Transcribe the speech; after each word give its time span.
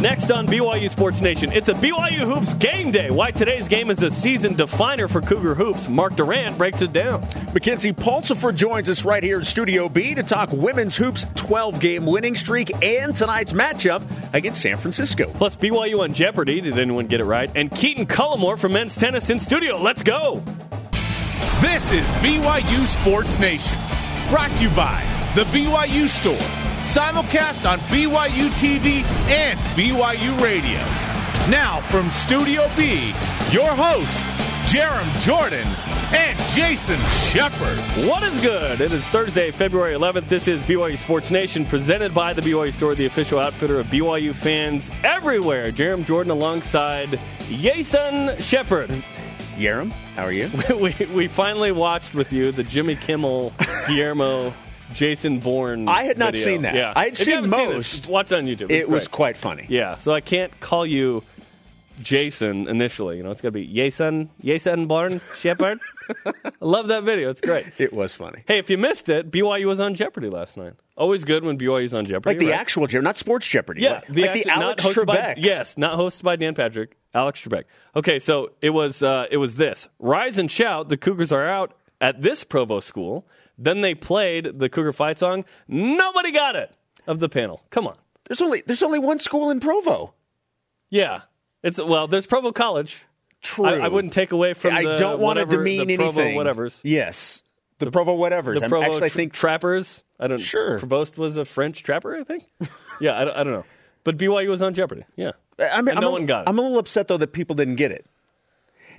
Next 0.00 0.30
on 0.30 0.46
BYU 0.46 0.88
Sports 0.88 1.20
Nation, 1.20 1.50
it's 1.50 1.68
a 1.68 1.74
BYU 1.74 2.20
Hoops 2.20 2.54
game 2.54 2.92
day. 2.92 3.10
Why 3.10 3.32
today's 3.32 3.66
game 3.66 3.90
is 3.90 4.00
a 4.00 4.12
season 4.12 4.54
definer 4.54 5.08
for 5.08 5.20
Cougar 5.20 5.56
Hoops. 5.56 5.88
Mark 5.88 6.14
Durant 6.14 6.56
breaks 6.56 6.82
it 6.82 6.92
down. 6.92 7.22
Makenzi 7.52 7.92
Pulsipher 7.92 8.54
joins 8.54 8.88
us 8.88 9.04
right 9.04 9.24
here 9.24 9.38
in 9.38 9.44
Studio 9.44 9.88
B 9.88 10.14
to 10.14 10.22
talk 10.22 10.52
women's 10.52 10.96
hoops 10.96 11.26
12 11.34 11.80
game 11.80 12.06
winning 12.06 12.36
streak 12.36 12.70
and 12.84 13.12
tonight's 13.12 13.52
matchup 13.52 14.04
against 14.34 14.62
San 14.62 14.76
Francisco. 14.76 15.32
Plus, 15.32 15.56
BYU 15.56 15.98
on 15.98 16.14
Jeopardy. 16.14 16.60
Did 16.60 16.78
anyone 16.78 17.08
get 17.08 17.18
it 17.20 17.24
right? 17.24 17.50
And 17.56 17.68
Keaton 17.68 18.06
Cullimore 18.06 18.56
from 18.56 18.74
men's 18.74 18.96
tennis 18.96 19.30
in 19.30 19.40
studio. 19.40 19.82
Let's 19.82 20.04
go. 20.04 20.44
This 21.60 21.90
is 21.90 22.06
BYU 22.22 22.86
Sports 22.86 23.40
Nation, 23.40 23.76
brought 24.28 24.52
to 24.58 24.62
you 24.62 24.70
by 24.76 25.02
The 25.34 25.42
BYU 25.46 26.06
Store 26.06 26.67
simulcast 26.80 27.70
on 27.70 27.78
BYU 27.90 28.48
TV 28.50 29.02
and 29.28 29.58
BYU 29.76 30.40
Radio. 30.40 30.78
Now 31.50 31.80
from 31.82 32.10
Studio 32.10 32.68
B, 32.76 33.08
your 33.50 33.70
hosts, 33.74 34.24
Jarom 34.72 35.18
Jordan 35.20 35.66
and 36.12 36.38
Jason 36.50 36.98
Shepard. 37.30 37.78
What 38.08 38.22
is 38.22 38.40
good? 38.40 38.80
It 38.80 38.92
is 38.92 39.06
Thursday, 39.08 39.50
February 39.50 39.94
11th. 39.94 40.28
This 40.28 40.48
is 40.48 40.60
BYU 40.62 40.96
Sports 40.96 41.30
Nation, 41.30 41.66
presented 41.66 42.14
by 42.14 42.32
the 42.32 42.42
BYU 42.42 42.72
Store, 42.72 42.94
the 42.94 43.06
official 43.06 43.38
outfitter 43.38 43.78
of 43.78 43.86
BYU 43.86 44.34
fans 44.34 44.90
everywhere. 45.04 45.70
Jarom 45.70 46.04
Jordan 46.06 46.30
alongside 46.30 47.18
Jason 47.48 48.36
Shepard. 48.38 48.90
Jarom, 49.56 49.90
how 50.16 50.24
are 50.24 50.32
you? 50.32 50.50
we, 50.80 50.94
we 51.14 51.28
finally 51.28 51.72
watched 51.72 52.14
with 52.14 52.32
you 52.32 52.52
the 52.52 52.62
Jimmy 52.62 52.96
Kimmel 52.96 53.52
Guillermo 53.86 54.52
Jason 54.94 55.40
Bourne. 55.40 55.88
I 55.88 56.04
had 56.04 56.18
not 56.18 56.32
video. 56.32 56.46
seen 56.46 56.62
that. 56.62 56.74
Yeah, 56.74 56.92
I 56.96 57.04
had 57.04 57.12
if 57.12 57.18
seen 57.18 57.48
most. 57.48 57.56
Seen 57.90 58.00
this, 58.02 58.08
watch 58.08 58.32
on 58.32 58.46
YouTube. 58.46 58.70
It's 58.70 58.84
it 58.84 58.88
was 58.88 59.08
quite 59.08 59.36
funny. 59.36 59.66
Yeah, 59.68 59.96
so 59.96 60.12
I 60.12 60.20
can't 60.20 60.58
call 60.60 60.86
you 60.86 61.22
Jason 62.02 62.68
initially. 62.68 63.16
You 63.16 63.22
know, 63.22 63.30
it's 63.30 63.40
gonna 63.40 63.52
be 63.52 63.66
Jason 63.66 64.30
Jason 64.42 64.86
Bourne 64.86 65.20
Shepard. 65.38 65.80
I 66.24 66.32
love 66.60 66.88
that 66.88 67.02
video. 67.02 67.28
It's 67.28 67.40
great. 67.40 67.66
It 67.78 67.92
was 67.92 68.14
funny. 68.14 68.44
Hey, 68.46 68.58
if 68.58 68.70
you 68.70 68.78
missed 68.78 69.08
it, 69.08 69.30
BYU 69.30 69.66
was 69.66 69.80
on 69.80 69.94
Jeopardy 69.94 70.30
last 70.30 70.56
night. 70.56 70.74
Always 70.96 71.24
good 71.24 71.44
when 71.44 71.58
BYU's 71.58 71.94
on 71.94 72.06
Jeopardy. 72.06 72.34
Like 72.36 72.38
the 72.38 72.50
right? 72.52 72.60
actual 72.60 72.86
Jeopardy, 72.86 73.04
not 73.04 73.16
Sports 73.16 73.46
Jeopardy. 73.46 73.82
Yeah, 73.82 74.00
the 74.08 74.22
like 74.22 74.30
actu- 74.30 74.44
the 74.44 74.50
Alex 74.50 74.84
hosted 74.84 75.06
by- 75.06 75.16
Trebek. 75.16 75.34
yes, 75.38 75.76
not 75.76 75.98
hosted 75.98 76.22
by 76.22 76.36
Dan 76.36 76.54
Patrick. 76.54 76.96
Alex 77.14 77.42
Trebek. 77.42 77.64
Okay, 77.96 78.18
so 78.18 78.50
it 78.62 78.70
was 78.70 79.02
uh, 79.02 79.26
it 79.30 79.36
was 79.38 79.56
this. 79.56 79.88
Rise 79.98 80.38
and 80.38 80.50
shout. 80.50 80.88
The 80.88 80.96
Cougars 80.96 81.32
are 81.32 81.46
out 81.46 81.74
at 82.00 82.22
this 82.22 82.44
Provo 82.44 82.80
school. 82.80 83.26
Then 83.58 83.80
they 83.80 83.94
played 83.94 84.58
the 84.58 84.68
Cougar 84.68 84.92
fight 84.92 85.18
song. 85.18 85.44
Nobody 85.66 86.30
got 86.30 86.54
it 86.56 86.72
of 87.06 87.18
the 87.18 87.28
panel. 87.28 87.64
Come 87.70 87.86
on. 87.86 87.96
There's 88.26 88.40
only 88.40 88.62
there's 88.66 88.82
only 88.82 88.98
one 88.98 89.18
school 89.18 89.50
in 89.50 89.58
Provo. 89.60 90.14
Yeah, 90.90 91.22
it's 91.62 91.82
well. 91.82 92.06
There's 92.06 92.26
Provo 92.26 92.52
College. 92.52 93.04
True. 93.40 93.66
I, 93.66 93.78
I 93.86 93.88
wouldn't 93.88 94.12
take 94.12 94.32
away 94.32 94.54
from. 94.54 94.74
I 94.74 94.82
the 94.82 94.96
don't 94.96 95.20
want 95.20 95.38
to 95.38 95.46
demean 95.46 95.86
the 95.86 95.96
Provo 95.96 96.20
anything. 96.20 96.36
Whatever's 96.36 96.80
Yes, 96.84 97.42
the, 97.78 97.90
Provo 97.90 98.16
whatevers. 98.16 98.56
the 98.56 98.62
I'm- 98.62 98.70
Provo 98.70 98.84
actually, 98.86 99.06
I 99.06 99.08
think 99.10 99.32
trappers. 99.32 100.02
I 100.20 100.26
don't. 100.26 100.38
Sure. 100.38 100.78
Provost 100.78 101.16
was 101.18 101.36
a 101.36 101.44
French 101.44 101.82
trapper. 101.82 102.16
I 102.16 102.24
think. 102.24 102.44
yeah, 103.00 103.18
I, 103.18 103.24
don't- 103.24 103.36
I 103.36 103.44
don't 103.44 103.52
know. 103.52 103.64
But 104.04 104.16
BYU 104.16 104.48
was 104.48 104.62
on 104.62 104.74
Jeopardy. 104.74 105.04
Yeah. 105.16 105.32
I 105.58 105.82
mean, 105.82 105.96
no 105.96 106.08
a, 106.08 106.12
one 106.12 106.26
got 106.26 106.42
it. 106.42 106.48
I'm 106.48 106.58
a 106.58 106.62
little 106.62 106.78
upset 106.78 107.08
though 107.08 107.16
that 107.18 107.32
people 107.32 107.54
didn't 107.56 107.76
get 107.76 107.92
it. 107.92 108.06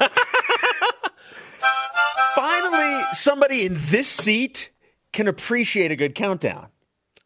Finally, 2.34 3.02
somebody 3.12 3.66
in 3.66 3.76
this 3.90 4.08
seat 4.08 4.70
can 5.12 5.28
appreciate 5.28 5.92
a 5.92 5.96
good 5.96 6.14
countdown. 6.14 6.68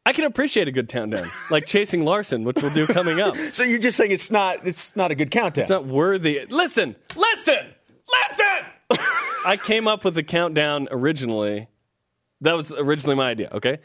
I 0.06 0.12
can 0.12 0.22
appreciate 0.24 0.68
a 0.68 0.72
good 0.72 0.88
countdown, 0.88 1.32
like 1.50 1.66
chasing 1.66 2.04
Larson, 2.04 2.44
which 2.44 2.62
we'll 2.62 2.72
do 2.72 2.86
coming 2.86 3.20
up. 3.20 3.36
So 3.52 3.64
you're 3.64 3.80
just 3.80 3.96
saying 3.96 4.12
it's 4.12 4.30
not 4.30 4.66
it's 4.66 4.94
not 4.94 5.10
a 5.10 5.14
good 5.16 5.30
countdown. 5.30 5.62
It's 5.62 5.70
not 5.70 5.86
worthy. 5.86 6.46
Listen, 6.48 6.94
listen, 7.16 7.66
listen. 8.30 8.66
I 9.44 9.58
came 9.62 9.88
up 9.88 10.04
with 10.04 10.14
the 10.14 10.22
countdown 10.22 10.88
originally. 10.90 11.68
That 12.42 12.54
was 12.54 12.70
originally 12.70 13.16
my 13.16 13.30
idea. 13.30 13.50
Okay, 13.52 13.78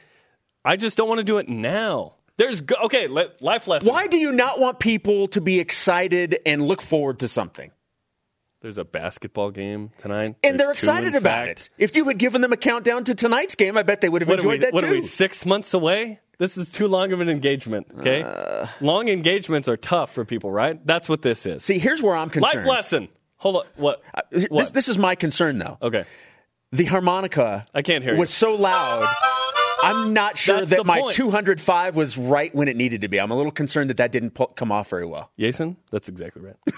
I 0.63 0.75
just 0.75 0.95
don't 0.95 1.09
want 1.09 1.19
to 1.19 1.23
do 1.23 1.39
it 1.39 1.49
now. 1.49 2.13
There's 2.37 2.61
go- 2.61 2.75
okay. 2.85 3.07
Life 3.07 3.67
lesson. 3.67 3.89
Why 3.89 4.07
do 4.07 4.17
you 4.17 4.31
not 4.31 4.59
want 4.59 4.79
people 4.79 5.27
to 5.29 5.41
be 5.41 5.59
excited 5.59 6.39
and 6.45 6.67
look 6.67 6.81
forward 6.81 7.19
to 7.19 7.27
something? 7.27 7.71
There's 8.61 8.77
a 8.77 8.83
basketball 8.85 9.49
game 9.49 9.89
tonight, 9.97 10.35
And 10.43 10.57
There's 10.57 10.57
they're 10.59 10.71
excited 10.71 11.07
in 11.09 11.15
about 11.15 11.47
fact. 11.47 11.59
it. 11.61 11.69
If 11.79 11.95
you 11.95 12.05
had 12.07 12.19
given 12.19 12.41
them 12.41 12.53
a 12.53 12.57
countdown 12.57 13.03
to 13.05 13.15
tonight's 13.15 13.55
game, 13.55 13.75
I 13.75 13.81
bet 13.83 14.01
they 14.01 14.09
would 14.09 14.21
have 14.21 14.29
What 14.29 14.37
enjoyed 14.39 14.59
we, 14.59 14.65
that 14.65 14.73
what 14.73 14.81
too. 14.81 14.87
are 14.87 14.91
we, 14.91 15.01
six 15.01 15.45
months 15.47 15.73
away? 15.73 16.19
This 16.37 16.57
is 16.57 16.69
too 16.69 16.87
long 16.87 17.11
of 17.11 17.21
an 17.21 17.29
engagement, 17.29 17.87
okay? 17.99 18.21
Uh. 18.23 18.67
long 18.79 19.07
engagements 19.09 19.67
are 19.67 19.77
tough 19.77 20.11
for 20.13 20.25
people, 20.25 20.51
right? 20.51 20.83
That's 20.85 21.09
what 21.09 21.21
this 21.23 21.45
is. 21.45 21.63
See, 21.63 21.79
here's 21.79 22.01
where 22.03 22.15
I'm 22.15 22.29
concerned. 22.29 22.65
Life 22.65 22.67
lesson. 22.67 23.07
Hold 23.37 23.57
on. 23.57 23.63
What? 23.77 24.03
This, 24.31 24.45
what? 24.49 24.73
this 24.73 24.87
is 24.89 24.97
my 24.97 25.15
concern, 25.15 25.57
though. 25.57 25.77
okay. 25.81 26.05
The 26.71 26.85
harmonica 26.85 27.65
I 27.73 27.81
can't 27.81 28.03
hear 28.03 28.13
you. 28.13 28.19
was 28.19 28.29
so 28.29 28.55
loud. 28.55 29.03
I'm 29.83 30.13
not 30.13 30.37
sure 30.37 30.57
That's 30.57 30.69
that 30.69 30.85
my 30.85 30.99
point. 31.01 31.15
205 31.15 31.95
was 31.95 32.17
right 32.17 32.53
when 32.53 32.67
it 32.67 32.75
needed 32.77 33.01
to 33.01 33.07
be. 33.07 33.19
I'm 33.19 33.31
a 33.31 33.35
little 33.35 33.51
concerned 33.51 33.89
that 33.89 33.97
that 33.97 34.11
didn't 34.11 34.37
come 34.55 34.71
off 34.71 34.89
very 34.89 35.05
well. 35.05 35.31
Jason, 35.39 35.77
that's 35.91 36.07
exactly 36.07 36.43
right. 36.43 36.55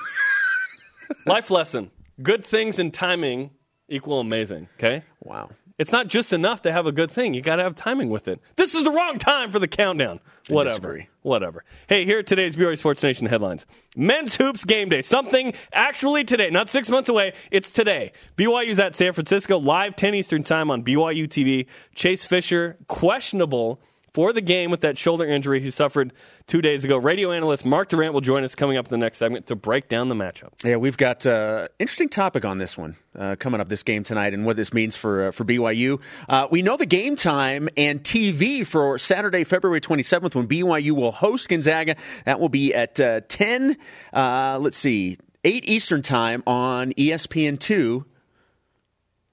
Life 1.25 1.51
lesson. 1.51 1.91
Good 2.21 2.45
things 2.45 2.79
and 2.79 2.93
timing 2.93 3.51
equal 3.89 4.19
amazing, 4.19 4.67
okay? 4.77 5.03
Wow. 5.21 5.49
It's 5.79 5.91
not 5.91 6.07
just 6.07 6.33
enough 6.33 6.61
to 6.63 6.71
have 6.71 6.85
a 6.85 6.91
good 6.91 7.09
thing. 7.09 7.33
You 7.33 7.41
got 7.41 7.55
to 7.55 7.63
have 7.63 7.73
timing 7.73 8.09
with 8.09 8.27
it. 8.27 8.39
This 8.55 8.75
is 8.75 8.83
the 8.83 8.91
wrong 8.91 9.17
time 9.17 9.51
for 9.51 9.57
the 9.57 9.67
countdown. 9.67 10.19
Whatever. 10.47 10.69
disagree. 10.69 11.07
Whatever. 11.23 11.63
Hey, 11.87 12.05
here 12.05 12.19
are 12.19 12.23
today's 12.23 12.55
BYU 12.55 12.77
Sports 12.77 13.01
Nation 13.01 13.25
headlines. 13.25 13.65
Men's 13.95 14.35
hoops 14.35 14.65
game 14.65 14.89
day. 14.89 15.01
Something 15.01 15.53
actually 15.73 16.25
today, 16.25 16.51
not 16.51 16.69
six 16.69 16.89
months 16.89 17.09
away. 17.09 17.33
It's 17.49 17.71
today. 17.71 18.11
BYU's 18.37 18.77
at 18.79 18.95
San 18.95 19.13
Francisco, 19.13 19.57
live 19.57 19.95
10 19.95 20.13
Eastern 20.13 20.43
time 20.43 20.69
on 20.69 20.83
BYU 20.83 21.27
TV. 21.27 21.65
Chase 21.95 22.23
Fisher, 22.23 22.77
questionable 22.87 23.81
for 24.13 24.31
the 24.31 24.41
game 24.41 24.69
with 24.69 24.81
that 24.81 24.97
shoulder 24.97 25.25
injury 25.25 25.59
he 25.59 25.71
suffered 25.71 26.13
two 26.45 26.61
days 26.61 26.85
ago. 26.85 26.97
Radio 26.97 27.31
analyst 27.31 27.65
Mark 27.65 27.89
Durant 27.89 28.13
will 28.13 28.21
join 28.21 28.43
us 28.43 28.53
coming 28.55 28.77
up 28.77 28.85
in 28.85 28.91
the 28.91 28.97
next 28.97 29.17
segment 29.17 29.47
to 29.47 29.55
break 29.55 29.89
down 29.89 30.09
the 30.09 30.15
matchup. 30.15 30.49
Yeah, 30.63 30.77
we've 30.77 30.97
got 30.97 31.25
uh, 31.25 31.67
interesting 31.79 32.09
topic 32.09 32.45
on 32.45 32.57
this 32.59 32.77
one 32.77 32.95
uh, 33.17 33.35
coming 33.39 33.59
up 33.59 33.69
this 33.69 33.83
game 33.83 34.03
tonight, 34.03 34.33
and 34.33 34.45
what 34.45 34.55
this 34.55 34.73
means 34.73 34.95
for 34.95 35.27
uh, 35.27 35.31
for 35.31 35.45
BYU. 35.45 35.99
Uh, 36.29 36.47
we 36.51 36.61
know 36.61 36.77
the 36.77 36.85
game 36.85 37.15
time 37.15 37.69
and 37.75 38.03
TV 38.03 38.65
for 38.65 38.99
Saturday, 38.99 39.43
February 39.43 39.81
twenty 39.81 40.03
seventh, 40.03 40.35
when 40.35 40.47
BYU 40.47 40.91
will 40.91 41.11
host 41.11 41.49
Gonzaga. 41.49 41.95
That 42.25 42.39
will 42.39 42.49
be 42.49 42.73
at 42.73 42.99
uh, 42.99 43.21
ten. 43.27 43.77
Uh, 44.13 44.59
let's 44.61 44.77
see, 44.77 45.17
eight 45.43 45.67
Eastern 45.67 46.01
time 46.01 46.43
on 46.45 46.93
E 46.97 47.09
ESPN 47.09 47.59
two. 47.59 48.05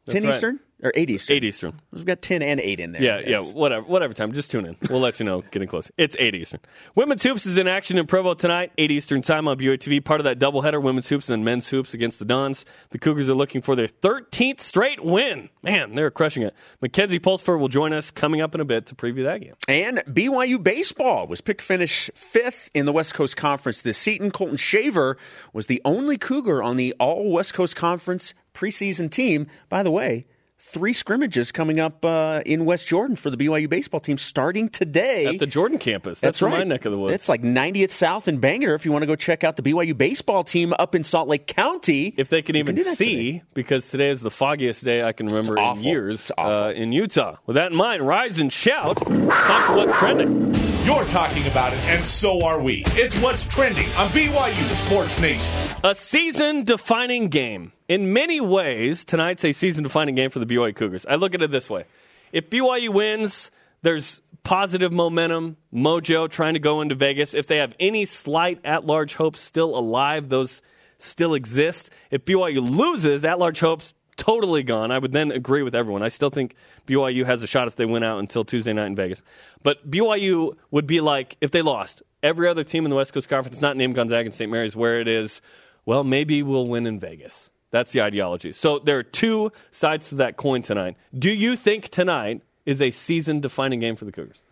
Ten 0.08 0.24
right. 0.24 0.34
Eastern 0.34 0.60
or 0.82 0.92
eight 0.94 1.10
Eastern? 1.10 1.36
8 1.36 1.44
Eastern. 1.44 1.80
We've 1.92 2.04
got 2.04 2.22
ten 2.22 2.42
and 2.42 2.60
eight 2.60 2.80
in 2.80 2.92
there. 2.92 3.02
Yeah, 3.02 3.20
yeah, 3.20 3.41
whatever, 3.41 3.86
whatever 3.86 4.14
time. 4.14 4.32
Just 4.32 4.50
tune 4.50 4.66
in. 4.66 4.76
We'll 4.88 5.00
let 5.00 5.20
you 5.20 5.26
know. 5.26 5.42
Getting 5.50 5.68
close. 5.68 5.91
It's 5.96 6.16
eight 6.18 6.34
Eastern. 6.34 6.60
Women's 6.94 7.22
hoops 7.22 7.46
is 7.46 7.58
in 7.58 7.68
action 7.68 7.98
in 7.98 8.06
Provo 8.06 8.34
tonight, 8.34 8.72
eight 8.78 8.90
Eastern 8.90 9.22
time 9.22 9.48
on 9.48 9.58
BYU 9.58 9.78
TV. 9.78 10.04
Part 10.04 10.20
of 10.20 10.24
that 10.24 10.38
doubleheader: 10.38 10.82
women's 10.82 11.08
hoops 11.08 11.28
and 11.28 11.38
then 11.38 11.44
men's 11.44 11.69
hoops 11.69 11.94
against 11.94 12.19
the 12.19 12.24
Dons. 12.24 12.64
The 12.90 12.98
Cougars 12.98 13.28
are 13.28 13.34
looking 13.34 13.62
for 13.62 13.76
their 13.76 13.88
13th 13.88 14.60
straight 14.60 15.04
win. 15.04 15.48
Man, 15.62 15.94
they're 15.94 16.10
crushing 16.10 16.42
it. 16.42 16.54
Makenzi 16.82 17.20
Pulsipher 17.20 17.58
will 17.58 17.69
join 17.69 17.92
us 17.92 18.10
coming 18.10 18.40
up 18.40 18.55
in 18.55 18.60
a 18.60 18.64
bit 18.64 18.87
to 18.87 18.94
preview 18.94 19.25
that 19.25 19.40
game. 19.40 19.55
And 19.69 19.99
BYU 20.08 20.62
baseball 20.62 21.26
was 21.26 21.40
picked 21.40 21.60
to 21.60 21.66
finish 21.66 22.10
fifth 22.14 22.70
in 22.75 22.87
the 22.87 22.93
West 22.93 23.14
Coast 23.14 23.37
Conference 23.37 23.81
this 23.81 23.99
season. 23.99 24.31
Colton 24.31 24.56
Shaver 24.56 25.16
was 25.52 25.66
the 25.66 25.81
only 25.84 26.16
Cougar 26.19 26.62
on 26.62 26.76
the 26.76 26.94
All 26.99 27.31
West 27.31 27.55
Coast 27.55 27.76
Conference 27.76 28.34
preseason 28.55 29.10
team. 29.10 29.46
By 29.69 29.82
the 29.82 29.90
way, 29.90 30.26
three 30.60 30.92
scrimmages 30.92 31.52
coming 31.52 31.80
up 31.80 32.04
uh, 32.04 32.42
in 32.44 32.64
West 32.64 32.86
Jordan 32.86 33.16
for 33.16 33.30
the 33.30 33.36
BYU 33.36 33.68
baseball 33.68 34.00
team 34.00 34.18
starting 34.18 34.68
today. 34.68 35.26
At 35.26 35.38
the 35.38 35.46
Jordan 35.46 35.78
campus. 35.78 36.20
That's, 36.20 36.38
That's 36.38 36.42
right. 36.42 36.58
my 36.58 36.64
neck 36.64 36.84
of 36.84 36.92
the 36.92 36.98
woods. 36.98 37.14
It's 37.14 37.28
like 37.28 37.42
90th 37.42 37.90
South 37.92 38.28
in 38.28 38.40
Bangerter 38.40 38.74
if 38.74 38.84
you 38.84 38.92
want 38.92 39.02
to 39.02 39.06
go 39.06 39.16
check 39.16 39.42
out 39.42 39.56
the 39.56 39.62
BYU 39.62 39.96
baseball 39.96 40.44
team 40.44 40.74
up 40.78 40.94
in 40.94 41.02
Salt 41.02 41.28
Lake 41.28 41.46
County. 41.46 42.14
if 42.16 42.28
they 42.28 42.42
can 42.42 42.56
even 42.56 42.74
do 42.76 42.84
that 42.84 42.96
see, 42.96 43.32
today. 43.32 43.42
because 43.54 43.88
today 43.90 44.10
is 44.10 44.20
the 44.20 44.30
foggiest 44.30 44.84
day 44.84 45.02
I 45.02 45.12
can 45.12 45.26
remember 45.26 45.52
It's 45.54 45.60
in 45.60 45.64
awful. 45.64 45.82
years 45.84 46.20
It's 46.20 46.32
awful. 46.36 46.52
uh, 46.64 46.70
in 46.72 46.92
Utah. 46.92 47.36
With 47.46 47.54
that 47.56 47.72
in 47.72 47.76
mind, 47.78 48.06
rise 48.06 48.38
and 48.38 48.52
shout. 48.52 48.98
It's 49.00 49.08
time 49.08 49.66
for 49.66 49.76
what's 49.76 49.98
trending. 49.98 50.54
You're 50.84 51.04
talking 51.04 51.46
about 51.46 51.72
it, 51.72 51.78
and 51.80 52.04
so 52.04 52.42
are 52.44 52.58
we. 52.60 52.82
It's 52.88 53.14
what's 53.22 53.46
trending 53.46 53.86
on 53.96 54.08
BYU 54.10 54.68
Sports 54.86 55.20
Nation. 55.20 55.54
A 55.84 55.94
season 55.94 56.64
defining 56.64 57.28
game. 57.28 57.72
In 57.90 58.12
many 58.12 58.40
ways, 58.40 59.04
tonight's 59.04 59.44
a 59.44 59.52
season 59.52 59.82
defining 59.82 60.14
game 60.14 60.31
for 60.31 60.38
the 60.38 60.46
BYU 60.46 60.76
Cougars. 60.76 61.04
I 61.06 61.16
look 61.16 61.34
at 61.34 61.42
it 61.42 61.50
this 61.50 61.69
way 61.69 61.87
if 62.31 62.48
BYU 62.48 62.90
wins, 62.90 63.50
there's 63.82 64.22
positive 64.44 64.92
momentum, 64.92 65.56
mojo 65.75 66.31
trying 66.31 66.54
to 66.54 66.60
go 66.60 66.82
into 66.82 66.94
Vegas. 66.94 67.34
If 67.34 67.48
they 67.48 67.56
have 67.56 67.75
any 67.81 68.04
slight 68.04 68.60
at 68.64 68.87
large 68.87 69.16
hopes 69.16 69.40
still 69.40 69.76
alive, 69.76 70.28
those 70.28 70.62
still 70.98 71.34
exist. 71.34 71.90
If 72.12 72.25
BYU 72.25 72.60
loses, 72.70 73.25
at 73.25 73.40
large 73.40 73.58
hopes 73.58 73.93
totally 74.16 74.62
gone. 74.62 74.93
I 74.93 74.98
would 75.00 75.10
then 75.10 75.32
agree 75.32 75.64
with 75.64 75.75
everyone. 75.75 76.04
I 76.04 76.10
still 76.10 76.31
think 76.31 76.54
BYU 76.86 77.26
has 77.26 77.43
a 77.43 77.48
shot 77.48 77.66
if 77.66 77.75
they 77.75 77.86
win 77.86 78.04
out 78.04 78.20
until 78.20 78.44
Tuesday 78.44 78.72
night 78.72 78.86
in 78.86 78.94
Vegas. 78.94 79.20
But 79.64 79.90
BYU 79.90 80.56
would 80.70 80.86
be 80.86 81.00
like 81.00 81.36
if 81.40 81.50
they 81.50 81.62
lost. 81.62 82.04
Every 82.22 82.48
other 82.48 82.62
team 82.62 82.86
in 82.86 82.90
the 82.90 82.96
West 82.96 83.12
Coast 83.12 83.28
Conference, 83.28 83.60
not 83.60 83.76
named 83.76 83.96
Gonzaga 83.96 84.26
and 84.26 84.34
St. 84.34 84.48
Mary's, 84.48 84.76
where 84.76 85.00
it 85.00 85.08
is, 85.08 85.43
well, 85.84 86.04
maybe 86.04 86.44
we'll 86.44 86.69
win 86.69 86.86
in 86.86 87.00
Vegas. 87.00 87.50
That's 87.70 87.93
the 87.93 88.02
ideology. 88.02 88.52
So 88.52 88.78
there 88.78 88.99
are 88.99 89.02
two 89.02 89.52
sides 89.70 90.11
to 90.11 90.17
that 90.17 90.37
coin 90.37 90.62
tonight. 90.62 90.96
Do 91.17 91.31
you 91.31 91.56
think 91.56 91.88
tonight 91.88 92.43
is 92.67 92.82
a 92.82 92.90
season 92.90 93.40
defining 93.40 93.81
game 93.81 93.96
for 93.96 94.05
the 94.05 94.12
Cougars? 94.12 94.43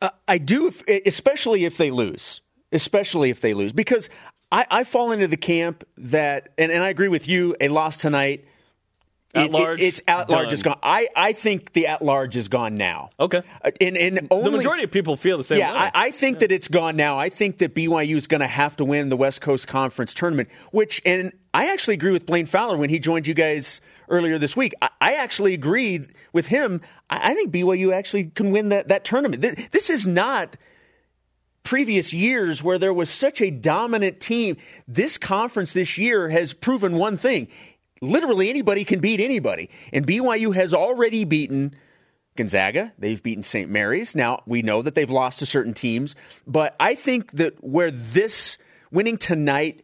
Uh, 0.00 0.10
I 0.26 0.38
do, 0.38 0.72
especially 1.06 1.64
if 1.64 1.76
they 1.76 1.90
lose. 1.90 2.40
Especially 2.72 3.30
if 3.30 3.40
they 3.40 3.54
lose. 3.54 3.72
Because 3.72 4.10
I, 4.50 4.66
I 4.70 4.84
fall 4.84 5.12
into 5.12 5.28
the 5.28 5.36
camp 5.36 5.84
that, 5.98 6.50
and, 6.56 6.72
and 6.72 6.82
I 6.82 6.88
agree 6.88 7.08
with 7.08 7.28
you, 7.28 7.56
a 7.60 7.68
loss 7.68 7.96
tonight– 7.96 8.44
at 9.34 9.46
it, 9.46 9.52
large, 9.52 9.80
it, 9.80 9.84
it's 9.84 10.02
at 10.06 10.30
large 10.30 10.52
is 10.52 10.62
gone. 10.62 10.78
I, 10.82 11.08
I 11.14 11.32
think 11.32 11.72
the 11.74 11.88
at 11.88 12.00
large 12.02 12.34
is 12.36 12.48
gone 12.48 12.76
now. 12.76 13.10
Okay, 13.20 13.42
uh, 13.62 13.70
and, 13.80 13.96
and 13.96 14.28
only, 14.30 14.50
the 14.50 14.56
majority 14.56 14.84
of 14.84 14.90
people 14.90 15.16
feel 15.16 15.36
the 15.36 15.44
same. 15.44 15.58
Yeah, 15.58 15.72
way. 15.72 15.78
I, 15.78 16.06
I 16.06 16.10
think 16.12 16.36
yeah. 16.36 16.40
that 16.40 16.52
it's 16.52 16.68
gone 16.68 16.96
now. 16.96 17.18
I 17.18 17.28
think 17.28 17.58
that 17.58 17.74
BYU 17.74 18.16
is 18.16 18.26
going 18.26 18.40
to 18.40 18.46
have 18.46 18.76
to 18.76 18.84
win 18.84 19.10
the 19.10 19.16
West 19.16 19.40
Coast 19.42 19.68
Conference 19.68 20.14
tournament. 20.14 20.48
Which, 20.70 21.02
and 21.04 21.32
I 21.52 21.72
actually 21.72 21.94
agree 21.94 22.12
with 22.12 22.24
Blaine 22.24 22.46
Fowler 22.46 22.78
when 22.78 22.88
he 22.88 22.98
joined 22.98 23.26
you 23.26 23.34
guys 23.34 23.82
earlier 24.08 24.38
this 24.38 24.56
week. 24.56 24.74
I, 24.80 24.88
I 25.00 25.14
actually 25.16 25.52
agree 25.52 26.06
with 26.32 26.46
him. 26.46 26.80
I, 27.10 27.32
I, 27.32 27.34
think 27.34 27.52
BYU 27.52 27.92
actually 27.92 28.24
can 28.24 28.50
win 28.50 28.70
that 28.70 28.88
that 28.88 29.04
tournament. 29.04 29.42
This 29.72 29.90
is 29.90 30.06
not 30.06 30.56
previous 31.64 32.14
years 32.14 32.62
where 32.62 32.78
there 32.78 32.94
was 32.94 33.10
such 33.10 33.42
a 33.42 33.50
dominant 33.50 34.20
team. 34.20 34.56
This 34.86 35.18
conference 35.18 35.74
this 35.74 35.98
year 35.98 36.30
has 36.30 36.54
proven 36.54 36.96
one 36.96 37.18
thing 37.18 37.48
literally 38.00 38.50
anybody 38.50 38.84
can 38.84 39.00
beat 39.00 39.20
anybody. 39.20 39.70
And 39.92 40.06
BYU 40.06 40.54
has 40.54 40.74
already 40.74 41.24
beaten 41.24 41.74
Gonzaga. 42.36 42.92
They've 42.98 43.22
beaten 43.22 43.42
St. 43.42 43.70
Mary's. 43.70 44.14
Now, 44.14 44.42
we 44.46 44.62
know 44.62 44.82
that 44.82 44.94
they've 44.94 45.10
lost 45.10 45.40
to 45.40 45.46
certain 45.46 45.74
teams, 45.74 46.14
but 46.46 46.76
I 46.78 46.94
think 46.94 47.32
that 47.32 47.62
where 47.62 47.90
this 47.90 48.58
winning 48.90 49.18
tonight 49.18 49.82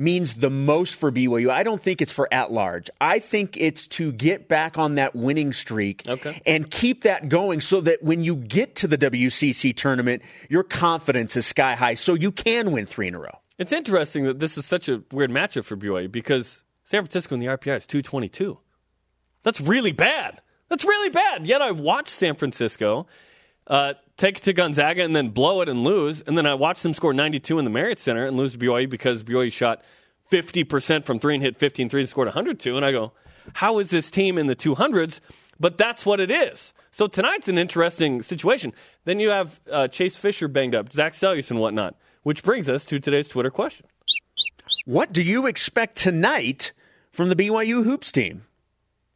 means 0.00 0.34
the 0.34 0.50
most 0.50 0.94
for 0.94 1.12
BYU, 1.12 1.50
I 1.50 1.62
don't 1.62 1.80
think 1.80 2.00
it's 2.00 2.10
for 2.10 2.26
at 2.32 2.50
large. 2.50 2.88
I 3.00 3.18
think 3.18 3.56
it's 3.58 3.86
to 3.88 4.12
get 4.12 4.48
back 4.48 4.78
on 4.78 4.94
that 4.94 5.14
winning 5.14 5.52
streak 5.52 6.08
okay. 6.08 6.40
and 6.46 6.68
keep 6.70 7.02
that 7.02 7.28
going 7.28 7.60
so 7.60 7.82
that 7.82 8.02
when 8.02 8.24
you 8.24 8.34
get 8.34 8.76
to 8.76 8.88
the 8.88 8.96
WCC 8.96 9.76
tournament, 9.76 10.22
your 10.48 10.62
confidence 10.62 11.36
is 11.36 11.46
sky 11.46 11.74
high 11.74 11.94
so 11.94 12.14
you 12.14 12.32
can 12.32 12.72
win 12.72 12.86
three 12.86 13.08
in 13.08 13.14
a 13.14 13.18
row. 13.20 13.38
It's 13.58 13.72
interesting 13.72 14.24
that 14.24 14.40
this 14.40 14.56
is 14.56 14.64
such 14.64 14.88
a 14.88 15.02
weird 15.12 15.30
matchup 15.30 15.64
for 15.64 15.76
BYU 15.76 16.10
because 16.10 16.64
San 16.90 17.04
Francisco 17.04 17.36
in 17.36 17.40
the 17.40 17.46
RPI 17.46 17.76
is 17.76 17.86
222. 17.86 18.58
That's 19.44 19.60
really 19.60 19.92
bad. 19.92 20.40
That's 20.68 20.84
really 20.84 21.10
bad. 21.10 21.46
Yet 21.46 21.62
I 21.62 21.70
watched 21.70 22.08
San 22.08 22.34
Francisco 22.34 23.06
uh, 23.68 23.94
take 24.16 24.38
it 24.38 24.44
to 24.44 24.52
Gonzaga 24.52 25.04
and 25.04 25.14
then 25.14 25.28
blow 25.28 25.60
it 25.60 25.68
and 25.68 25.84
lose. 25.84 26.20
And 26.20 26.36
then 26.36 26.46
I 26.46 26.54
watched 26.54 26.82
them 26.82 26.92
score 26.92 27.14
92 27.14 27.60
in 27.60 27.64
the 27.64 27.70
Marriott 27.70 28.00
Center 28.00 28.26
and 28.26 28.36
lose 28.36 28.54
to 28.54 28.58
BYU 28.58 28.90
because 28.90 29.22
BYU 29.22 29.52
shot 29.52 29.84
50% 30.32 31.04
from 31.04 31.20
three 31.20 31.34
and 31.34 31.44
hit 31.44 31.58
15 31.58 31.88
threes 31.90 32.06
and 32.06 32.08
scored 32.08 32.26
102. 32.26 32.76
And 32.76 32.84
I 32.84 32.90
go, 32.90 33.12
how 33.52 33.78
is 33.78 33.90
this 33.90 34.10
team 34.10 34.36
in 34.36 34.48
the 34.48 34.56
200s? 34.56 35.20
But 35.60 35.78
that's 35.78 36.04
what 36.04 36.18
it 36.18 36.32
is. 36.32 36.74
So 36.90 37.06
tonight's 37.06 37.46
an 37.46 37.56
interesting 37.56 38.20
situation. 38.20 38.72
Then 39.04 39.20
you 39.20 39.28
have 39.28 39.60
uh, 39.70 39.86
Chase 39.86 40.16
Fisher 40.16 40.48
banged 40.48 40.74
up, 40.74 40.92
Zach 40.92 41.12
Seljaas 41.12 41.52
and 41.52 41.60
whatnot, 41.60 41.94
which 42.24 42.42
brings 42.42 42.68
us 42.68 42.84
to 42.86 42.98
today's 42.98 43.28
Twitter 43.28 43.50
question. 43.50 43.86
What 44.86 45.12
do 45.12 45.22
you 45.22 45.46
expect 45.46 45.94
tonight 45.94 46.72
from 47.12 47.28
the 47.28 47.36
BYU 47.36 47.84
hoops 47.84 48.12
team? 48.12 48.44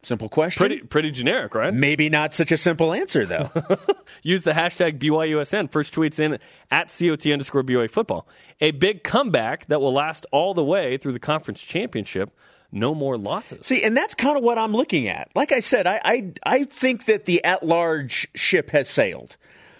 Simple 0.05 0.29
question. 0.29 0.59
Pretty, 0.59 0.81
pretty 0.81 1.09
generic, 1.09 1.55
right? 1.55 1.73
Maybe 1.73 2.09
not 2.09 2.31
such 2.31 2.51
a 2.51 2.57
simple 2.57 2.93
answer, 2.93 3.25
though. 3.25 3.49
Use 4.21 4.43
the 4.43 4.51
hashtag 4.51 4.99
BYUSN. 4.99 5.71
First 5.71 5.95
tweets 5.95 6.19
in 6.19 6.37
at 6.69 6.95
COT 6.95 7.25
underscore 7.31 7.63
BYU 7.63 7.89
football. 7.89 8.27
A 8.61 8.69
big 8.69 9.03
comeback 9.03 9.65
that 9.65 9.81
will 9.81 9.93
last 9.93 10.27
all 10.31 10.53
the 10.53 10.63
way 10.63 10.97
through 10.97 11.13
the 11.13 11.19
conference 11.19 11.59
championship. 11.59 12.37
No 12.71 12.93
more 12.93 13.17
losses. 13.17 13.65
See, 13.65 13.83
and 13.83 13.97
that's 13.97 14.13
kind 14.13 14.37
of 14.37 14.43
what 14.43 14.59
I'm 14.59 14.73
looking 14.73 15.07
at. 15.07 15.29
Like 15.33 15.51
I 15.51 15.59
said, 15.59 15.87
I, 15.87 15.99
I, 16.05 16.33
I 16.43 16.63
think 16.65 17.05
that 17.05 17.25
the 17.25 17.43
at 17.43 17.63
large 17.63 18.27
ship 18.35 18.69
has 18.71 18.87
sailed. 18.87 19.37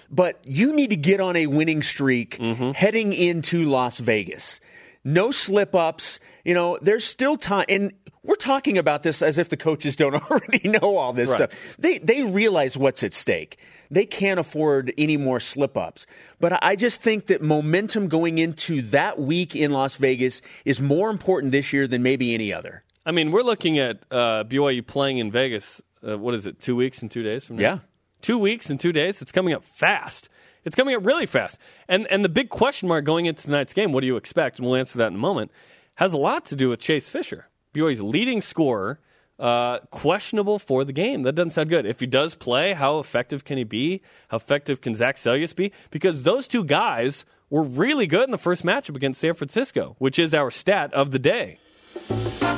But 0.10 0.40
you 0.44 0.74
need 0.74 0.90
to 0.90 0.96
get 0.96 1.20
on 1.20 1.36
a 1.36 1.46
winning 1.46 1.84
streak 1.84 2.40
mm-hmm. 2.40 2.72
heading 2.72 3.14
into 3.14 3.66
Las 3.66 4.00
Vegas. 4.00 4.60
No 5.06 5.32
slip 5.32 5.76
ups. 5.76 6.20
You 6.44 6.56
know, 6.56 6.78
there's 6.82 7.06
still 7.06 7.38
time. 7.38 7.66
And 7.70 7.94
we're 8.24 8.36
talking 8.36 8.78
about 8.78 9.04
this 9.04 9.22
as 9.22 9.38
if 9.38 9.50
the 9.50 9.58
coaches 9.58 9.96
don't 9.96 10.16
already 10.32 10.68
know 10.68 10.98
all 10.98 11.14
this 11.14 11.30
right. 11.30 11.50
stuff. 11.50 11.52
They 11.80 12.00
they 12.00 12.24
realize 12.24 12.76
what's 12.76 13.04
at 13.04 13.14
stake. 13.14 13.58
They 13.92 14.06
can't 14.06 14.40
afford 14.40 14.92
any 14.98 15.16
more 15.16 15.40
slip 15.40 15.78
ups. 15.78 16.08
But 16.40 16.62
I 16.64 16.76
just 16.76 17.02
think 17.02 17.28
that 17.28 17.42
momentum 17.42 18.08
going 18.08 18.40
into 18.40 18.82
that 18.84 19.20
week 19.20 19.56
in 19.56 19.72
Las 19.72 19.96
Vegas 19.98 20.42
is 20.66 20.82
more 20.82 21.12
important 21.12 21.52
this 21.52 21.72
year 21.72 21.88
than 21.88 22.02
maybe 22.02 22.34
any 22.34 22.52
other. 22.52 22.84
I 23.06 23.12
mean, 23.12 23.32
we're 23.32 23.44
looking 23.44 23.78
at 23.78 24.04
uh, 24.10 24.44
BYU 24.46 24.86
playing 24.86 25.20
in 25.20 25.32
Vegas. 25.32 25.82
Uh, 26.06 26.18
what 26.18 26.34
is 26.34 26.48
it? 26.48 26.60
Two 26.60 26.76
weeks 26.76 27.04
and 27.04 27.12
two 27.12 27.22
days 27.22 27.46
from 27.46 27.58
now. 27.58 27.62
Yeah, 27.62 27.80
two 28.22 28.40
weeks 28.40 28.72
and 28.72 28.80
two 28.80 28.92
days. 28.92 29.22
It's 29.22 29.32
coming 29.32 29.54
up 29.54 29.64
fast. 29.64 30.30
It's 30.66 30.76
coming 30.76 30.96
up 30.96 31.06
really 31.06 31.26
fast. 31.26 31.60
And 31.88 32.08
and 32.10 32.24
the 32.24 32.30
big 32.30 32.50
question 32.50 32.88
mark 32.90 33.06
going 33.06 33.28
into 33.28 33.44
tonight's 33.44 33.74
game, 33.74 33.94
what 33.94 34.02
do 34.02 34.08
you 34.08 34.18
expect? 34.18 34.60
And 34.60 34.68
we'll 34.68 34.76
answer 34.76 34.98
that 34.98 35.08
in 35.08 35.16
a 35.16 35.20
moment. 35.20 35.52
Has 35.96 36.14
a 36.14 36.18
lot 36.18 36.46
to 36.48 36.56
do 36.56 36.70
with 36.70 36.80
Chase 36.80 37.08
Fisher. 37.08 37.48
BYU's 37.74 38.02
leading 38.02 38.42
scorer, 38.42 39.00
uh, 39.40 39.80
questionable 39.92 40.60
for 40.60 40.84
the 40.84 40.94
game. 40.94 41.24
That 41.24 41.34
doesn't 41.34 41.52
sound 41.52 41.70
good. 41.70 41.86
If 41.86 42.00
he 42.00 42.08
does 42.08 42.36
play, 42.36 42.74
how 42.74 43.00
effective 43.00 43.44
can 43.44 43.58
he 43.58 43.64
be? 43.64 44.02
How 44.30 44.38
effective 44.38 44.82
can 44.82 44.96
Zach 44.96 45.18
Seljaas 45.18 45.56
be? 45.56 45.72
Because 45.92 46.24
those 46.24 46.48
two 46.48 46.64
guys 46.64 47.26
were 47.50 47.64
really 47.64 48.08
good 48.08 48.24
in 48.24 48.32
the 48.32 48.38
first 48.38 48.64
matchup 48.64 48.96
against 48.96 49.22
San 49.22 49.34
Francisco, 49.34 49.96
which 50.00 50.20
is 50.20 50.34
our 50.34 50.52
stat 50.52 50.94
of 50.94 51.12
the 51.12 51.20
day. 51.20 51.60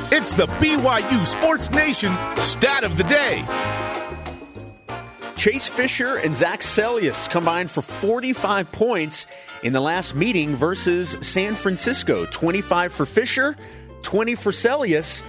It's 0.10 0.32
the 0.34 0.46
BYU 0.46 1.26
Sports 1.26 1.70
Nation 1.72 2.16
stat 2.36 2.84
of 2.84 2.98
the 2.98 3.04
day. 3.04 4.07
Chase 5.38 5.70
Fisher 5.70 6.18
and 6.18 6.34
Zach 6.34 6.62
Seljaas 6.62 7.30
combined 7.30 7.70
for 7.70 7.84
45 7.84 8.72
points 8.72 9.28
in 9.64 9.72
the 9.72 9.80
last 9.80 10.16
meeting 10.16 10.56
versus 10.56 11.16
San 11.22 11.54
Francisco. 11.54 12.26
25 12.26 12.92
for 12.92 13.06
Fisher, 13.06 13.56
20 14.02 14.34
for 14.34 14.52
Seljaas. 14.52 15.22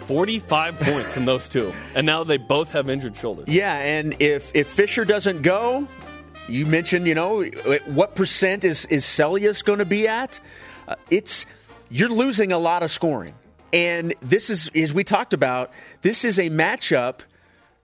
45 0.00 0.80
points 0.80 1.12
from 1.12 1.26
those 1.26 1.48
two. 1.48 1.74
And 1.94 2.06
now 2.06 2.24
they 2.24 2.38
both 2.38 2.72
have 2.72 2.88
injured 2.88 3.16
shoulders. 3.16 3.44
Yeah, 3.48 3.76
and 3.76 4.16
if 4.20 4.50
if 4.54 4.68
Fisher 4.68 5.04
doesn't 5.04 5.42
go, 5.42 5.86
you 6.48 6.64
mentioned, 6.64 7.06
you 7.06 7.14
know, 7.14 7.44
what 7.86 8.14
percent 8.14 8.64
is 8.64 8.86
is 8.86 9.04
Seljaas 9.04 9.62
going 9.62 9.78
to 9.78 9.86
be 9.86 10.08
at? 10.08 10.40
Uh, 10.88 10.96
it's 11.10 11.44
you're 11.90 12.08
losing 12.08 12.52
a 12.52 12.58
lot 12.58 12.82
of 12.82 12.90
scoring. 12.90 13.34
And 13.74 14.14
this 14.20 14.48
is 14.48 14.70
as 14.74 14.94
we 14.94 15.04
talked 15.04 15.34
about, 15.34 15.70
this 16.02 16.24
is 16.24 16.38
a 16.38 16.48
matchup 16.48 17.20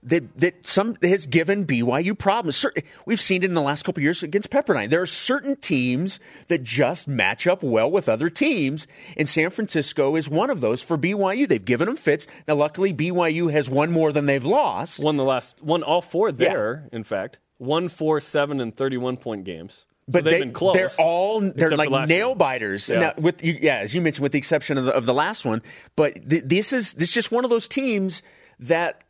that 0.03 0.39
that 0.39 0.65
some 0.65 0.97
has 1.01 1.25
given 1.27 1.65
BYU 1.65 2.17
problems. 2.17 2.65
We've 3.05 3.19
seen 3.19 3.43
it 3.43 3.45
in 3.45 3.53
the 3.53 3.61
last 3.61 3.83
couple 3.83 4.01
years 4.01 4.23
against 4.23 4.49
Pepperdine. 4.49 4.89
There 4.89 5.01
are 5.01 5.07
certain 5.07 5.55
teams 5.55 6.19
that 6.47 6.63
just 6.63 7.07
match 7.07 7.47
up 7.47 7.61
well 7.61 7.89
with 7.89 8.09
other 8.09 8.29
teams, 8.29 8.87
and 9.15 9.29
San 9.29 9.49
Francisco 9.49 10.15
is 10.15 10.27
one 10.27 10.49
of 10.49 10.61
those 10.61 10.81
for 10.81 10.97
BYU. 10.97 11.47
They've 11.47 11.63
given 11.63 11.87
them 11.87 11.97
fits. 11.97 12.27
Now, 12.47 12.55
luckily, 12.55 12.93
BYU 12.93 13.51
has 13.51 13.69
won 13.69 13.91
more 13.91 14.11
than 14.11 14.25
they've 14.25 14.43
lost. 14.43 14.99
Won 14.99 15.17
the 15.17 15.23
last, 15.23 15.61
won 15.61 15.83
all 15.83 16.01
four 16.01 16.31
there. 16.31 16.87
Yeah. 16.91 16.97
In 16.97 17.03
fact, 17.03 17.39
one, 17.57 17.87
four, 17.87 18.19
seven, 18.19 18.59
and 18.59 18.75
thirty-one 18.75 19.17
point 19.17 19.43
games. 19.43 19.85
But 20.07 20.25
so 20.25 20.31
they, 20.31 20.39
been 20.39 20.51
close, 20.51 20.73
they're 20.73 20.91
all 20.99 21.39
they're 21.39 21.77
like 21.77 22.09
nail 22.09 22.33
biters. 22.33 22.89
Yeah. 22.89 22.99
Now, 22.99 23.13
with 23.17 23.43
yeah, 23.43 23.77
as 23.77 23.93
you 23.93 24.01
mentioned, 24.01 24.23
with 24.23 24.31
the 24.31 24.39
exception 24.39 24.77
of 24.77 24.85
the, 24.85 24.93
of 24.93 25.05
the 25.05 25.13
last 25.13 25.45
one. 25.45 25.61
But 25.95 26.27
th- 26.27 26.43
this 26.45 26.73
is 26.73 26.93
this 26.93 27.09
is 27.09 27.13
just 27.13 27.31
one 27.31 27.43
of 27.43 27.49
those 27.51 27.67
teams 27.67 28.23
that 28.59 29.03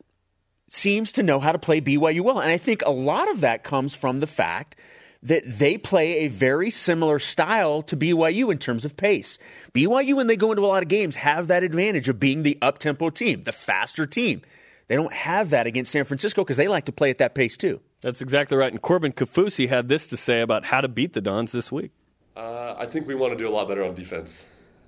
seems 0.72 1.12
to 1.12 1.22
know 1.22 1.38
how 1.38 1.52
to 1.52 1.58
play 1.58 1.80
BYU 1.80 2.22
well. 2.22 2.40
And 2.40 2.50
I 2.50 2.58
think 2.58 2.82
a 2.84 2.90
lot 2.90 3.30
of 3.30 3.40
that 3.40 3.62
comes 3.62 3.94
from 3.94 4.20
the 4.20 4.26
fact 4.26 4.76
that 5.22 5.42
they 5.46 5.78
play 5.78 6.20
a 6.20 6.28
very 6.28 6.70
similar 6.70 7.18
style 7.18 7.82
to 7.82 7.96
BYU 7.96 8.50
in 8.50 8.58
terms 8.58 8.84
of 8.84 8.96
pace. 8.96 9.38
BYU, 9.72 10.16
when 10.16 10.26
they 10.26 10.36
go 10.36 10.50
into 10.50 10.64
a 10.64 10.66
lot 10.66 10.82
of 10.82 10.88
games, 10.88 11.14
have 11.16 11.48
that 11.48 11.62
advantage 11.62 12.08
of 12.08 12.18
being 12.18 12.42
the 12.42 12.58
up 12.60 12.78
tempo 12.78 13.10
team, 13.10 13.42
the 13.42 13.52
faster 13.52 14.06
team. 14.06 14.42
They 14.88 14.96
don't 14.96 15.12
have 15.12 15.50
that 15.50 15.66
against 15.66 15.92
San 15.92 16.04
Francisco 16.04 16.42
because 16.42 16.56
they 16.56 16.68
like 16.68 16.86
to 16.86 16.92
play 16.92 17.10
at 17.10 17.18
that 17.18 17.34
pace 17.34 17.56
too. 17.56 17.80
That's 18.00 18.20
exactly 18.20 18.56
right. 18.56 18.72
And 18.72 18.82
Corbin 18.82 19.12
Kaufusi 19.12 19.68
had 19.68 19.88
this 19.88 20.08
to 20.08 20.16
say 20.16 20.40
about 20.40 20.64
how 20.64 20.80
to 20.80 20.88
beat 20.88 21.12
the 21.12 21.20
Dons 21.20 21.52
this 21.52 21.70
week. 21.70 21.92
Uh, 22.36 22.74
I 22.76 22.86
think 22.86 23.06
we 23.06 23.14
want 23.14 23.32
to 23.32 23.38
do 23.38 23.48
a 23.48 23.52
lot 23.52 23.68
better 23.68 23.84
on 23.84 23.94
defense. 23.94 24.44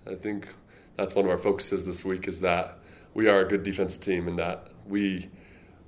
I 0.07 0.15
think 0.15 0.49
that's 0.97 1.15
one 1.15 1.27
of 1.27 1.31
our 1.31 1.39
focuses 1.39 1.85
this 1.85 2.05
week 2.05 2.27
is 2.27 2.41
that 2.41 2.79
we 3.13 3.29
are 3.29 3.41
a 3.41 3.49
good 3.49 3.63
defensive 3.63 4.01
team 4.01 4.27
and 4.27 4.39
that 4.39 4.69
we 4.87 5.31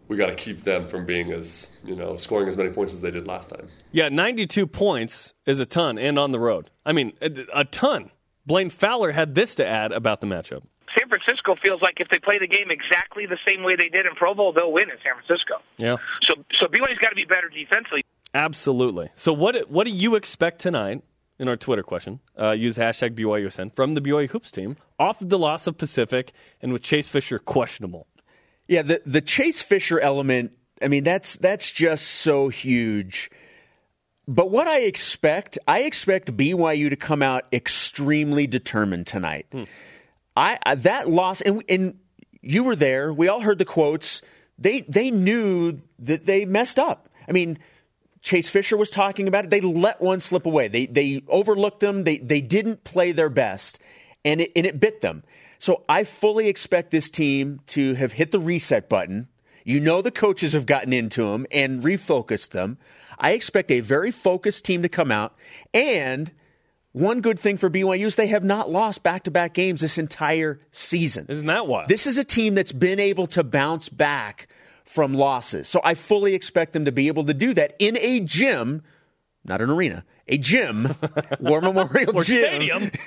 we 0.09 0.17
got 0.17 0.27
to 0.27 0.35
keep 0.35 0.63
them 0.63 0.87
from 0.87 1.05
being 1.07 1.33
as 1.33 1.69
you 1.85 1.97
know 1.97 2.17
scoring 2.17 2.49
as 2.49 2.57
many 2.57 2.71
points 2.71 2.93
as 2.93 3.01
they 3.01 3.11
did 3.11 3.27
last 3.27 3.51
time. 3.51 3.69
Yeah, 3.93 4.09
92 4.09 4.67
points 4.67 5.35
is 5.47 5.61
a 5.61 5.67
ton, 5.67 5.99
and 5.99 6.19
on 6.19 6.33
the 6.33 6.41
road. 6.41 6.71
I 6.85 6.93
mean, 6.93 7.13
a, 7.21 7.31
a 7.55 7.65
ton. 7.65 8.11
Blaine 8.47 8.71
Fowler 8.71 9.11
had 9.11 9.35
this 9.35 9.57
to 9.57 9.67
add 9.67 9.91
about 9.93 10.21
the 10.21 10.27
matchup. 10.27 10.63
San 10.97 11.09
Francisco 11.09 11.57
feels 11.61 11.83
like 11.83 11.95
if 11.99 12.09
they 12.09 12.19
play 12.21 12.39
the 12.39 12.47
game 12.47 12.71
exactly 12.71 13.27
the 13.27 13.39
same 13.45 13.65
way 13.65 13.75
they 13.77 13.89
did 13.89 14.07
in 14.07 14.15
Provo, 14.15 14.53
they'll 14.53 14.73
win 14.73 14.89
in 14.89 14.97
San 15.03 15.15
Francisco. 15.15 15.55
Yeah, 15.79 15.97
So, 16.23 16.35
so 16.59 16.67
BYU's 16.67 16.99
got 16.99 17.09
to 17.11 17.17
be 17.17 17.25
better 17.25 17.49
defensively. 17.49 18.05
absolutely. 18.35 19.11
So, 19.15 19.33
what 19.33 19.69
what 19.71 19.85
do 19.85 19.91
you 19.93 20.15
expect 20.15 20.61
tonight? 20.61 21.03
In 21.39 21.49
our 21.49 21.57
Twitter 21.59 21.83
question, 21.83 22.21
uh, 22.41 22.53
use 22.53 22.79
hashtag 22.79 23.11
BYUSN 23.15 23.75
from 23.77 23.93
the 23.93 24.01
BYU 24.01 24.27
Hoops 24.31 24.51
team 24.51 24.77
off 24.99 25.21
of 25.21 25.29
the 25.29 25.39
loss 25.39 25.67
of 25.67 25.77
Pacific 25.77 26.33
and 26.63 26.73
with 26.73 26.83
Chase 26.83 27.11
Fisher 27.11 27.39
questionable. 27.39 28.07
Yeah, 28.69 28.83
the 28.83 29.03
the 29.07 29.21
Chase 29.21 29.63
Fisher 29.63 30.01
element. 30.01 30.53
I 30.83 30.89
mean, 30.89 31.05
that's 31.05 31.37
that's 31.37 31.71
just 31.71 32.07
so 32.07 32.49
huge. 32.49 33.31
But 34.29 34.51
what 34.51 34.67
I 34.67 34.81
expect, 34.81 35.59
I 35.69 35.83
expect 35.83 36.37
BYU 36.37 36.91
to 36.91 36.97
come 36.97 37.23
out 37.23 37.45
extremely 37.53 38.47
determined 38.47 39.07
tonight. 39.07 39.47
Hmm. 39.53 39.65
I, 40.37 40.59
I 40.65 40.75
that 40.77 41.09
loss, 41.09 41.41
and 41.41 41.63
and 41.69 41.99
you 42.43 42.65
were 42.65 42.77
there. 42.77 43.13
We 43.13 43.29
all 43.29 43.41
heard 43.41 43.59
the 43.59 43.65
quotes. 43.65 44.23
They 44.59 44.81
they 44.83 45.11
knew 45.11 45.79
that 46.01 46.27
they 46.27 46.45
messed 46.45 46.79
up. 46.79 47.09
I 47.29 47.33
mean, 47.33 47.59
Chase 48.21 48.49
Fisher 48.49 48.77
was 48.77 48.91
talking 48.91 49.29
about 49.29 49.45
it. 49.45 49.51
They 49.51 49.61
let 49.61 50.01
one 50.01 50.21
slip 50.21 50.47
away. 50.47 50.69
They 50.69 50.87
they 50.87 51.23
overlooked 51.29 51.81
them. 51.81 52.05
They 52.05 52.19
they 52.19 52.41
didn't 52.41 52.83
play 52.83 53.13
their 53.13 53.31
best, 53.31 53.79
and 54.25 54.41
it, 54.41 54.51
and 54.57 54.67
it 54.67 54.81
bit 54.81 55.01
them. 55.01 55.23
So 55.59 55.85
I 55.89 56.05
fully 56.05 56.49
expect 56.49 56.91
this 56.91 57.11
team 57.11 57.61
to 57.69 57.95
have 57.95 58.13
hit 58.13 58.31
the 58.31 58.41
reset 58.41 58.89
button. 58.89 59.29
You 59.65 59.81
know 59.81 60.03
the 60.03 60.11
coaches 60.11 60.53
have 60.53 60.67
gotten 60.67 60.93
into 60.93 61.25
them 61.25 61.47
and 61.51 61.83
refocused 61.83 62.51
them. 62.51 62.79
I 63.19 63.33
expect 63.33 63.71
a 63.71 63.81
very 63.81 64.11
focused 64.11 64.65
team 64.65 64.83
to 64.83 64.89
come 64.89 65.11
out. 65.11 65.35
And 65.75 66.31
one 66.93 67.21
good 67.21 67.39
thing 67.39 67.57
for 67.57 67.69
BYU 67.69 68.07
is 68.07 68.15
they 68.15 68.29
have 68.29 68.45
not 68.45 68.71
lost 68.71 69.03
back 69.03 69.25
to 69.25 69.31
back 69.31 69.55
games 69.55 69.81
this 69.81 69.99
entire 69.99 70.61
season. 70.71 71.27
Isn't 71.29 71.47
that 71.47 71.67
wild? 71.67 71.89
This 71.89 72.07
is 72.07 72.17
a 72.17 72.25
team 72.25 72.55
that's 72.55 72.73
been 72.73 73.01
able 73.01 73.27
to 73.29 73.45
bounce 73.45 73.89
back 73.89 74.49
from 74.85 75.13
losses. 75.13 75.69
So 75.69 75.81
I 75.85 75.95
fully 75.95 76.35
expect 76.35 76.73
them 76.73 76.85
to 76.85 76.93
be 76.93 77.09
able 77.09 77.25
to 77.27 77.35
do 77.35 77.53
that 77.55 77.75
in 77.79 77.99
a 77.99 78.21
gym, 78.21 78.83
not 79.49 79.61
an 79.61 79.71
arena, 79.71 80.05
a 80.29 80.38
gym, 80.38 80.95
War 81.41 81.61
Memorial 81.61 82.17
or 82.17 82.25
Gym, 82.25 82.38
stadium. 82.41 82.91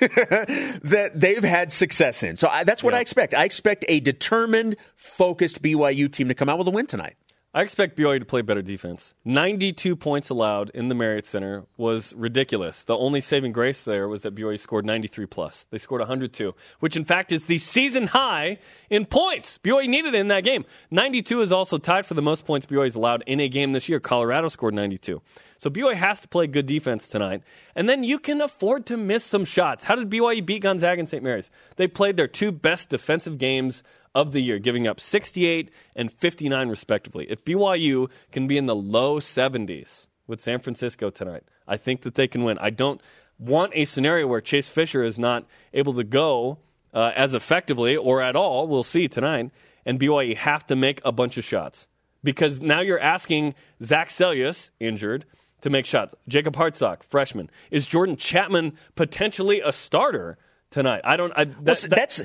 that 0.84 1.12
they've 1.14 1.42
had 1.44 1.72
success 1.72 2.22
in. 2.22 2.36
So 2.36 2.48
I, 2.48 2.64
that's 2.64 2.82
what 2.82 2.92
Yeah. 2.94 2.98
I 2.98 3.00
expect. 3.00 3.34
I 3.34 3.44
expect 3.44 3.84
a 3.88 4.00
determined, 4.00 4.76
focused 4.96 5.62
BYU 5.62 6.10
team 6.10 6.28
to 6.28 6.34
come 6.34 6.48
out 6.48 6.58
with 6.58 6.68
a 6.68 6.70
win 6.72 6.86
tonight. 6.86 7.16
I 7.52 7.62
expect 7.62 7.98
BYU 7.98 8.20
to 8.20 8.24
play 8.24 8.42
better 8.42 8.62
defense. 8.62 9.12
92 9.24 9.96
points 9.96 10.30
allowed 10.30 10.70
in 10.72 10.86
the 10.86 10.94
Marriott 10.94 11.26
Center 11.26 11.64
was 11.76 12.14
ridiculous. 12.14 12.84
The 12.84 12.96
only 12.96 13.20
saving 13.20 13.50
grace 13.50 13.82
there 13.82 14.06
was 14.06 14.22
that 14.22 14.36
BYU 14.36 14.56
scored 14.60 14.86
93 14.86 15.26
plus. 15.26 15.66
They 15.72 15.78
scored 15.78 16.00
102, 16.00 16.54
which 16.78 16.96
in 16.96 17.04
fact 17.04 17.32
is 17.32 17.46
the 17.46 17.58
season 17.58 18.06
high 18.06 18.58
in 18.88 19.04
points. 19.04 19.58
BYU 19.58 19.88
needed 19.88 20.14
it 20.14 20.18
in 20.20 20.28
that 20.28 20.44
game. 20.44 20.64
92 20.92 21.42
is 21.42 21.50
also 21.50 21.76
tied 21.78 22.06
for 22.06 22.14
the 22.14 22.22
most 22.22 22.46
points 22.46 22.66
BYU's 22.66 22.94
allowed 22.94 23.24
in 23.26 23.40
a 23.40 23.48
game 23.48 23.72
this 23.72 23.88
year. 23.88 23.98
Colorado 23.98 24.46
scored 24.46 24.74
92. 24.74 25.20
So 25.60 25.68
BYU 25.68 25.94
has 25.94 26.22
to 26.22 26.28
play 26.28 26.46
good 26.46 26.64
defense 26.64 27.06
tonight. 27.06 27.42
And 27.74 27.86
then 27.86 28.02
you 28.02 28.18
can 28.18 28.40
afford 28.40 28.86
to 28.86 28.96
miss 28.96 29.22
some 29.22 29.44
shots. 29.44 29.84
How 29.84 29.94
did 29.94 30.08
BYU 30.08 30.44
beat 30.44 30.62
Gonzaga 30.62 30.98
and 30.98 31.08
St. 31.08 31.22
Mary's? 31.22 31.50
They 31.76 31.86
played 31.86 32.16
their 32.16 32.26
two 32.26 32.50
best 32.50 32.88
defensive 32.88 33.36
games 33.36 33.82
of 34.14 34.32
the 34.32 34.40
year, 34.40 34.58
giving 34.58 34.88
up 34.88 34.98
68 34.98 35.70
and 35.94 36.10
59 36.10 36.70
respectively. 36.70 37.26
If 37.28 37.44
BYU 37.44 38.10
can 38.32 38.46
be 38.46 38.56
in 38.56 38.64
the 38.64 38.74
low 38.74 39.20
70s 39.20 40.06
with 40.26 40.40
San 40.40 40.60
Francisco 40.60 41.10
tonight, 41.10 41.44
I 41.68 41.76
think 41.76 42.02
that 42.02 42.14
they 42.14 42.26
can 42.26 42.42
win. 42.42 42.56
I 42.58 42.70
don't 42.70 43.02
want 43.38 43.72
a 43.74 43.84
scenario 43.84 44.26
where 44.28 44.40
Chase 44.40 44.68
Fisher 44.68 45.02
is 45.02 45.18
not 45.18 45.44
able 45.74 45.92
to 45.92 46.04
go 46.04 46.56
uh, 46.94 47.12
as 47.14 47.34
effectively 47.34 47.98
or 47.98 48.22
at 48.22 48.34
all. 48.34 48.66
We'll 48.66 48.82
see 48.82 49.08
tonight. 49.08 49.50
And 49.84 50.00
BYU 50.00 50.38
have 50.38 50.64
to 50.68 50.76
make 50.76 51.02
a 51.04 51.12
bunch 51.12 51.36
of 51.36 51.44
shots 51.44 51.86
because 52.24 52.62
now 52.62 52.80
you're 52.80 52.98
asking 52.98 53.54
Zach 53.82 54.08
Seljaas, 54.08 54.70
injured, 54.80 55.26
to 55.62 55.70
make 55.70 55.86
shots. 55.86 56.14
Jacob 56.28 56.54
Hartsock, 56.56 57.02
freshman. 57.02 57.50
Is 57.70 57.86
Jordan 57.86 58.16
Chapman 58.16 58.76
potentially 58.94 59.60
a 59.60 59.72
starter 59.72 60.38
tonight? 60.70 61.02
I 61.04 61.16
don't. 61.16 61.32
I, 61.36 61.44
that, 61.44 61.62
Well, 61.62 61.74
so 61.76 61.88
that- 61.88 61.96
that's 61.96 62.22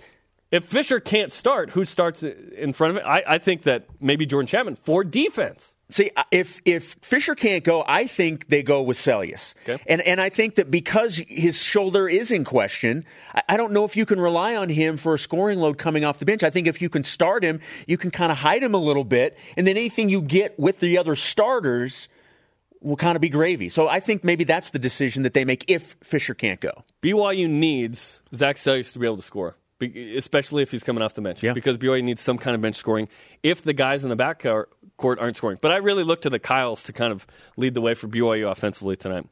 if 0.51 0.65
Fisher 0.65 0.99
can't 0.99 1.33
start, 1.33 1.71
who 1.71 1.83
starts 1.85 2.23
in 2.23 2.71
front 2.73 2.91
of 2.91 2.97
it? 2.97 3.05
I, 3.05 3.23
I 3.27 3.37
think 3.39 3.63
that 3.63 3.87
maybe 3.99 4.25
Jordan 4.25 4.47
Chapman 4.47 4.75
for 4.75 5.03
defense. 5.03 5.73
See, 5.89 6.09
if 6.31 6.61
if 6.65 6.95
Fisher 7.01 7.35
can't 7.35 7.63
go, 7.63 7.83
I 7.87 8.07
think 8.07 8.47
they 8.47 8.63
go 8.63 8.81
with 8.81 8.97
Seljaas. 8.97 9.53
Okay. 9.67 9.81
And 9.85 10.01
and 10.01 10.19
I 10.19 10.29
think 10.29 10.55
that 10.55 10.71
because 10.71 11.17
his 11.27 11.61
shoulder 11.61 12.07
is 12.09 12.31
in 12.31 12.43
question, 12.43 13.05
I, 13.35 13.43
I 13.49 13.57
don't 13.57 13.71
know 13.71 13.85
if 13.85 13.95
you 13.95 14.03
can 14.05 14.19
rely 14.19 14.55
on 14.55 14.69
him 14.69 14.97
for 14.97 15.13
a 15.13 15.19
scoring 15.19 15.59
load 15.59 15.77
coming 15.77 16.03
off 16.03 16.17
the 16.17 16.25
bench. 16.25 16.41
I 16.43 16.49
think 16.49 16.65
if 16.65 16.81
you 16.81 16.89
can 16.89 17.03
start 17.03 17.43
him, 17.43 17.59
you 17.85 17.97
can 17.99 18.09
kind 18.09 18.31
of 18.31 18.37
hide 18.39 18.63
him 18.63 18.73
a 18.73 18.79
little 18.79 19.03
bit, 19.03 19.37
and 19.57 19.67
then 19.67 19.77
anything 19.77 20.09
you 20.09 20.21
get 20.23 20.57
with 20.59 20.79
the 20.79 20.97
other 20.97 21.15
starters 21.15 22.07
will 22.85 22.95
kind 22.95 23.15
of 23.15 23.21
be 23.21 23.29
gravy. 23.29 23.67
So 23.67 23.87
I 23.87 23.99
think 23.99 24.23
maybe 24.23 24.43
that's 24.43 24.69
the 24.69 24.79
decision 24.79 25.23
that 25.23 25.33
they 25.33 25.43
make 25.43 25.65
if 25.67 25.95
Fisher 26.03 26.35
can't 26.35 26.61
go. 26.61 26.83
BYU 27.01 27.49
needs 27.49 28.21
Zach 28.33 28.57
Seljaas 28.57 28.93
to 28.93 28.99
be 28.99 29.07
able 29.07 29.17
to 29.17 29.23
score, 29.23 29.57
especially 29.81 30.61
if 30.61 30.71
he's 30.71 30.83
coming 30.83 31.01
off 31.01 31.15
the 31.15 31.21
bench. 31.21 31.41
Yeah. 31.41 31.53
Because 31.53 31.77
BYU 31.77 32.03
needs 32.03 32.21
some 32.21 32.37
kind 32.37 32.53
of 32.55 32.61
bench 32.61 32.75
scoring 32.75 33.09
if 33.41 33.63
the 33.63 33.73
guys 33.73 34.03
in 34.03 34.09
the 34.09 34.15
back 34.15 34.43
court 34.43 34.71
court 34.97 35.19
aren't 35.19 35.35
scoring. 35.35 35.57
But 35.59 35.71
I 35.71 35.77
really 35.77 36.03
look 36.03 36.21
to 36.21 36.29
the 36.29 36.39
Kyles 36.39 36.83
to 36.83 36.93
kind 36.93 37.11
of 37.11 37.25
lead 37.57 37.73
the 37.73 37.81
way 37.81 37.95
for 37.95 38.07
BYU 38.07 38.49
offensively 38.49 38.95
tonight. 38.95 39.27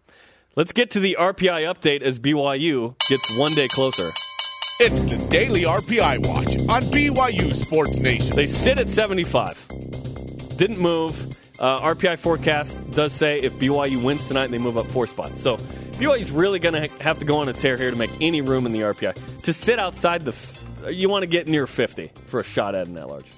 Let's 0.55 0.71
get 0.71 0.91
to 0.91 0.99
the 0.99 1.17
RPI 1.19 1.71
update 1.71 2.01
as 2.01 2.19
BYU 2.19 2.95
gets 3.07 3.37
one 3.37 3.53
day 3.53 3.67
closer. 3.67 4.09
It's 4.79 5.01
the 5.01 5.17
Daily 5.29 5.61
RPI 5.61 6.27
Watch 6.27 6.57
on 6.69 6.91
BYU 6.91 7.53
Sports 7.53 7.99
Nation. 7.99 8.35
They 8.35 8.47
sit 8.47 8.79
at 8.79 8.89
75. 8.89 9.65
Didn't 10.57 10.79
move. 10.79 11.39
Uh, 11.63 11.79
RPI 11.95 12.19
forecast 12.19 12.91
does 12.91 13.13
say 13.13 13.37
if 13.37 13.53
BYU 13.53 14.03
wins 14.03 14.27
tonight, 14.27 14.47
they 14.51 14.57
move 14.57 14.77
up 14.77 14.85
four 14.87 15.07
spots. 15.07 15.39
So 15.39 15.55
BYU's 15.97 16.29
really 16.29 16.59
going 16.59 16.73
to 16.75 16.81
ha- 16.89 16.97
have 16.99 17.19
to 17.19 17.25
go 17.25 17.37
on 17.37 17.47
a 17.47 17.53
tear 17.53 17.77
here 17.77 17.89
to 17.89 17.95
make 17.95 18.11
any 18.19 18.41
room 18.41 18.65
in 18.65 18.73
the 18.73 18.81
RPI. 18.81 19.43
To 19.43 19.53
sit 19.53 19.79
outside 19.79 20.25
the, 20.25 20.33
f- 20.33 20.61
you 20.89 21.07
want 21.07 21.23
to 21.23 21.27
get 21.27 21.47
near 21.47 21.65
50 21.65 22.11
for 22.25 22.41
a 22.41 22.43
shot 22.43 22.75
at 22.75 22.87
an 22.87 22.97
at 22.97 23.07
large. 23.07 23.31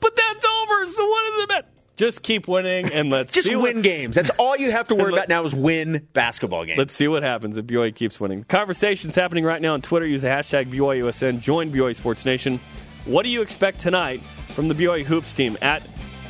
But 0.00 0.16
that's 0.16 0.44
over. 0.44 0.86
So 0.86 1.06
what 1.08 1.32
is 1.34 1.42
it? 1.44 1.48
bet? 1.48 1.66
Just 1.96 2.22
keep 2.22 2.48
winning 2.48 2.92
and 2.92 3.10
let's 3.12 3.32
Just 3.32 3.46
see 3.46 3.54
win 3.54 3.76
what, 3.76 3.84
games. 3.84 4.16
That's 4.16 4.30
all 4.30 4.56
you 4.56 4.72
have 4.72 4.88
to 4.88 4.96
worry 4.96 5.12
let- 5.12 5.18
about 5.26 5.28
now 5.28 5.44
is 5.44 5.54
win 5.54 6.08
basketball 6.14 6.64
games. 6.64 6.78
Let's 6.78 6.94
see 6.94 7.06
what 7.06 7.22
happens 7.22 7.56
if 7.58 7.66
BYU 7.66 7.94
keeps 7.94 8.18
winning. 8.18 8.42
Conversations 8.42 9.14
happening 9.14 9.44
right 9.44 9.62
now 9.62 9.74
on 9.74 9.82
Twitter. 9.82 10.04
Use 10.04 10.22
the 10.22 10.26
hashtag 10.28 10.66
BYUSN. 10.66 11.38
Join 11.40 11.70
BYU 11.70 11.94
Sports 11.94 12.24
Nation. 12.24 12.58
What 13.04 13.22
do 13.22 13.28
you 13.28 13.40
expect 13.40 13.78
tonight 13.78 14.20
from 14.48 14.66
the 14.66 14.74
BYU 14.74 15.04
Hoops 15.04 15.32
team 15.32 15.56
at 15.62 15.80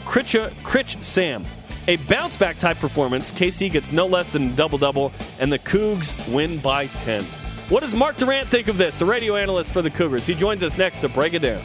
Critch, 0.09 0.35
Critch 0.63 1.05
Sam? 1.05 1.45
A 1.87 1.97
bounce 1.97 2.35
back 2.39 2.59
type 2.59 2.79
performance. 2.79 3.31
KC 3.31 3.71
gets 3.71 3.93
no 3.93 4.07
less 4.07 4.33
than 4.33 4.55
double 4.55 4.79
double, 4.79 5.13
and 5.39 5.53
the 5.53 5.59
Cougs 5.59 6.17
win 6.33 6.59
by 6.61 6.87
10. 6.87 7.23
What 7.69 7.81
does 7.81 7.95
Mark 7.95 8.17
Durant 8.17 8.49
think 8.49 8.69
of 8.69 8.79
this? 8.79 8.99
The 8.99 9.05
radio 9.05 9.37
analyst 9.37 9.71
for 9.71 9.83
the 9.83 9.91
Cougars. 9.91 10.27
He 10.27 10.35
joins 10.35 10.63
us 10.63 10.79
next 10.79 11.01
to 11.01 11.11
break 11.11 11.35
it 11.35 11.41
down. 11.41 11.63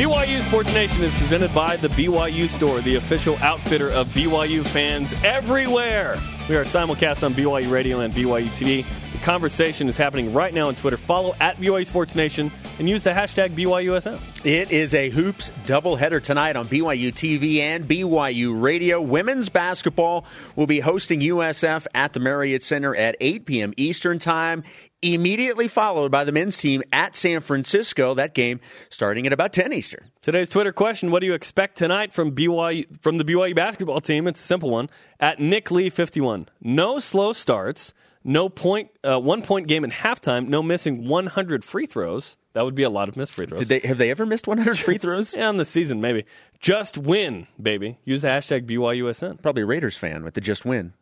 BYU 0.00 0.40
Sports 0.40 0.72
Nation 0.72 1.02
is 1.02 1.14
presented 1.18 1.54
by 1.54 1.76
the 1.76 1.88
BYU 1.88 2.48
Store, 2.48 2.80
the 2.80 2.94
official 2.94 3.36
outfitter 3.42 3.90
of 3.90 4.08
BYU 4.08 4.64
fans 4.64 5.12
everywhere. 5.22 6.16
We 6.48 6.56
are 6.56 6.64
simulcast 6.64 7.22
on 7.22 7.34
BYU 7.34 7.70
Radio 7.70 8.00
and 8.00 8.14
BYU 8.14 8.46
TV. 8.46 9.09
The 9.20 9.26
conversation 9.26 9.86
is 9.90 9.98
happening 9.98 10.32
right 10.32 10.54
now 10.54 10.68
on 10.68 10.76
Twitter. 10.76 10.96
Follow 10.96 11.34
at 11.40 11.58
BYU 11.58 11.84
Sports 11.84 12.14
Nation 12.14 12.50
and 12.78 12.88
use 12.88 13.04
the 13.04 13.10
hashtag 13.10 13.54
BYUSN. 13.54 14.18
It 14.46 14.72
is 14.72 14.94
a 14.94 15.10
hoops 15.10 15.50
doubleheader 15.66 16.22
tonight 16.22 16.56
on 16.56 16.66
BYU 16.66 17.12
TV 17.12 17.58
and 17.58 17.86
BYU 17.86 18.58
Radio. 18.58 18.98
Women's 19.02 19.50
basketball 19.50 20.24
will 20.56 20.66
be 20.66 20.80
hosting 20.80 21.20
USF 21.20 21.86
at 21.92 22.14
the 22.14 22.20
Marriott 22.20 22.62
Center 22.62 22.96
at 22.96 23.14
8 23.20 23.44
p.m. 23.44 23.74
Eastern 23.76 24.18
Time, 24.18 24.64
immediately 25.02 25.68
followed 25.68 26.10
by 26.10 26.24
the 26.24 26.32
men's 26.32 26.56
team 26.56 26.82
at 26.90 27.14
San 27.14 27.40
Francisco. 27.40 28.14
That 28.14 28.32
game 28.32 28.60
starting 28.88 29.26
at 29.26 29.34
about 29.34 29.52
10 29.52 29.74
Eastern. 29.74 30.10
Today's 30.22 30.48
Twitter 30.48 30.72
question: 30.72 31.10
What 31.10 31.20
do 31.20 31.26
you 31.26 31.34
expect 31.34 31.76
tonight 31.76 32.14
from 32.14 32.34
BYU 32.34 32.86
from 33.02 33.18
the 33.18 33.24
BYU 33.24 33.54
basketball 33.54 34.00
team? 34.00 34.26
It's 34.26 34.42
a 34.42 34.46
simple 34.46 34.70
one. 34.70 34.88
At 35.20 35.38
Nick 35.38 35.70
Lee 35.70 35.90
fifty 35.90 36.22
one, 36.22 36.48
no 36.62 36.98
slow 36.98 37.34
starts, 37.34 37.92
no 38.24 38.48
point, 38.48 38.90
uh, 39.04 39.18
one 39.18 39.42
point 39.42 39.66
game 39.66 39.84
in 39.84 39.90
halftime, 39.90 40.48
no 40.48 40.62
missing 40.62 41.08
one 41.08 41.26
hundred 41.26 41.64
free 41.64 41.86
throws. 41.86 42.36
That 42.52 42.64
would 42.64 42.74
be 42.74 42.82
a 42.82 42.90
lot 42.90 43.08
of 43.08 43.16
missed 43.16 43.32
free 43.32 43.46
throws. 43.46 43.60
Did 43.60 43.68
they 43.68 43.86
have 43.86 43.98
they 43.98 44.10
ever 44.10 44.26
missed 44.26 44.48
100 44.48 44.76
free 44.78 44.98
throws? 44.98 45.36
Yeah, 45.36 45.50
in 45.50 45.56
the 45.56 45.64
season, 45.64 46.00
maybe. 46.00 46.24
Just 46.58 46.98
win, 46.98 47.46
baby. 47.62 47.98
Use 48.04 48.22
the 48.22 48.28
hashtag 48.28 48.66
BYUSN. 48.68 49.40
Probably 49.40 49.62
a 49.62 49.66
Raiders 49.66 49.96
fan 49.96 50.24
with 50.24 50.34
the 50.34 50.40
just 50.40 50.64
win. 50.64 50.92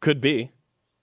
Could 0.00 0.20
be. 0.20 0.52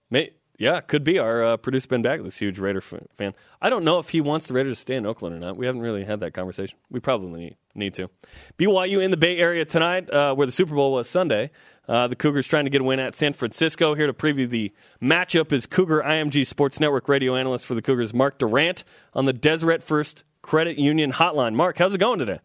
May, 0.09 0.31
Yeah, 0.59 0.81
could 0.81 1.05
be. 1.05 1.17
Our 1.19 1.43
uh, 1.43 1.57
producer 1.57 1.87
Ben 1.87 2.01
Bagley 2.01 2.27
is 2.27 2.35
a 2.35 2.39
huge 2.39 2.59
Raider 2.59 2.81
fan. 2.81 3.33
I 3.61 3.69
don't 3.69 3.85
know 3.85 3.97
if 3.99 4.09
he 4.09 4.19
wants 4.19 4.47
the 4.47 4.53
Raiders 4.53 4.75
to 4.75 4.81
stay 4.81 4.95
in 4.95 5.05
Oakland 5.05 5.33
or 5.33 5.39
not. 5.39 5.55
We 5.55 5.65
haven't 5.65 5.81
really 5.81 6.03
had 6.03 6.19
that 6.19 6.33
conversation. 6.33 6.77
We 6.91 6.99
probably 6.99 7.39
need, 7.39 7.55
need 7.75 7.93
to. 7.93 8.09
BYU 8.57 9.01
in 9.01 9.09
the 9.09 9.17
Bay 9.17 9.37
Area 9.37 9.63
tonight, 9.63 10.11
uh, 10.11 10.35
where 10.35 10.45
the 10.45 10.51
Super 10.51 10.75
Bowl 10.75 10.91
was 10.91 11.09
Sunday. 11.09 11.51
Uh, 11.87 12.07
the 12.07 12.15
Cougars 12.17 12.45
trying 12.45 12.65
to 12.65 12.69
get 12.69 12.81
a 12.81 12.83
win 12.83 12.99
at 12.99 13.15
San 13.15 13.31
Francisco. 13.31 13.95
Here 13.95 14.05
to 14.05 14.13
preview 14.13 14.49
the 14.49 14.73
matchup 15.01 15.53
is 15.53 15.65
Cougar 15.65 16.03
IMG 16.03 16.45
Sports 16.45 16.81
Network 16.81 17.07
radio 17.07 17.37
analyst 17.37 17.65
for 17.65 17.73
the 17.73 17.81
Cougars, 17.81 18.13
Mark 18.13 18.37
Durant, 18.37 18.83
on 19.13 19.23
the 19.23 19.33
Deseret 19.33 19.81
First 19.81 20.25
Credit 20.41 20.77
Union 20.77 21.13
Hotline. 21.13 21.55
Mark, 21.55 21.77
how's 21.77 21.93
it 21.93 21.99
going 21.99 22.19
today? 22.19 22.41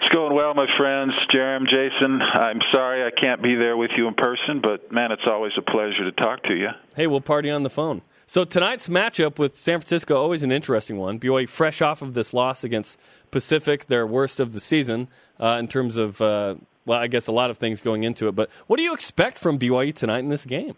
It's 0.00 0.08
going 0.14 0.34
well, 0.34 0.54
my 0.54 0.66
friends. 0.78 1.12
Jarom, 1.32 1.66
Jason, 1.68 2.22
I'm 2.22 2.60
sorry 2.72 3.04
I 3.04 3.10
can't 3.10 3.42
be 3.42 3.54
there 3.54 3.76
with 3.76 3.90
you 3.96 4.08
in 4.08 4.14
person, 4.14 4.60
but 4.62 4.90
man, 4.90 5.12
it's 5.12 5.26
always 5.26 5.52
a 5.58 5.62
pleasure 5.62 6.04
to 6.04 6.12
talk 6.12 6.42
to 6.44 6.54
you. 6.54 6.68
Hey, 6.96 7.06
we'll 7.06 7.20
party 7.20 7.50
on 7.50 7.62
the 7.62 7.70
phone. 7.70 8.00
So 8.26 8.44
tonight's 8.44 8.88
matchup 8.88 9.38
with 9.38 9.56
San 9.56 9.78
Francisco 9.80 10.16
always 10.16 10.42
an 10.42 10.52
interesting 10.52 10.96
one. 10.96 11.18
BYU 11.18 11.48
fresh 11.48 11.82
off 11.82 12.00
of 12.00 12.14
this 12.14 12.32
loss 12.32 12.64
against 12.64 12.98
Pacific, 13.30 13.86
their 13.86 14.06
worst 14.06 14.40
of 14.40 14.54
the 14.54 14.60
season 14.60 15.08
uh, 15.38 15.56
in 15.58 15.68
terms 15.68 15.96
of 15.98 16.20
uh, 16.22 16.54
well, 16.86 16.98
I 16.98 17.06
guess 17.06 17.26
a 17.26 17.32
lot 17.32 17.50
of 17.50 17.58
things 17.58 17.82
going 17.82 18.04
into 18.04 18.28
it. 18.28 18.34
But 18.34 18.48
what 18.68 18.78
do 18.78 18.82
you 18.82 18.94
expect 18.94 19.36
from 19.38 19.58
BYU 19.58 19.94
tonight 19.94 20.20
in 20.20 20.28
this 20.28 20.46
game? 20.46 20.76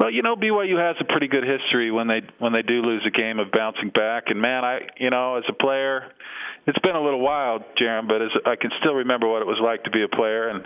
Well, 0.00 0.10
you 0.10 0.22
know 0.22 0.34
BYU 0.34 0.78
has 0.78 0.96
a 0.98 1.04
pretty 1.04 1.28
good 1.28 1.44
history 1.44 1.90
when 1.90 2.08
they 2.08 2.22
when 2.38 2.54
they 2.54 2.62
do 2.62 2.80
lose 2.80 3.06
a 3.06 3.10
game 3.10 3.38
of 3.38 3.52
bouncing 3.52 3.90
back. 3.90 4.24
And 4.28 4.40
man, 4.40 4.64
I 4.64 4.88
you 4.96 5.10
know 5.10 5.36
as 5.36 5.44
a 5.48 5.52
player, 5.52 6.10
it's 6.66 6.78
been 6.80 6.96
a 6.96 7.02
little 7.02 7.20
while, 7.20 7.60
Jarom, 7.78 8.08
but 8.08 8.22
as 8.22 8.30
I 8.46 8.56
can 8.56 8.70
still 8.80 8.94
remember 8.94 9.28
what 9.28 9.42
it 9.42 9.46
was 9.46 9.58
like 9.62 9.84
to 9.84 9.90
be 9.90 10.02
a 10.02 10.08
player. 10.08 10.48
And 10.48 10.64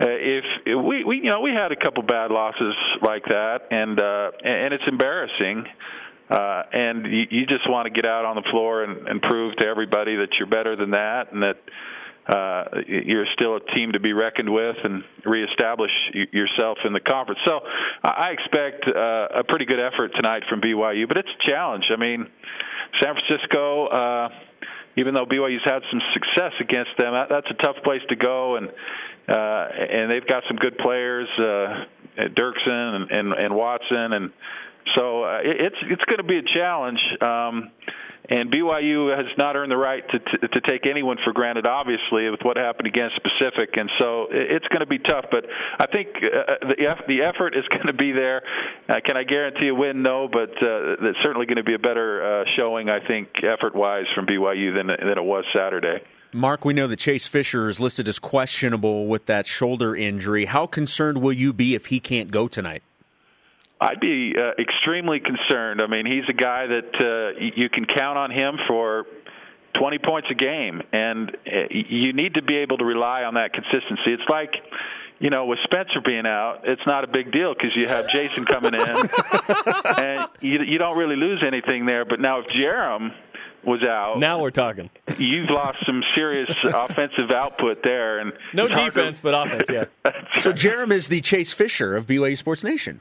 uh, 0.00 0.08
if, 0.08 0.44
if 0.66 0.84
we 0.84 1.04
we 1.04 1.16
you 1.16 1.30
know 1.30 1.40
we 1.40 1.52
had 1.52 1.72
a 1.72 1.76
couple 1.76 2.02
bad 2.02 2.30
losses 2.30 2.74
like 3.02 3.24
that, 3.26 3.68
and 3.70 4.00
uh, 4.00 4.30
and 4.42 4.74
it's 4.74 4.84
embarrassing. 4.86 5.66
Uh, 6.30 6.62
and 6.72 7.06
you, 7.06 7.26
you 7.28 7.46
just 7.46 7.68
want 7.68 7.86
to 7.86 7.90
get 7.90 8.08
out 8.08 8.24
on 8.24 8.36
the 8.36 8.48
floor 8.52 8.84
and, 8.84 9.08
and 9.08 9.20
prove 9.20 9.56
to 9.56 9.66
everybody 9.66 10.14
that 10.14 10.38
you're 10.38 10.46
better 10.46 10.76
than 10.76 10.92
that, 10.92 11.32
and 11.32 11.42
that 11.42 11.56
uh, 12.28 12.64
you're 12.86 13.26
still 13.34 13.56
a 13.56 13.60
team 13.74 13.92
to 13.92 14.00
be 14.00 14.12
reckoned 14.12 14.48
with 14.48 14.76
and 14.84 15.02
reestablish 15.24 15.90
yourself 16.32 16.78
in 16.84 16.92
the 16.92 17.00
conference. 17.00 17.40
So 17.44 17.60
I 18.04 18.30
expect 18.30 18.86
uh, 18.86 19.40
a 19.40 19.44
pretty 19.44 19.64
good 19.64 19.80
effort 19.80 20.12
tonight 20.14 20.44
from 20.48 20.60
BYU, 20.60 21.08
but 21.08 21.16
it's 21.16 21.28
a 21.28 21.50
challenge. 21.50 21.84
I 21.90 21.96
mean, 21.96 22.28
San 23.02 23.16
Francisco, 23.16 23.86
uh, 23.86 24.28
even 25.00 25.14
though 25.14 25.24
BYU's 25.24 25.62
had 25.64 25.80
some 25.90 26.00
success 26.12 26.52
against 26.60 26.90
them, 26.98 27.14
that's 27.28 27.46
a 27.50 27.62
tough 27.62 27.76
place 27.82 28.02
to 28.10 28.16
go, 28.16 28.56
and 28.56 28.68
uh, 28.68 29.68
and 29.90 30.10
they've 30.10 30.26
got 30.26 30.42
some 30.46 30.56
good 30.56 30.76
players, 30.78 31.28
uh, 31.38 31.84
Derksen 32.18 32.94
and, 32.96 33.10
and, 33.10 33.32
and 33.32 33.54
Watson, 33.54 34.12
and 34.12 34.30
so 34.96 35.24
uh, 35.24 35.38
it's 35.42 35.76
it's 35.82 36.04
going 36.04 36.18
to 36.18 36.24
be 36.24 36.38
a 36.38 36.42
challenge. 36.54 37.00
Um, 37.20 37.70
and 38.30 38.50
BYU 38.50 39.14
has 39.14 39.26
not 39.36 39.56
earned 39.56 39.72
the 39.72 39.76
right 39.76 40.08
to, 40.08 40.18
to, 40.18 40.48
to 40.48 40.60
take 40.60 40.86
anyone 40.86 41.18
for 41.24 41.32
granted, 41.32 41.66
obviously, 41.66 42.30
with 42.30 42.40
what 42.42 42.56
happened 42.56 42.86
against 42.86 43.20
Pacific, 43.22 43.70
and 43.76 43.90
so 43.98 44.28
it's 44.30 44.66
going 44.68 44.80
to 44.80 44.86
be 44.86 44.98
tough. 44.98 45.26
But 45.30 45.44
I 45.78 45.86
think 45.86 46.08
uh, 46.16 46.54
the 46.62 46.94
the 47.08 47.22
effort 47.22 47.56
is 47.56 47.64
going 47.70 47.86
to 47.86 47.92
be 47.92 48.12
there. 48.12 48.42
Uh, 48.88 49.00
can 49.04 49.16
I 49.16 49.24
guarantee 49.24 49.68
a 49.68 49.74
win? 49.74 50.02
No, 50.02 50.28
but 50.32 50.50
uh, 50.62 50.96
it's 51.02 51.18
certainly 51.24 51.46
going 51.46 51.56
to 51.56 51.64
be 51.64 51.74
a 51.74 51.78
better 51.78 52.42
uh, 52.42 52.44
showing, 52.56 52.88
I 52.88 53.04
think, 53.06 53.42
effort-wise 53.42 54.06
from 54.14 54.26
BYU 54.26 54.74
than 54.74 54.86
than 54.86 55.18
it 55.18 55.24
was 55.24 55.44
Saturday. 55.54 56.02
Mark, 56.32 56.64
we 56.64 56.72
know 56.72 56.86
that 56.86 57.00
Chase 57.00 57.26
Fisher 57.26 57.68
is 57.68 57.80
listed 57.80 58.06
as 58.06 58.20
questionable 58.20 59.08
with 59.08 59.26
that 59.26 59.48
shoulder 59.48 59.96
injury. 59.96 60.44
How 60.44 60.66
concerned 60.68 61.20
will 61.20 61.32
you 61.32 61.52
be 61.52 61.74
if 61.74 61.86
he 61.86 61.98
can't 61.98 62.30
go 62.30 62.46
tonight? 62.46 62.84
I'd 63.80 64.00
be 64.00 64.34
uh, 64.36 64.52
extremely 64.60 65.20
concerned. 65.20 65.80
I 65.80 65.86
mean, 65.86 66.04
he's 66.04 66.28
a 66.28 66.34
guy 66.34 66.66
that 66.66 67.00
uh, 67.00 67.40
you 67.40 67.68
can 67.70 67.86
count 67.86 68.18
on 68.18 68.30
him 68.30 68.58
for 68.68 69.06
20 69.74 69.98
points 69.98 70.28
a 70.30 70.34
game, 70.34 70.82
and 70.92 71.36
uh, 71.46 71.60
you 71.70 72.12
need 72.12 72.34
to 72.34 72.42
be 72.42 72.56
able 72.56 72.78
to 72.78 72.84
rely 72.84 73.24
on 73.24 73.34
that 73.34 73.52
consistency. 73.54 74.12
It's 74.12 74.28
like, 74.28 74.54
you 75.18 75.30
know, 75.30 75.46
with 75.46 75.58
Spencer 75.64 76.00
being 76.04 76.26
out, 76.26 76.62
it's 76.64 76.84
not 76.86 77.04
a 77.04 77.06
big 77.06 77.32
deal 77.32 77.54
because 77.54 77.74
you 77.74 77.86
have 77.86 78.08
Jason 78.10 78.44
coming 78.44 78.74
in, 78.74 78.80
and 79.96 80.28
you, 80.40 80.62
you 80.62 80.78
don't 80.78 80.98
really 80.98 81.16
lose 81.16 81.42
anything 81.46 81.86
there. 81.86 82.04
But 82.04 82.20
now 82.20 82.40
if 82.40 82.48
Jarom 82.48 83.14
was 83.64 83.82
out. 83.82 84.18
Now 84.18 84.40
we're 84.40 84.50
talking. 84.50 84.90
You've 85.18 85.50
lost 85.50 85.84
some 85.84 86.02
serious 86.14 86.50
offensive 86.64 87.30
output 87.30 87.82
there, 87.82 88.18
and 88.18 88.32
no 88.52 88.68
defense, 88.68 89.18
to... 89.18 89.22
but 89.22 89.34
offense. 89.34 89.68
Yeah. 89.70 89.84
so 90.40 90.52
Jarom 90.52 90.92
is 90.92 91.08
the 91.08 91.20
Chase 91.20 91.52
Fisher 91.52 91.96
of 91.96 92.06
BYU 92.06 92.36
Sports 92.36 92.64
Nation. 92.64 93.00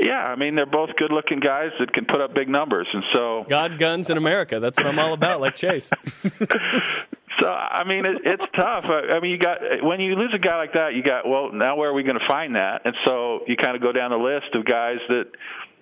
Yeah, 0.00 0.22
I 0.24 0.34
mean 0.36 0.56
they're 0.56 0.66
both 0.66 0.90
good-looking 0.96 1.40
guys 1.40 1.70
that 1.78 1.92
can 1.92 2.04
put 2.04 2.20
up 2.20 2.34
big 2.34 2.48
numbers, 2.48 2.88
and 2.92 3.04
so 3.12 3.46
God, 3.48 3.78
guns 3.78 4.10
in 4.10 4.16
America. 4.16 4.58
That's 4.60 4.78
what 4.78 4.88
I'm 4.88 4.98
all 4.98 5.12
about, 5.12 5.40
like 5.40 5.54
Chase. 5.56 5.88
so 7.38 7.48
I 7.48 7.84
mean 7.84 8.04
it, 8.04 8.22
it's 8.24 8.44
tough. 8.56 8.84
I 8.86 9.20
mean 9.20 9.30
you 9.30 9.38
got 9.38 9.58
when 9.82 10.00
you 10.00 10.16
lose 10.16 10.32
a 10.34 10.38
guy 10.38 10.56
like 10.56 10.72
that, 10.74 10.94
you 10.94 11.02
got 11.02 11.28
well 11.28 11.52
now 11.52 11.76
where 11.76 11.90
are 11.90 11.94
we 11.94 12.02
going 12.02 12.18
to 12.18 12.26
find 12.26 12.56
that? 12.56 12.82
And 12.84 12.94
so 13.04 13.44
you 13.46 13.56
kind 13.56 13.76
of 13.76 13.82
go 13.82 13.92
down 13.92 14.10
the 14.10 14.16
list 14.16 14.54
of 14.54 14.64
guys 14.64 14.98
that 15.08 15.26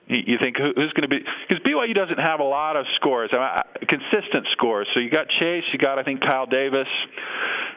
you 0.08 0.36
think 0.40 0.56
who's 0.56 0.92
going 0.92 1.02
to 1.02 1.08
be 1.08 1.20
because 1.48 1.62
BYU 1.64 1.94
doesn't 1.94 2.18
have 2.18 2.40
a 2.40 2.44
lot 2.44 2.76
of 2.76 2.84
scores, 2.96 3.30
consistent 3.88 4.46
scores. 4.52 4.88
So 4.94 5.00
you 5.00 5.10
got 5.10 5.28
Chase, 5.40 5.64
you 5.72 5.78
got 5.78 5.98
I 5.98 6.02
think 6.02 6.20
Kyle 6.20 6.46
Davis, 6.46 6.88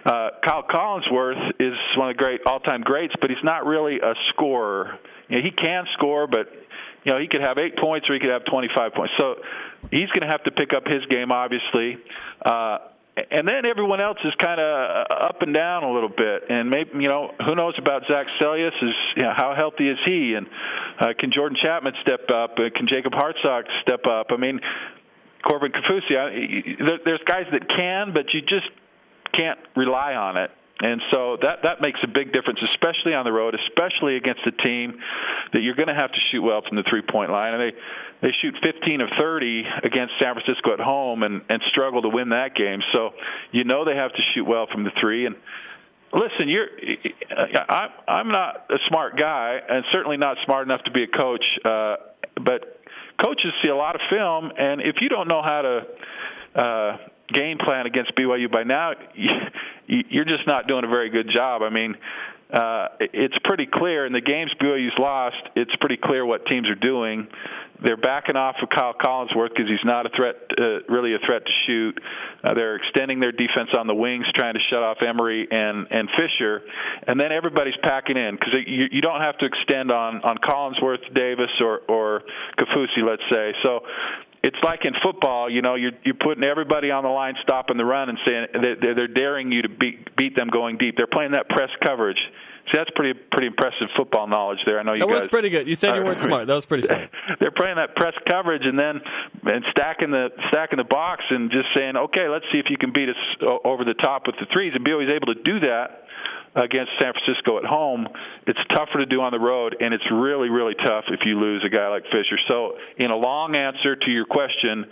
uh, 0.05 0.31
Kyle 0.43 0.63
Collinsworth 0.63 1.51
is 1.59 1.73
one 1.95 2.09
of 2.09 2.17
the 2.17 2.23
great 2.23 2.41
all-time 2.45 2.81
greats, 2.81 3.13
but 3.21 3.29
he's 3.29 3.43
not 3.43 3.65
really 3.65 3.99
a 3.99 4.15
scorer. 4.29 4.99
You 5.29 5.37
know, 5.37 5.43
he 5.43 5.51
can 5.51 5.85
score, 5.93 6.27
but 6.27 6.51
you 7.03 7.13
know 7.13 7.19
he 7.19 7.27
could 7.27 7.41
have 7.41 7.57
eight 7.57 7.77
points 7.77 8.09
or 8.09 8.13
he 8.13 8.19
could 8.19 8.29
have 8.29 8.45
25 8.45 8.93
points. 8.93 9.13
So 9.19 9.35
he's 9.91 10.09
going 10.09 10.21
to 10.21 10.27
have 10.27 10.43
to 10.43 10.51
pick 10.51 10.73
up 10.73 10.87
his 10.87 11.05
game, 11.07 11.31
obviously. 11.31 11.97
Uh, 12.43 12.79
and 13.31 13.47
then 13.47 13.65
everyone 13.65 14.01
else 14.01 14.17
is 14.25 14.33
kind 14.37 14.59
of 14.59 15.07
up 15.09 15.41
and 15.41 15.53
down 15.53 15.83
a 15.83 15.91
little 15.91 16.09
bit, 16.09 16.43
and 16.49 16.69
maybe 16.69 16.89
you 16.95 17.07
know 17.07 17.31
who 17.45 17.55
knows 17.55 17.75
about 17.77 18.03
Zach 18.11 18.27
Seljaas? 18.41 18.75
Is 18.83 18.95
you 19.15 19.23
know, 19.23 19.33
how 19.35 19.55
healthy 19.55 19.87
is 19.87 19.97
he, 20.05 20.33
and 20.33 20.47
uh, 20.99 21.13
can 21.17 21.31
Jordan 21.31 21.57
Chapman 21.61 21.93
step 22.01 22.29
up? 22.29 22.59
Uh, 22.59 22.69
can 22.75 22.87
Jacob 22.87 23.13
Hartsock 23.13 23.63
step 23.81 24.05
up? 24.05 24.27
I 24.31 24.37
mean, 24.37 24.59
Corbin 25.47 25.71
Kaufusi. 25.71 27.03
There's 27.05 27.21
guys 27.25 27.45
that 27.53 27.69
can, 27.69 28.13
but 28.13 28.33
you 28.33 28.41
just 28.41 28.67
can't 29.31 29.59
rely 29.77 30.15
on 30.15 30.35
it. 30.35 30.51
And 30.81 31.01
so 31.11 31.37
that 31.41 31.63
that 31.63 31.79
makes 31.79 31.99
a 32.03 32.07
big 32.07 32.33
difference, 32.33 32.59
especially 32.73 33.13
on 33.13 33.23
the 33.23 33.31
road, 33.31 33.55
especially 33.55 34.17
against 34.17 34.41
a 34.45 34.51
team 34.51 34.99
that 35.53 35.61
you're 35.61 35.75
going 35.75 35.87
to 35.87 35.95
have 35.95 36.11
to 36.11 36.19
shoot 36.31 36.41
well 36.41 36.61
from 36.67 36.75
the 36.75 36.83
three 36.83 37.01
point 37.01 37.31
line. 37.31 37.53
And 37.53 37.61
they 37.61 37.77
they 38.21 38.33
shoot 38.41 38.55
15 38.61 38.99
of 38.99 39.09
30 39.17 39.63
against 39.83 40.13
San 40.21 40.33
Francisco 40.33 40.73
at 40.73 40.81
home 40.81 41.23
and 41.23 41.43
and 41.47 41.61
struggle 41.69 42.01
to 42.01 42.09
win 42.09 42.29
that 42.29 42.55
game. 42.55 42.81
So 42.93 43.11
you 43.51 43.63
know 43.63 43.85
they 43.85 43.95
have 43.95 44.11
to 44.13 44.21
shoot 44.33 44.43
well 44.43 44.67
from 44.69 44.83
the 44.83 44.91
three. 44.99 45.25
And 45.25 45.37
listen, 46.11 46.49
you're 46.49 46.67
I, 47.31 47.87
I'm 48.09 48.27
not 48.27 48.65
a 48.69 48.77
smart 48.87 49.17
guy, 49.17 49.61
and 49.69 49.85
certainly 49.93 50.17
not 50.17 50.37
smart 50.43 50.67
enough 50.67 50.83
to 50.83 50.91
be 50.91 51.03
a 51.03 51.07
coach. 51.07 51.45
Uh, 51.63 51.95
but 52.43 52.81
coaches 53.23 53.53
see 53.61 53.69
a 53.69 53.75
lot 53.75 53.95
of 53.95 54.01
film, 54.09 54.51
and 54.57 54.81
if 54.81 54.97
you 54.99 55.07
don't 55.07 55.29
know 55.29 55.41
how 55.41 55.61
to 55.61 56.61
uh, 56.61 56.97
game 57.29 57.57
plan 57.57 57.85
against 57.85 58.15
BYU 58.15 58.51
by 58.51 58.63
now, 58.63 58.93
you're 59.87 60.25
just 60.25 60.47
not 60.47 60.67
doing 60.67 60.83
a 60.83 60.87
very 60.87 61.09
good 61.09 61.29
job. 61.29 61.61
I 61.61 61.69
mean, 61.69 61.95
uh, 62.51 62.89
it's 62.99 63.37
pretty 63.43 63.65
clear 63.65 64.05
in 64.05 64.13
the 64.13 64.21
games 64.21 64.51
BYU's 64.61 64.97
lost. 64.99 65.41
It's 65.55 65.75
pretty 65.77 65.97
clear 65.97 66.25
what 66.25 66.45
teams 66.45 66.69
are 66.69 66.75
doing. 66.75 67.27
They're 67.83 67.97
backing 67.97 68.37
off 68.37 68.55
of 68.61 68.69
Kyle 68.69 68.93
Collinsworth 68.93 69.49
because 69.49 69.67
he's 69.67 69.83
not 69.83 70.05
a 70.05 70.09
threat, 70.09 70.35
uh, 70.57 70.79
really 70.87 71.13
a 71.13 71.19
threat 71.19 71.45
to 71.45 71.51
shoot. 71.65 71.99
Uh, 72.43 72.53
they're 72.53 72.77
extending 72.77 73.19
their 73.19 73.33
defense 73.33 73.71
on 73.77 73.87
the 73.87 73.93
wings, 73.93 74.25
trying 74.33 74.53
to 74.53 74.61
shut 74.61 74.81
off 74.81 75.01
Emery 75.01 75.47
and 75.51 75.87
and 75.91 76.09
Fisher, 76.17 76.61
and 77.07 77.19
then 77.19 77.31
everybody's 77.31 77.75
packing 77.83 78.15
in 78.15 78.35
because 78.35 78.53
you, 78.65 78.87
you 78.91 79.01
don't 79.01 79.21
have 79.21 79.37
to 79.39 79.45
extend 79.45 79.91
on 79.91 80.21
on 80.21 80.37
Collinsworth, 80.37 81.13
Davis, 81.13 81.51
or 81.59 81.79
or 81.89 82.23
Kaufusi, 82.57 83.03
let's 83.03 83.23
say. 83.29 83.53
So 83.63 83.81
it's 84.45 84.61
like 84.61 84.85
in 84.85 84.93
football, 85.01 85.49
you 85.49 85.63
know, 85.63 85.73
you're 85.73 85.93
you're 86.03 86.13
putting 86.13 86.43
everybody 86.43 86.91
on 86.91 87.03
the 87.03 87.09
line, 87.09 87.33
stopping 87.41 87.77
the 87.77 87.85
run, 87.85 88.09
and 88.09 88.17
saying 88.27 88.47
they're, 88.61 88.93
they're 88.93 89.07
daring 89.07 89.51
you 89.51 89.63
to 89.63 89.69
beat 89.69 90.15
beat 90.15 90.35
them 90.35 90.49
going 90.49 90.77
deep. 90.77 90.95
They're 90.95 91.07
playing 91.07 91.31
that 91.31 91.49
press 91.49 91.69
coverage. 91.83 92.21
See, 92.71 92.77
that's 92.77 92.91
pretty 92.95 93.19
pretty 93.31 93.47
impressive 93.47 93.87
football 93.97 94.27
knowledge 94.27 94.59
there. 94.65 94.79
I 94.79 94.83
know 94.83 94.93
you 94.93 94.99
that 94.99 95.07
guys. 95.07 95.21
was 95.21 95.27
pretty 95.27 95.49
good. 95.49 95.67
You 95.67 95.73
said 95.73 95.95
you 95.95 96.03
weren't 96.03 96.21
smart. 96.21 96.45
That 96.45 96.53
was 96.53 96.67
pretty 96.67 96.83
smart. 96.83 97.09
they're 97.39 97.49
playing 97.49 97.77
that 97.77 97.95
press 97.95 98.13
coverage 98.27 98.65
and 98.65 98.77
then 98.77 99.01
and 99.51 99.65
stacking 99.71 100.11
the 100.11 100.29
stacking 100.49 100.77
the 100.77 100.83
box 100.83 101.23
and 101.29 101.49
just 101.49 101.69
saying, 101.75 101.95
okay, 101.95 102.29
let's 102.29 102.45
see 102.51 102.59
if 102.59 102.67
you 102.69 102.77
can 102.77 102.91
beat 102.91 103.09
us 103.09 103.59
over 103.63 103.83
the 103.83 103.95
top 103.95 104.27
with 104.27 104.35
the 104.39 104.45
threes. 104.53 104.73
And 104.75 104.85
BYU's 104.85 105.09
able 105.09 105.33
to 105.33 105.41
do 105.41 105.59
that 105.61 106.04
against 106.55 106.91
San 107.01 107.13
Francisco 107.13 107.57
at 107.57 107.65
home. 107.65 108.07
It's 108.47 108.59
tougher 108.69 108.99
to 108.99 109.05
do 109.05 109.21
on 109.21 109.31
the 109.31 109.39
road, 109.39 109.75
and 109.79 109.93
it's 109.93 110.09
really, 110.11 110.49
really 110.49 110.75
tough 110.75 111.05
if 111.09 111.21
you 111.25 111.39
lose 111.39 111.63
a 111.65 111.69
guy 111.69 111.87
like 111.89 112.03
Fisher. 112.05 112.39
So, 112.47 112.77
in 112.97 113.11
a 113.11 113.17
long 113.17 113.55
answer 113.55 113.95
to 113.95 114.11
your 114.11 114.25
question, 114.25 114.85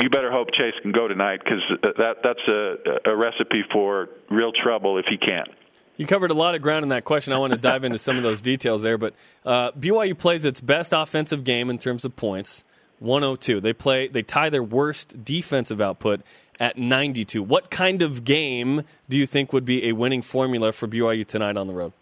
you 0.00 0.10
better 0.10 0.30
hope 0.30 0.52
Chase 0.52 0.74
can 0.82 0.92
go 0.92 1.08
tonight 1.08 1.40
because 1.42 1.62
that 1.96 2.18
that's 2.22 2.46
a, 2.46 3.10
a 3.10 3.16
recipe 3.16 3.64
for 3.72 4.10
real 4.30 4.52
trouble 4.52 4.98
if 4.98 5.06
he 5.06 5.16
can't. 5.16 5.48
You 5.96 6.06
covered 6.06 6.30
a 6.30 6.34
lot 6.34 6.54
of 6.54 6.62
ground 6.62 6.84
in 6.84 6.90
that 6.90 7.04
question. 7.04 7.32
I 7.32 7.38
want 7.38 7.52
to 7.52 7.58
dive 7.58 7.82
into 7.82 7.98
some 7.98 8.16
of 8.16 8.22
those 8.22 8.40
details 8.40 8.82
there. 8.82 8.96
But 8.96 9.14
uh, 9.44 9.72
BYU 9.72 10.16
plays 10.16 10.44
its 10.44 10.60
best 10.60 10.92
offensive 10.92 11.42
game 11.42 11.70
in 11.70 11.78
terms 11.78 12.04
of 12.04 12.14
points, 12.14 12.62
102. 13.00 13.60
They 13.60 13.72
play. 13.72 14.06
They 14.06 14.22
tie 14.22 14.50
their 14.50 14.62
worst 14.62 15.24
defensive 15.24 15.80
output 15.80 16.20
at 16.60 16.76
92. 16.76 17.42
What 17.42 17.70
kind 17.70 18.02
of 18.02 18.24
game 18.24 18.82
do 19.08 19.16
you 19.16 19.26
think 19.26 19.52
would 19.52 19.64
be 19.64 19.88
a 19.88 19.92
winning 19.92 20.22
formula 20.22 20.72
for 20.72 20.86
BYU 20.88 21.26
tonight 21.26 21.56
on 21.56 21.66
the 21.66 21.72
road? 21.72 21.92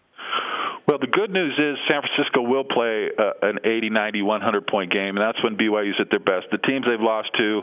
Well, 0.87 0.99
the 0.99 1.07
good 1.07 1.31
news 1.31 1.53
is 1.57 1.77
San 1.89 2.01
Francisco 2.01 2.41
will 2.41 2.63
play 2.63 3.09
uh, 3.17 3.31
an 3.41 3.59
80, 3.65 3.89
90, 3.89 4.21
100 4.21 4.67
point 4.67 4.91
game, 4.91 5.17
and 5.17 5.21
that's 5.21 5.43
when 5.43 5.57
BYU's 5.57 5.99
at 5.99 6.09
their 6.09 6.21
best. 6.21 6.47
The 6.49 6.59
teams 6.59 6.85
they've 6.87 6.99
lost 6.99 7.29
to 7.37 7.61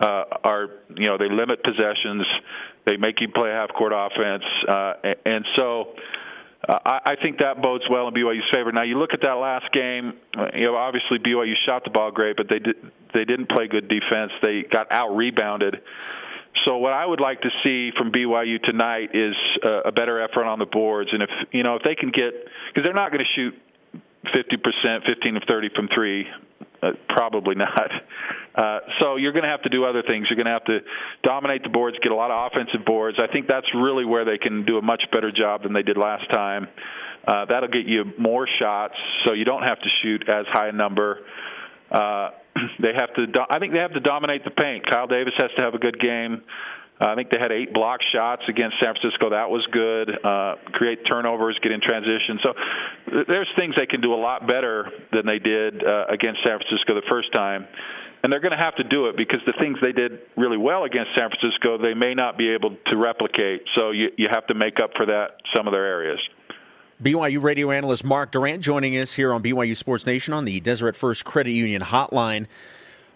uh, 0.00 0.24
are, 0.42 0.68
you 0.96 1.08
know, 1.08 1.18
they 1.18 1.28
limit 1.28 1.62
possessions, 1.62 2.26
they 2.84 2.96
make 2.96 3.20
you 3.20 3.28
play 3.28 3.50
half 3.50 3.70
court 3.70 3.92
offense, 3.94 4.44
uh, 4.68 4.94
and 5.24 5.46
so. 5.56 5.94
Uh, 6.68 6.78
I, 6.84 7.00
I 7.12 7.16
think 7.22 7.38
that 7.38 7.62
bodes 7.62 7.84
well 7.90 8.08
in 8.08 8.14
BYU's 8.14 8.44
favor. 8.52 8.70
Now 8.72 8.82
you 8.82 8.98
look 8.98 9.14
at 9.14 9.22
that 9.22 9.32
last 9.32 9.72
game. 9.72 10.14
Uh, 10.36 10.48
you 10.54 10.66
know, 10.66 10.76
obviously 10.76 11.18
BYU 11.18 11.54
shot 11.66 11.84
the 11.84 11.90
ball 11.90 12.10
great, 12.10 12.36
but 12.36 12.48
they 12.48 12.58
did 12.58 12.76
they 13.14 13.24
didn't 13.24 13.48
play 13.48 13.68
good 13.68 13.88
defense. 13.88 14.32
They 14.42 14.64
got 14.70 14.92
out 14.92 15.16
rebounded. 15.16 15.80
So 16.66 16.76
what 16.76 16.92
I 16.92 17.06
would 17.06 17.20
like 17.20 17.40
to 17.42 17.50
see 17.62 17.90
from 17.96 18.12
BYU 18.12 18.62
tonight 18.62 19.10
is 19.14 19.34
uh, 19.64 19.82
a 19.86 19.92
better 19.92 20.20
effort 20.20 20.44
on 20.44 20.58
the 20.58 20.66
boards, 20.66 21.10
and 21.12 21.22
if 21.22 21.30
you 21.52 21.62
know 21.62 21.76
if 21.76 21.82
they 21.82 21.94
can 21.94 22.10
get 22.10 22.34
because 22.68 22.84
they're 22.84 22.92
not 22.92 23.12
going 23.12 23.24
to 23.24 23.32
shoot 23.34 23.54
50%, 24.34 25.06
15 25.06 25.36
of 25.36 25.42
30 25.48 25.70
from 25.74 25.88
three, 25.94 26.26
uh, 26.82 26.90
probably 27.08 27.54
not. 27.56 27.90
Uh, 28.54 28.80
so 29.00 29.16
you're 29.16 29.32
going 29.32 29.44
to 29.44 29.48
have 29.50 29.62
to 29.62 29.68
do 29.68 29.84
other 29.84 30.02
things. 30.02 30.26
You're 30.28 30.36
going 30.36 30.46
to 30.46 30.52
have 30.52 30.64
to 30.64 30.80
dominate 31.22 31.62
the 31.62 31.68
boards, 31.68 31.96
get 32.02 32.12
a 32.12 32.14
lot 32.14 32.30
of 32.30 32.52
offensive 32.52 32.84
boards. 32.84 33.18
I 33.20 33.26
think 33.32 33.46
that's 33.48 33.66
really 33.74 34.04
where 34.04 34.24
they 34.24 34.38
can 34.38 34.64
do 34.64 34.78
a 34.78 34.82
much 34.82 35.04
better 35.12 35.30
job 35.30 35.62
than 35.62 35.72
they 35.72 35.82
did 35.82 35.96
last 35.96 36.30
time. 36.30 36.68
Uh, 37.26 37.44
that'll 37.44 37.68
get 37.68 37.86
you 37.86 38.04
more 38.18 38.48
shots, 38.60 38.94
so 39.24 39.34
you 39.34 39.44
don't 39.44 39.62
have 39.62 39.78
to 39.80 39.88
shoot 40.02 40.24
as 40.28 40.46
high 40.48 40.68
a 40.68 40.72
number. 40.72 41.20
Uh, 41.90 42.30
they 42.80 42.92
have 42.96 43.14
to. 43.14 43.26
Do- 43.26 43.46
I 43.50 43.58
think 43.58 43.72
they 43.72 43.80
have 43.80 43.92
to 43.94 44.00
dominate 44.00 44.44
the 44.44 44.50
paint. 44.50 44.88
Kyle 44.88 45.06
Davis 45.06 45.34
has 45.36 45.50
to 45.58 45.64
have 45.64 45.74
a 45.74 45.78
good 45.78 46.00
game. 46.00 46.42
I 47.00 47.14
think 47.14 47.30
they 47.30 47.38
had 47.38 47.52
eight 47.52 47.72
block 47.72 48.00
shots 48.12 48.42
against 48.48 48.76
San 48.82 48.94
Francisco. 48.94 49.30
That 49.30 49.48
was 49.50 49.64
good. 49.70 50.10
Uh, 50.24 50.56
create 50.72 51.06
turnovers, 51.06 51.58
get 51.62 51.70
in 51.70 51.80
transition. 51.80 52.40
So 52.42 52.54
there's 53.28 53.48
things 53.56 53.76
they 53.76 53.86
can 53.86 54.00
do 54.00 54.14
a 54.14 54.20
lot 54.20 54.48
better 54.48 54.90
than 55.12 55.24
they 55.24 55.38
did 55.38 55.84
uh, 55.84 56.06
against 56.08 56.40
San 56.46 56.58
Francisco 56.58 56.94
the 56.94 57.06
first 57.08 57.32
time. 57.32 57.66
And 58.22 58.32
they're 58.32 58.40
going 58.40 58.56
to 58.56 58.58
have 58.58 58.74
to 58.76 58.84
do 58.84 59.06
it 59.06 59.16
because 59.16 59.40
the 59.46 59.52
things 59.60 59.78
they 59.80 59.92
did 59.92 60.18
really 60.36 60.56
well 60.56 60.82
against 60.82 61.12
San 61.16 61.30
Francisco, 61.30 61.78
they 61.78 61.94
may 61.94 62.14
not 62.14 62.36
be 62.36 62.50
able 62.50 62.76
to 62.86 62.96
replicate. 62.96 63.62
So 63.76 63.92
you, 63.92 64.10
you 64.16 64.26
have 64.28 64.46
to 64.48 64.54
make 64.54 64.80
up 64.80 64.90
for 64.96 65.06
that 65.06 65.36
some 65.54 65.68
of 65.68 65.72
their 65.72 65.86
areas. 65.86 66.18
BYU 67.00 67.40
radio 67.40 67.70
analyst 67.70 68.02
Mark 68.02 68.32
Durant 68.32 68.60
joining 68.60 68.98
us 68.98 69.12
here 69.12 69.32
on 69.32 69.40
BYU 69.40 69.76
Sports 69.76 70.04
Nation 70.04 70.34
on 70.34 70.44
the 70.44 70.58
Deseret 70.58 70.96
First 70.96 71.24
Credit 71.24 71.52
Union 71.52 71.80
hotline. 71.80 72.46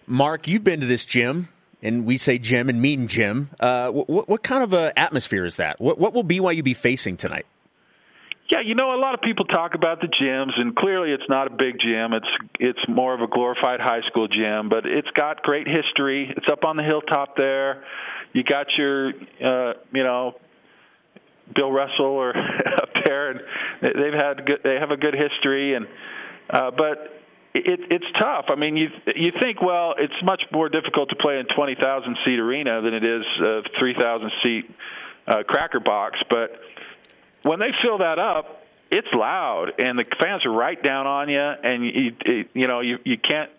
Mark, 0.07 0.47
you've 0.47 0.63
been 0.63 0.79
to 0.79 0.85
this 0.85 1.05
gym, 1.05 1.49
and 1.83 2.05
we 2.05 2.17
say 2.17 2.39
Jim 2.39 2.69
and 2.69 2.81
mean 2.81 3.07
gym. 3.07 3.49
Uh, 3.59 3.89
what, 3.89 4.29
what, 4.29 4.41
kind 4.41 4.63
of 4.63 4.73
a 4.73 4.97
atmosphere 4.97 5.45
is 5.45 5.57
that? 5.57 5.79
What, 5.79 5.99
what 5.99 6.13
will 6.13 6.23
BYU 6.23 6.63
be 6.63 6.73
facing 6.73 7.17
tonight? 7.17 7.45
Yeah, 8.49 8.61
you 8.61 8.73
know, 8.73 8.95
a 8.95 8.99
lot 8.99 9.13
of 9.13 9.21
people 9.21 9.45
talk 9.45 9.73
about 9.73 10.01
the 10.01 10.07
gyms, 10.07 10.59
and 10.59 10.75
clearly 10.75 11.11
it's 11.11 11.27
not 11.29 11.47
a 11.47 11.49
big 11.49 11.79
gym. 11.79 12.13
It's 12.13 12.27
it's 12.59 12.79
more 12.87 13.13
of 13.13 13.21
a 13.21 13.27
glorified 13.27 13.79
high 13.79 14.01
school 14.07 14.27
gym, 14.27 14.69
but 14.69 14.85
it's 14.85 15.09
got 15.11 15.43
great 15.43 15.67
history. 15.67 16.31
It's 16.35 16.47
up 16.51 16.63
on 16.63 16.77
the 16.77 16.83
hilltop 16.83 17.35
there. 17.37 17.83
You 18.33 18.43
got 18.43 18.67
your, 18.77 19.09
uh, 19.43 19.73
you 19.93 20.03
know, 20.03 20.35
Bill 21.55 21.71
Russell 21.71 22.05
or 22.05 22.35
up 22.81 22.89
there, 23.05 23.31
and 23.31 23.41
they've 23.81 24.13
had 24.13 24.45
good, 24.45 24.59
they 24.63 24.75
have 24.75 24.91
a 24.91 24.97
good 24.97 25.15
history, 25.15 25.75
and 25.75 25.87
uh, 26.49 26.71
but 26.71 27.22
it, 27.53 27.79
it's 27.91 28.05
tough. 28.19 28.45
I 28.49 28.55
mean, 28.55 28.77
you 28.77 28.89
you 29.15 29.31
think 29.39 29.61
well, 29.61 29.95
it's 29.97 30.13
much 30.23 30.43
more 30.51 30.69
difficult 30.69 31.09
to 31.09 31.15
play 31.15 31.39
in 31.39 31.45
twenty 31.55 31.75
thousand 31.75 32.17
seat 32.25 32.39
arena 32.39 32.81
than 32.81 32.93
it 32.93 33.03
is 33.03 33.25
a 33.39 33.61
three 33.77 33.93
thousand 33.93 34.31
seat 34.41 34.69
uh, 35.27 35.43
Cracker 35.47 35.79
Box, 35.79 36.19
but 36.29 36.59
when 37.43 37.59
they 37.59 37.71
fill 37.81 37.99
that 37.99 38.19
up, 38.19 38.63
it's 38.89 39.07
loud, 39.13 39.73
and 39.79 39.97
the 39.97 40.05
fans 40.19 40.45
are 40.45 40.51
right 40.51 40.81
down 40.81 41.07
on 41.07 41.29
you, 41.29 41.39
and 41.39 41.85
you 41.85 42.45
you 42.53 42.67
know 42.67 42.79
you 42.79 42.99
you 43.03 43.17
can't 43.17 43.51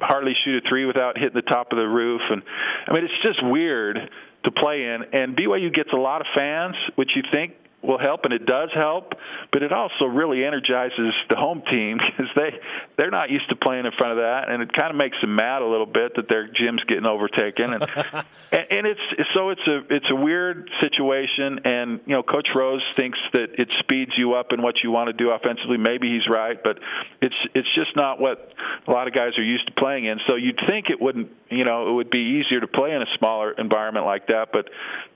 hardly 0.00 0.34
shoot 0.44 0.64
a 0.64 0.68
three 0.68 0.86
without 0.86 1.18
hitting 1.18 1.34
the 1.34 1.42
top 1.42 1.72
of 1.72 1.78
the 1.78 1.86
roof, 1.86 2.22
and 2.30 2.42
I 2.88 2.92
mean 2.92 3.04
it's 3.04 3.22
just 3.22 3.42
weird 3.44 4.10
to 4.44 4.50
play 4.50 4.84
in. 4.84 5.04
And 5.12 5.36
BYU 5.36 5.72
gets 5.72 5.92
a 5.92 5.96
lot 5.96 6.20
of 6.20 6.26
fans, 6.34 6.76
which 6.94 7.10
you 7.14 7.22
think 7.30 7.54
will 7.82 7.98
help, 7.98 8.24
and 8.24 8.32
it 8.32 8.46
does 8.46 8.70
help. 8.74 9.14
But 9.52 9.62
it 9.62 9.72
also 9.72 10.04
really 10.06 10.44
energizes 10.44 11.14
the 11.30 11.36
home 11.36 11.62
team 11.70 11.98
because 12.04 12.26
they 12.34 12.58
they're 12.96 13.10
not 13.10 13.30
used 13.30 13.48
to 13.50 13.56
playing 13.56 13.86
in 13.86 13.92
front 13.92 14.12
of 14.12 14.18
that, 14.18 14.48
and 14.50 14.62
it 14.62 14.72
kind 14.72 14.90
of 14.90 14.96
makes 14.96 15.20
them 15.20 15.34
mad 15.34 15.62
a 15.62 15.66
little 15.66 15.86
bit 15.86 16.16
that 16.16 16.28
their 16.28 16.48
gym's 16.48 16.82
getting 16.84 17.06
overtaken. 17.06 17.74
And 17.74 17.82
and, 18.52 18.66
and 18.70 18.86
it's 18.86 19.00
so 19.34 19.50
it's 19.50 19.66
a 19.66 19.82
it's 19.90 20.10
a 20.10 20.14
weird 20.14 20.70
situation. 20.80 21.60
And 21.64 22.00
you 22.06 22.14
know, 22.14 22.22
Coach 22.22 22.48
Rose 22.54 22.82
thinks 22.94 23.18
that 23.32 23.58
it 23.58 23.68
speeds 23.78 24.12
you 24.16 24.34
up 24.34 24.52
in 24.52 24.62
what 24.62 24.82
you 24.82 24.90
want 24.90 25.08
to 25.08 25.12
do 25.12 25.30
offensively. 25.30 25.78
Maybe 25.78 26.08
he's 26.08 26.28
right, 26.28 26.62
but 26.62 26.78
it's 27.20 27.36
it's 27.54 27.72
just 27.74 27.94
not 27.96 28.20
what 28.20 28.52
a 28.86 28.90
lot 28.90 29.06
of 29.06 29.14
guys 29.14 29.38
are 29.38 29.44
used 29.44 29.66
to 29.66 29.72
playing 29.72 30.06
in. 30.06 30.18
So 30.26 30.36
you'd 30.36 30.60
think 30.66 30.90
it 30.90 31.00
wouldn't 31.00 31.30
you 31.50 31.64
know 31.64 31.88
it 31.88 31.92
would 31.92 32.10
be 32.10 32.40
easier 32.42 32.60
to 32.60 32.66
play 32.66 32.92
in 32.92 33.02
a 33.02 33.16
smaller 33.18 33.52
environment 33.52 34.06
like 34.06 34.26
that, 34.28 34.48
but 34.52 34.68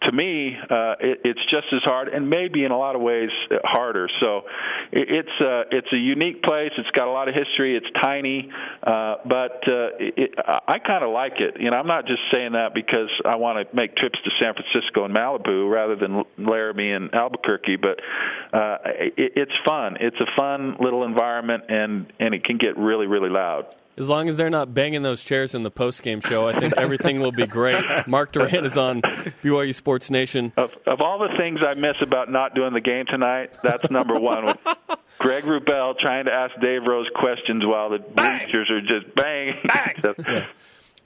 to 0.03 0.13
me, 0.13 0.57
uh, 0.71 0.95
it, 1.01 1.21
it's 1.25 1.45
just 1.47 1.67
as 1.73 1.83
hard, 1.83 2.09
and 2.09 2.29
maybe 2.31 2.50
in 2.57 2.71
a 2.71 2.79
lot 2.79 2.97
of 2.97 3.03
ways 3.03 3.31
harder. 3.65 4.09
So 4.23 4.43
it's 4.93 5.29
uh, 5.41 5.65
it's 5.71 5.89
a 5.93 5.97
unique 5.97 6.43
place. 6.43 6.73
It's 6.77 6.91
got 6.91 7.09
a 7.09 7.11
lot 7.11 7.29
of 7.29 7.35
history. 7.35 7.77
It's 7.77 7.87
tiny, 8.03 8.51
uh, 8.83 9.17
but 9.25 9.63
uh, 9.71 9.99
it, 9.99 10.35
I 10.47 10.79
kind 10.79 11.05
of 11.05 11.11
like 11.11 11.35
it. 11.41 11.61
You 11.61 11.71
know, 11.71 11.77
I'm 11.77 11.87
not 11.87 12.07
just 12.07 12.21
saying 12.33 12.53
that 12.53 12.75
because 12.75 13.11
I 13.25 13.37
want 13.37 13.69
to 13.69 13.77
make 13.77 13.97
trips 13.97 14.19
to 14.25 14.31
San 14.43 14.55
Francisco 14.55 15.05
and 15.05 15.15
Malibu 15.15 15.71
rather 15.71 15.97
than 15.97 16.25
Laramie 16.39 16.93
and 16.93 17.15
Albuquerque. 17.15 17.77
But 17.77 18.01
uh, 18.53 18.79
it, 18.85 19.33
it's 19.37 19.53
fun. 19.65 19.97
It's 20.01 20.21
a 20.21 20.27
fun 20.37 20.77
little 20.81 21.05
environment, 21.05 21.65
and 21.69 22.13
and 22.19 22.35
it 22.35 22.45
can 22.45 22.59
get 22.59 22.77
really 22.77 23.07
really 23.07 23.31
loud. 23.31 23.75
As 24.01 24.09
long 24.09 24.31
as 24.31 24.39
they're 24.39 24.49
not 24.49 24.73
banging 24.73 25.03
those 25.03 25.23
chairs 25.23 25.55
in 25.55 25.63
the 25.63 25.71
post 25.71 26.03
game 26.03 26.23
show, 26.23 26.49
I 26.49 26.59
think 26.59 26.73
everything 26.79 27.21
will 27.21 27.33
be 27.33 27.47
great. 27.47 27.85
Mark 28.07 28.33
Durant 28.33 28.65
is 28.65 28.79
on 28.79 29.03
BYU 29.03 29.75
Sports 29.75 30.09
Nation. 30.09 30.55
Of, 30.57 30.71
of 30.87 31.03
all 31.03 31.19
the 31.19 31.37
things 31.37 31.61
I 31.63 31.75
miss 31.75 31.97
about 32.01 32.33
not 32.33 32.55
doing 32.55 32.73
the 32.73 32.81
game 32.81 33.05
tonight, 33.05 33.53
that's 33.63 33.91
number 33.91 34.19
one. 34.19 34.47
With 34.47 34.57
Greg 35.19 35.45
Wrubell 35.45 35.99
trying 35.99 36.25
to 36.25 36.33
ask 36.33 36.59
Dave 36.63 36.85
Rose 36.87 37.09
questions 37.15 37.63
while 37.67 37.91
the 37.91 37.99
bang! 37.99 38.47
bleachers 38.47 38.71
are 38.71 38.81
just 38.81 39.15
bang. 39.15 39.57
bang. 39.67 39.95
yeah. 40.19 40.47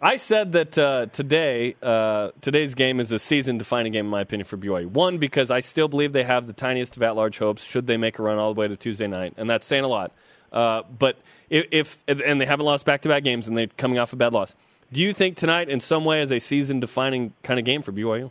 I 0.00 0.16
said 0.16 0.52
that 0.52 0.78
uh, 0.78 1.06
today, 1.06 1.74
uh, 1.82 2.30
today's 2.42 2.74
game 2.74 3.00
is 3.00 3.10
a 3.10 3.18
season-defining 3.18 3.90
game, 3.90 4.04
in 4.04 4.10
my 4.10 4.20
opinion, 4.20 4.44
for 4.44 4.56
BYU. 4.56 4.86
One, 4.86 5.18
because 5.18 5.50
I 5.50 5.60
still 5.60 5.88
believe 5.88 6.12
they 6.12 6.22
have 6.22 6.46
the 6.46 6.52
tiniest 6.52 6.96
of 6.96 7.02
at-large 7.02 7.38
hopes 7.38 7.64
should 7.64 7.88
they 7.88 7.96
make 7.96 8.20
a 8.20 8.22
run 8.22 8.38
all 8.38 8.54
the 8.54 8.60
way 8.60 8.68
to 8.68 8.76
Tuesday 8.76 9.08
night, 9.08 9.34
and 9.36 9.50
that's 9.50 9.66
saying 9.66 9.82
a 9.82 9.88
lot. 9.88 10.12
Uh, 10.54 10.82
but 10.98 11.18
if, 11.50 11.98
if 12.06 12.22
and 12.24 12.40
they 12.40 12.46
haven't 12.46 12.64
lost 12.64 12.86
back-to-back 12.86 13.24
games, 13.24 13.48
and 13.48 13.58
they're 13.58 13.66
coming 13.66 13.98
off 13.98 14.12
a 14.12 14.16
bad 14.16 14.32
loss. 14.32 14.54
Do 14.92 15.00
you 15.00 15.12
think 15.12 15.36
tonight, 15.36 15.68
in 15.68 15.80
some 15.80 16.04
way, 16.04 16.22
is 16.22 16.30
a 16.30 16.38
season-defining 16.38 17.34
kind 17.42 17.58
of 17.58 17.66
game 17.66 17.82
for 17.82 17.92
BYU? 17.92 18.30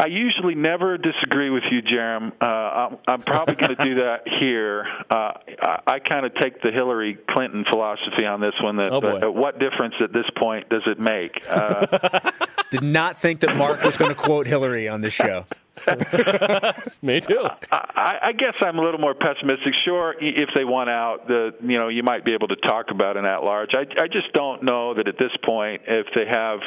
I 0.00 0.06
usually 0.06 0.54
never 0.54 0.96
disagree 0.96 1.50
with 1.50 1.64
you, 1.70 1.82
Jarom. 1.82 2.32
Uh, 2.40 2.44
I'm, 2.44 2.98
I'm 3.08 3.22
probably 3.22 3.56
going 3.56 3.74
to 3.74 3.84
do 3.84 3.94
that 4.02 4.22
here. 4.40 4.86
Uh, 5.10 5.32
I, 5.60 5.78
I 5.86 5.98
kind 5.98 6.24
of 6.24 6.34
take 6.36 6.62
the 6.62 6.70
Hillary 6.70 7.18
Clinton 7.30 7.64
philosophy 7.68 8.24
on 8.24 8.40
this 8.40 8.54
one. 8.60 8.76
That 8.76 8.90
oh 8.92 9.28
uh, 9.28 9.30
what 9.30 9.58
difference 9.58 9.94
at 10.00 10.12
this 10.12 10.26
point 10.36 10.68
does 10.68 10.82
it 10.86 11.00
make? 11.00 11.42
Uh, 11.48 12.30
Did 12.70 12.82
not 12.82 13.18
think 13.18 13.40
that 13.40 13.56
Mark 13.56 13.82
was 13.82 13.96
going 13.96 14.10
to 14.10 14.14
quote 14.14 14.46
Hillary 14.46 14.88
on 14.88 15.00
this 15.00 15.14
show. 15.14 15.46
Me 17.02 17.20
too. 17.20 17.46
I, 17.72 18.18
I 18.22 18.32
guess 18.32 18.54
I'm 18.60 18.78
a 18.78 18.82
little 18.82 19.00
more 19.00 19.14
pessimistic. 19.14 19.74
Sure, 19.84 20.14
if 20.20 20.50
they 20.54 20.64
want 20.64 20.90
out, 20.90 21.28
the 21.28 21.54
you 21.62 21.78
know 21.78 21.88
you 21.88 22.02
might 22.02 22.24
be 22.24 22.34
able 22.34 22.48
to 22.48 22.56
talk 22.56 22.90
about 22.90 23.16
an 23.16 23.24
at 23.24 23.42
large. 23.42 23.70
I, 23.74 23.86
I 24.00 24.06
just 24.08 24.32
don't 24.34 24.62
know 24.62 24.94
that 24.94 25.08
at 25.08 25.18
this 25.18 25.32
point, 25.44 25.82
if 25.86 26.06
they 26.14 26.26
have 26.26 26.60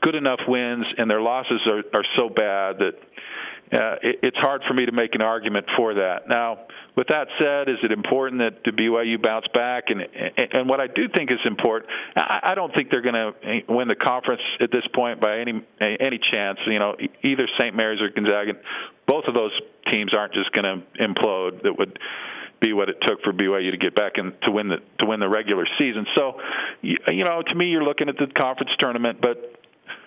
good 0.00 0.14
enough 0.14 0.40
wins 0.46 0.86
and 0.96 1.10
their 1.10 1.20
losses 1.20 1.60
are, 1.66 1.82
are 1.94 2.04
so 2.16 2.28
bad 2.28 2.78
that 2.78 2.94
uh, 3.72 3.96
it, 4.02 4.20
it's 4.22 4.36
hard 4.38 4.62
for 4.66 4.74
me 4.74 4.86
to 4.86 4.92
make 4.92 5.14
an 5.14 5.20
argument 5.20 5.66
for 5.76 5.94
that. 5.94 6.28
Now, 6.28 6.66
with 6.96 7.08
that 7.08 7.28
said, 7.38 7.68
is 7.68 7.76
it 7.82 7.92
important 7.92 8.40
that 8.40 8.64
the 8.64 8.70
BYU 8.70 9.22
bounce 9.22 9.46
back? 9.52 9.84
And 9.88 10.02
and 10.52 10.68
what 10.68 10.80
I 10.80 10.86
do 10.86 11.08
think 11.14 11.30
is 11.30 11.38
important, 11.44 11.90
I, 12.16 12.40
I 12.42 12.54
don't 12.54 12.74
think 12.74 12.90
they're 12.90 13.02
going 13.02 13.14
to 13.14 13.62
win 13.68 13.88
the 13.88 13.94
conference 13.94 14.42
at 14.60 14.72
this 14.72 14.84
point 14.94 15.20
by 15.20 15.38
any 15.38 15.64
any 15.80 16.18
chance. 16.18 16.58
You 16.66 16.78
know, 16.78 16.96
either 17.22 17.46
St. 17.58 17.74
Mary's 17.74 18.00
or 18.00 18.08
Gonzaga, 18.08 18.54
both 19.06 19.24
of 19.26 19.34
those 19.34 19.52
teams 19.92 20.14
aren't 20.14 20.32
just 20.32 20.50
going 20.52 20.64
to 20.64 21.06
implode. 21.06 21.62
That 21.62 21.78
would 21.78 21.98
be 22.60 22.72
what 22.72 22.88
it 22.88 22.96
took 23.02 23.22
for 23.22 23.32
BYU 23.32 23.70
to 23.70 23.76
get 23.76 23.94
back 23.94 24.12
and 24.16 24.32
to 24.42 24.50
win 24.50 24.68
the 24.68 24.78
to 24.98 25.06
win 25.06 25.20
the 25.20 25.28
regular 25.28 25.66
season. 25.78 26.06
So, 26.16 26.40
you, 26.82 26.96
you 27.06 27.24
know, 27.24 27.42
to 27.42 27.54
me, 27.54 27.66
you're 27.66 27.84
looking 27.84 28.08
at 28.08 28.16
the 28.16 28.26
conference 28.26 28.72
tournament, 28.78 29.20
but 29.20 29.57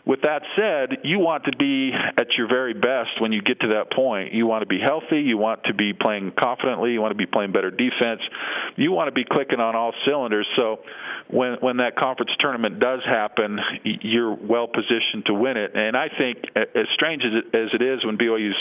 with 0.05 0.21
that 0.23 0.41
said, 0.55 0.99
you 1.03 1.19
want 1.19 1.45
to 1.45 1.55
be 1.55 1.91
at 1.93 2.35
your 2.35 2.47
very 2.47 2.73
best 2.73 3.19
when 3.19 3.31
you 3.31 3.41
get 3.41 3.59
to 3.61 3.67
that 3.69 3.91
point. 3.91 4.33
You 4.33 4.47
want 4.47 4.61
to 4.61 4.65
be 4.65 4.79
healthy. 4.79 5.21
You 5.21 5.37
want 5.37 5.63
to 5.65 5.73
be 5.73 5.93
playing 5.93 6.31
confidently. 6.37 6.91
You 6.91 7.01
want 7.01 7.11
to 7.11 7.17
be 7.17 7.27
playing 7.27 7.51
better 7.51 7.69
defense. 7.69 8.21
You 8.75 8.91
want 8.91 9.07
to 9.07 9.11
be 9.11 9.23
clicking 9.23 9.59
on 9.59 9.75
all 9.75 9.93
cylinders. 10.05 10.47
So 10.57 10.79
when 11.29 11.57
when 11.61 11.77
that 11.77 11.95
conference 11.95 12.31
tournament 12.39 12.79
does 12.79 13.01
happen, 13.05 13.59
you're 13.83 14.33
well 14.33 14.67
positioned 14.67 15.25
to 15.27 15.33
win 15.33 15.57
it. 15.57 15.75
And 15.75 15.95
I 15.95 16.09
think, 16.17 16.39
as 16.55 16.87
strange 16.93 17.23
as 17.23 17.33
it, 17.33 17.55
as 17.55 17.69
it 17.73 17.81
is, 17.81 18.03
when 18.03 18.17
BYU's 18.17 18.57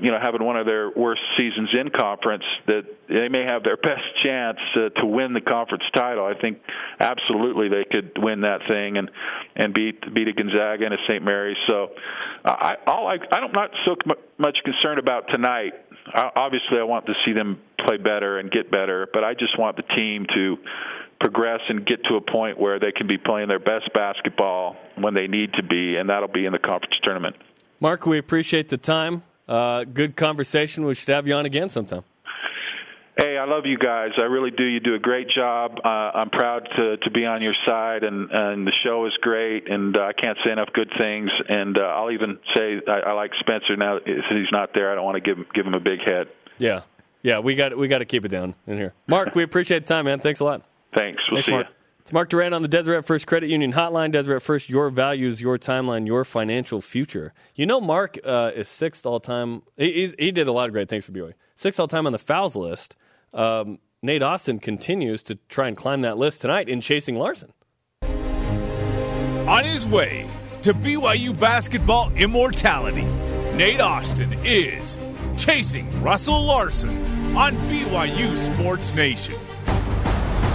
you 0.00 0.10
know 0.10 0.18
having 0.20 0.42
one 0.44 0.56
of 0.56 0.66
their 0.66 0.90
worst 0.90 1.22
seasons 1.36 1.70
in 1.78 1.90
conference 1.90 2.44
that 2.66 2.84
they 3.08 3.28
may 3.28 3.44
have 3.44 3.62
their 3.64 3.76
best 3.82 4.02
chance 4.22 4.58
uh, 4.76 4.88
to 5.00 5.06
win 5.06 5.32
the 5.32 5.40
conference 5.40 5.84
title. 5.94 6.24
I 6.24 6.38
think 6.40 6.58
absolutely 7.00 7.68
they 7.68 7.84
could 7.84 8.12
win 8.18 8.42
that 8.42 8.60
thing 8.68 8.98
and 8.98 9.10
and 9.54 9.74
beat 9.74 10.14
beat 10.14 10.28
a 10.28 10.32
Gonzaga 10.32 10.84
and 10.84 10.94
a 10.94 10.98
St. 11.08 11.22
Mary's. 11.22 11.56
So 11.68 11.90
I 12.44 12.76
all 12.86 13.08
I 13.08 13.18
I'm 13.32 13.52
not 13.52 13.70
so 13.84 13.96
much 14.38 14.58
concerned 14.64 14.98
about 14.98 15.28
tonight. 15.32 15.72
I, 16.06 16.30
obviously, 16.36 16.78
I 16.78 16.84
want 16.84 17.06
to 17.06 17.14
see 17.24 17.32
them 17.32 17.60
play 17.84 17.96
better 17.96 18.38
and 18.38 18.50
get 18.50 18.70
better, 18.70 19.08
but 19.12 19.24
I 19.24 19.34
just 19.34 19.58
want 19.58 19.76
the 19.76 19.82
team 19.82 20.26
to 20.34 20.56
progress 21.20 21.60
and 21.68 21.86
get 21.86 22.04
to 22.04 22.16
a 22.16 22.20
point 22.20 22.58
where 22.58 22.78
they 22.78 22.92
can 22.92 23.06
be 23.06 23.18
playing 23.18 23.48
their 23.48 23.58
best 23.58 23.92
basketball 23.94 24.76
when 24.96 25.14
they 25.14 25.26
need 25.26 25.52
to 25.54 25.62
be, 25.62 25.96
and 25.96 26.10
that'll 26.10 26.28
be 26.28 26.44
in 26.44 26.52
the 26.52 26.58
conference 26.58 26.98
tournament. 27.02 27.36
Mark, 27.80 28.06
we 28.06 28.18
appreciate 28.18 28.68
the 28.68 28.76
time. 28.76 29.22
Uh, 29.48 29.84
good 29.84 30.16
conversation. 30.16 30.84
We 30.84 30.94
should 30.94 31.08
have 31.08 31.26
you 31.26 31.34
on 31.34 31.46
again 31.46 31.68
sometime. 31.68 32.02
Hey, 33.16 33.38
I 33.38 33.46
love 33.46 33.64
you 33.64 33.78
guys. 33.78 34.10
I 34.18 34.24
really 34.24 34.50
do. 34.50 34.64
You 34.64 34.78
do 34.78 34.94
a 34.94 34.98
great 34.98 35.30
job. 35.30 35.78
Uh, 35.82 35.88
I'm 35.88 36.28
proud 36.28 36.68
to 36.76 36.98
to 36.98 37.10
be 37.10 37.24
on 37.24 37.40
your 37.40 37.54
side, 37.66 38.04
and 38.04 38.30
and 38.30 38.66
the 38.66 38.72
show 38.72 39.06
is 39.06 39.14
great. 39.22 39.70
And 39.70 39.96
uh, 39.96 40.02
I 40.02 40.12
can't 40.12 40.36
say 40.44 40.52
enough 40.52 40.68
good 40.74 40.92
things. 40.98 41.30
And 41.48 41.78
uh, 41.78 41.82
I'll 41.82 42.10
even 42.10 42.38
say 42.54 42.82
I, 42.86 43.00
I 43.00 43.12
like 43.12 43.30
Spencer 43.40 43.74
now. 43.76 44.00
Since 44.04 44.24
he's 44.30 44.52
not 44.52 44.74
there, 44.74 44.92
I 44.92 44.96
don't 44.96 45.04
want 45.04 45.22
to 45.22 45.34
give 45.34 45.50
give 45.54 45.66
him 45.66 45.72
a 45.72 45.80
big 45.80 46.00
head. 46.04 46.26
Yeah, 46.58 46.82
yeah. 47.22 47.38
We 47.38 47.54
got 47.54 47.78
we 47.78 47.88
got 47.88 47.98
to 47.98 48.04
keep 48.04 48.26
it 48.26 48.28
down 48.28 48.54
in 48.66 48.76
here. 48.76 48.92
Mark, 49.06 49.34
we 49.34 49.42
appreciate 49.42 49.86
the 49.86 49.94
time, 49.94 50.04
man. 50.04 50.20
Thanks 50.20 50.40
a 50.40 50.44
lot. 50.44 50.62
Thanks. 50.94 51.22
We'll 51.30 51.36
Thanks, 51.36 51.46
see 51.46 51.52
Mark. 51.52 51.68
you. 51.68 51.75
It's 52.06 52.12
Mark 52.12 52.28
Durant 52.28 52.54
on 52.54 52.62
the 52.62 52.68
Deseret 52.68 53.04
First 53.04 53.26
Credit 53.26 53.50
Union 53.50 53.72
Hotline. 53.72 54.12
Deseret 54.12 54.40
First, 54.40 54.70
your 54.70 54.90
values, 54.90 55.40
your 55.40 55.58
timeline, 55.58 56.06
your 56.06 56.24
financial 56.24 56.80
future. 56.80 57.34
You 57.56 57.66
know, 57.66 57.80
Mark 57.80 58.16
uh, 58.24 58.52
is 58.54 58.68
sixth 58.68 59.04
all 59.04 59.18
time. 59.18 59.62
He, 59.76 60.14
he 60.16 60.30
did 60.30 60.46
a 60.46 60.52
lot 60.52 60.68
of 60.68 60.72
great 60.72 60.88
things 60.88 61.04
for 61.04 61.10
BYU. 61.10 61.32
Sixth 61.56 61.80
all 61.80 61.88
time 61.88 62.06
on 62.06 62.12
the 62.12 62.20
fouls 62.20 62.54
list. 62.54 62.94
Um, 63.34 63.80
Nate 64.04 64.22
Austin 64.22 64.60
continues 64.60 65.24
to 65.24 65.34
try 65.48 65.66
and 65.66 65.76
climb 65.76 66.02
that 66.02 66.16
list 66.16 66.42
tonight 66.42 66.68
in 66.68 66.80
chasing 66.80 67.16
Larson. 67.16 67.52
On 68.02 69.64
his 69.64 69.88
way 69.88 70.30
to 70.62 70.72
BYU 70.74 71.36
basketball 71.36 72.12
immortality, 72.12 73.02
Nate 73.56 73.80
Austin 73.80 74.32
is 74.44 74.96
chasing 75.36 76.00
Russell 76.04 76.40
Larson 76.40 77.36
on 77.36 77.56
BYU 77.68 78.36
Sports 78.36 78.94
Nation. 78.94 79.34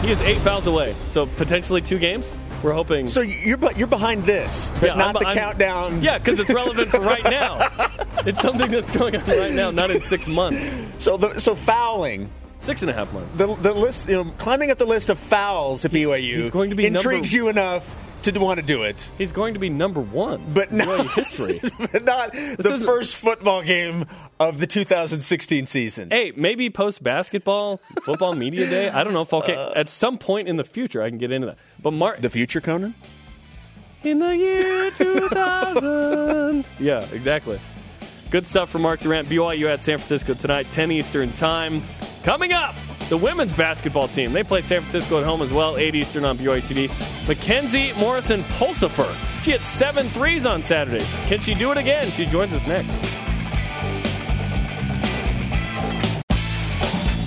He 0.01 0.11
is 0.11 0.21
eight 0.23 0.37
fouls 0.39 0.65
away, 0.65 0.95
so 1.09 1.27
potentially 1.27 1.79
two 1.81 1.99
games. 1.99 2.35
We're 2.63 2.73
hoping. 2.73 3.07
So 3.07 3.21
you're 3.21 3.59
you're 3.73 3.87
behind 3.87 4.23
this, 4.25 4.71
but 4.79 4.83
Yeah, 4.87 4.93
not 4.95 5.07
I'm- 5.07 5.13
the 5.19 5.27
I'm- 5.27 5.37
countdown. 5.37 6.01
Yeah, 6.01 6.17
because 6.17 6.39
it's 6.39 6.49
relevant 6.51 6.89
for 6.89 6.99
right 6.99 7.23
now. 7.23 7.67
It's 8.23 8.39
something 8.39 8.69
that's 8.69 8.91
going 8.91 9.15
on 9.15 9.23
right 9.25 9.51
now, 9.51 9.71
not 9.71 9.89
in 9.89 9.99
six 10.01 10.27
months. 10.27 10.63
So 10.99 11.17
the 11.17 11.39
so 11.39 11.55
fouling. 11.55 12.29
Six 12.59 12.83
and 12.83 12.91
a 12.91 12.93
half 12.93 13.11
months. 13.13 13.35
The, 13.35 13.55
the 13.55 13.73
list, 13.73 14.07
you 14.07 14.13
know, 14.23 14.31
climbing 14.37 14.69
up 14.69 14.77
the 14.77 14.85
list 14.85 15.09
of 15.09 15.17
fouls 15.17 15.83
at 15.85 15.89
BYU 15.91 16.41
he's 16.41 16.51
going 16.51 16.69
to 16.69 16.75
be 16.75 16.85
intrigues 16.85 17.33
number- 17.33 17.35
you 17.45 17.49
enough 17.49 17.95
to 18.23 18.39
want 18.39 18.59
to 18.59 18.65
do 18.65 18.83
it, 18.83 19.09
He's 19.17 19.31
going 19.31 19.53
to 19.55 19.59
be 19.59 19.69
number 19.69 19.99
one. 20.01 20.43
but 20.53 20.71
in 20.71 20.77
not 20.77 21.07
history. 21.11 21.59
but 21.91 22.03
not 22.03 22.33
the 22.33 22.55
isn't- 22.59 22.85
first 22.85 23.15
football 23.15 23.61
game 23.61 24.05
of 24.39 24.59
the 24.59 24.67
2016 24.67 25.65
season. 25.67 26.09
Hey, 26.09 26.31
maybe 26.35 26.69
post 26.69 27.03
basketball, 27.03 27.77
football 28.03 28.33
media 28.33 28.69
day. 28.69 28.89
I 28.89 29.03
don't 29.03 29.13
know 29.13 29.21
if 29.21 29.33
get, 29.41 29.57
uh, 29.57 29.73
at 29.75 29.87
some 29.89 30.17
point 30.17 30.47
in 30.47 30.55
the 30.57 30.63
future 30.63 31.01
I 31.03 31.09
can 31.09 31.17
get 31.19 31.31
into 31.31 31.47
that. 31.47 31.57
But 31.81 31.91
Mark, 31.91 32.19
The 32.21 32.29
future, 32.29 32.61
Conan. 32.61 32.95
in 34.03 34.19
the 34.19 34.35
year 34.35 34.89
2000. 34.91 36.65
yeah, 36.79 37.05
exactly. 37.13 37.59
Good 38.31 38.45
stuff 38.45 38.69
from 38.69 38.81
Mark 38.83 39.01
Durant. 39.01 39.27
BYU 39.27 39.67
at 39.67 39.81
San 39.81 39.97
Francisco 39.97 40.33
tonight, 40.33 40.65
10 40.73 40.91
Eastern 40.91 41.31
time. 41.33 41.83
Coming 42.23 42.53
up, 42.53 42.75
the 43.09 43.17
women's 43.17 43.55
basketball 43.55 44.07
team. 44.07 44.31
They 44.31 44.43
play 44.43 44.61
San 44.61 44.81
Francisco 44.81 45.19
at 45.19 45.25
home 45.25 45.41
as 45.41 45.51
well, 45.51 45.77
8 45.77 45.95
Eastern 45.95 46.23
on 46.23 46.37
BYU 46.37 46.61
TV. 46.61 46.87
Makenzi 47.25 47.97
Morrison 47.99 48.41
Pulsipher. 48.41 49.11
She 49.43 49.51
hit 49.51 49.61
seven 49.61 50.07
threes 50.09 50.45
on 50.45 50.61
Saturday. 50.61 51.03
Can 51.25 51.39
she 51.41 51.55
do 51.55 51.71
it 51.71 51.77
again? 51.79 52.11
She 52.11 52.27
joins 52.27 52.53
us 52.53 52.65
next. 52.67 53.20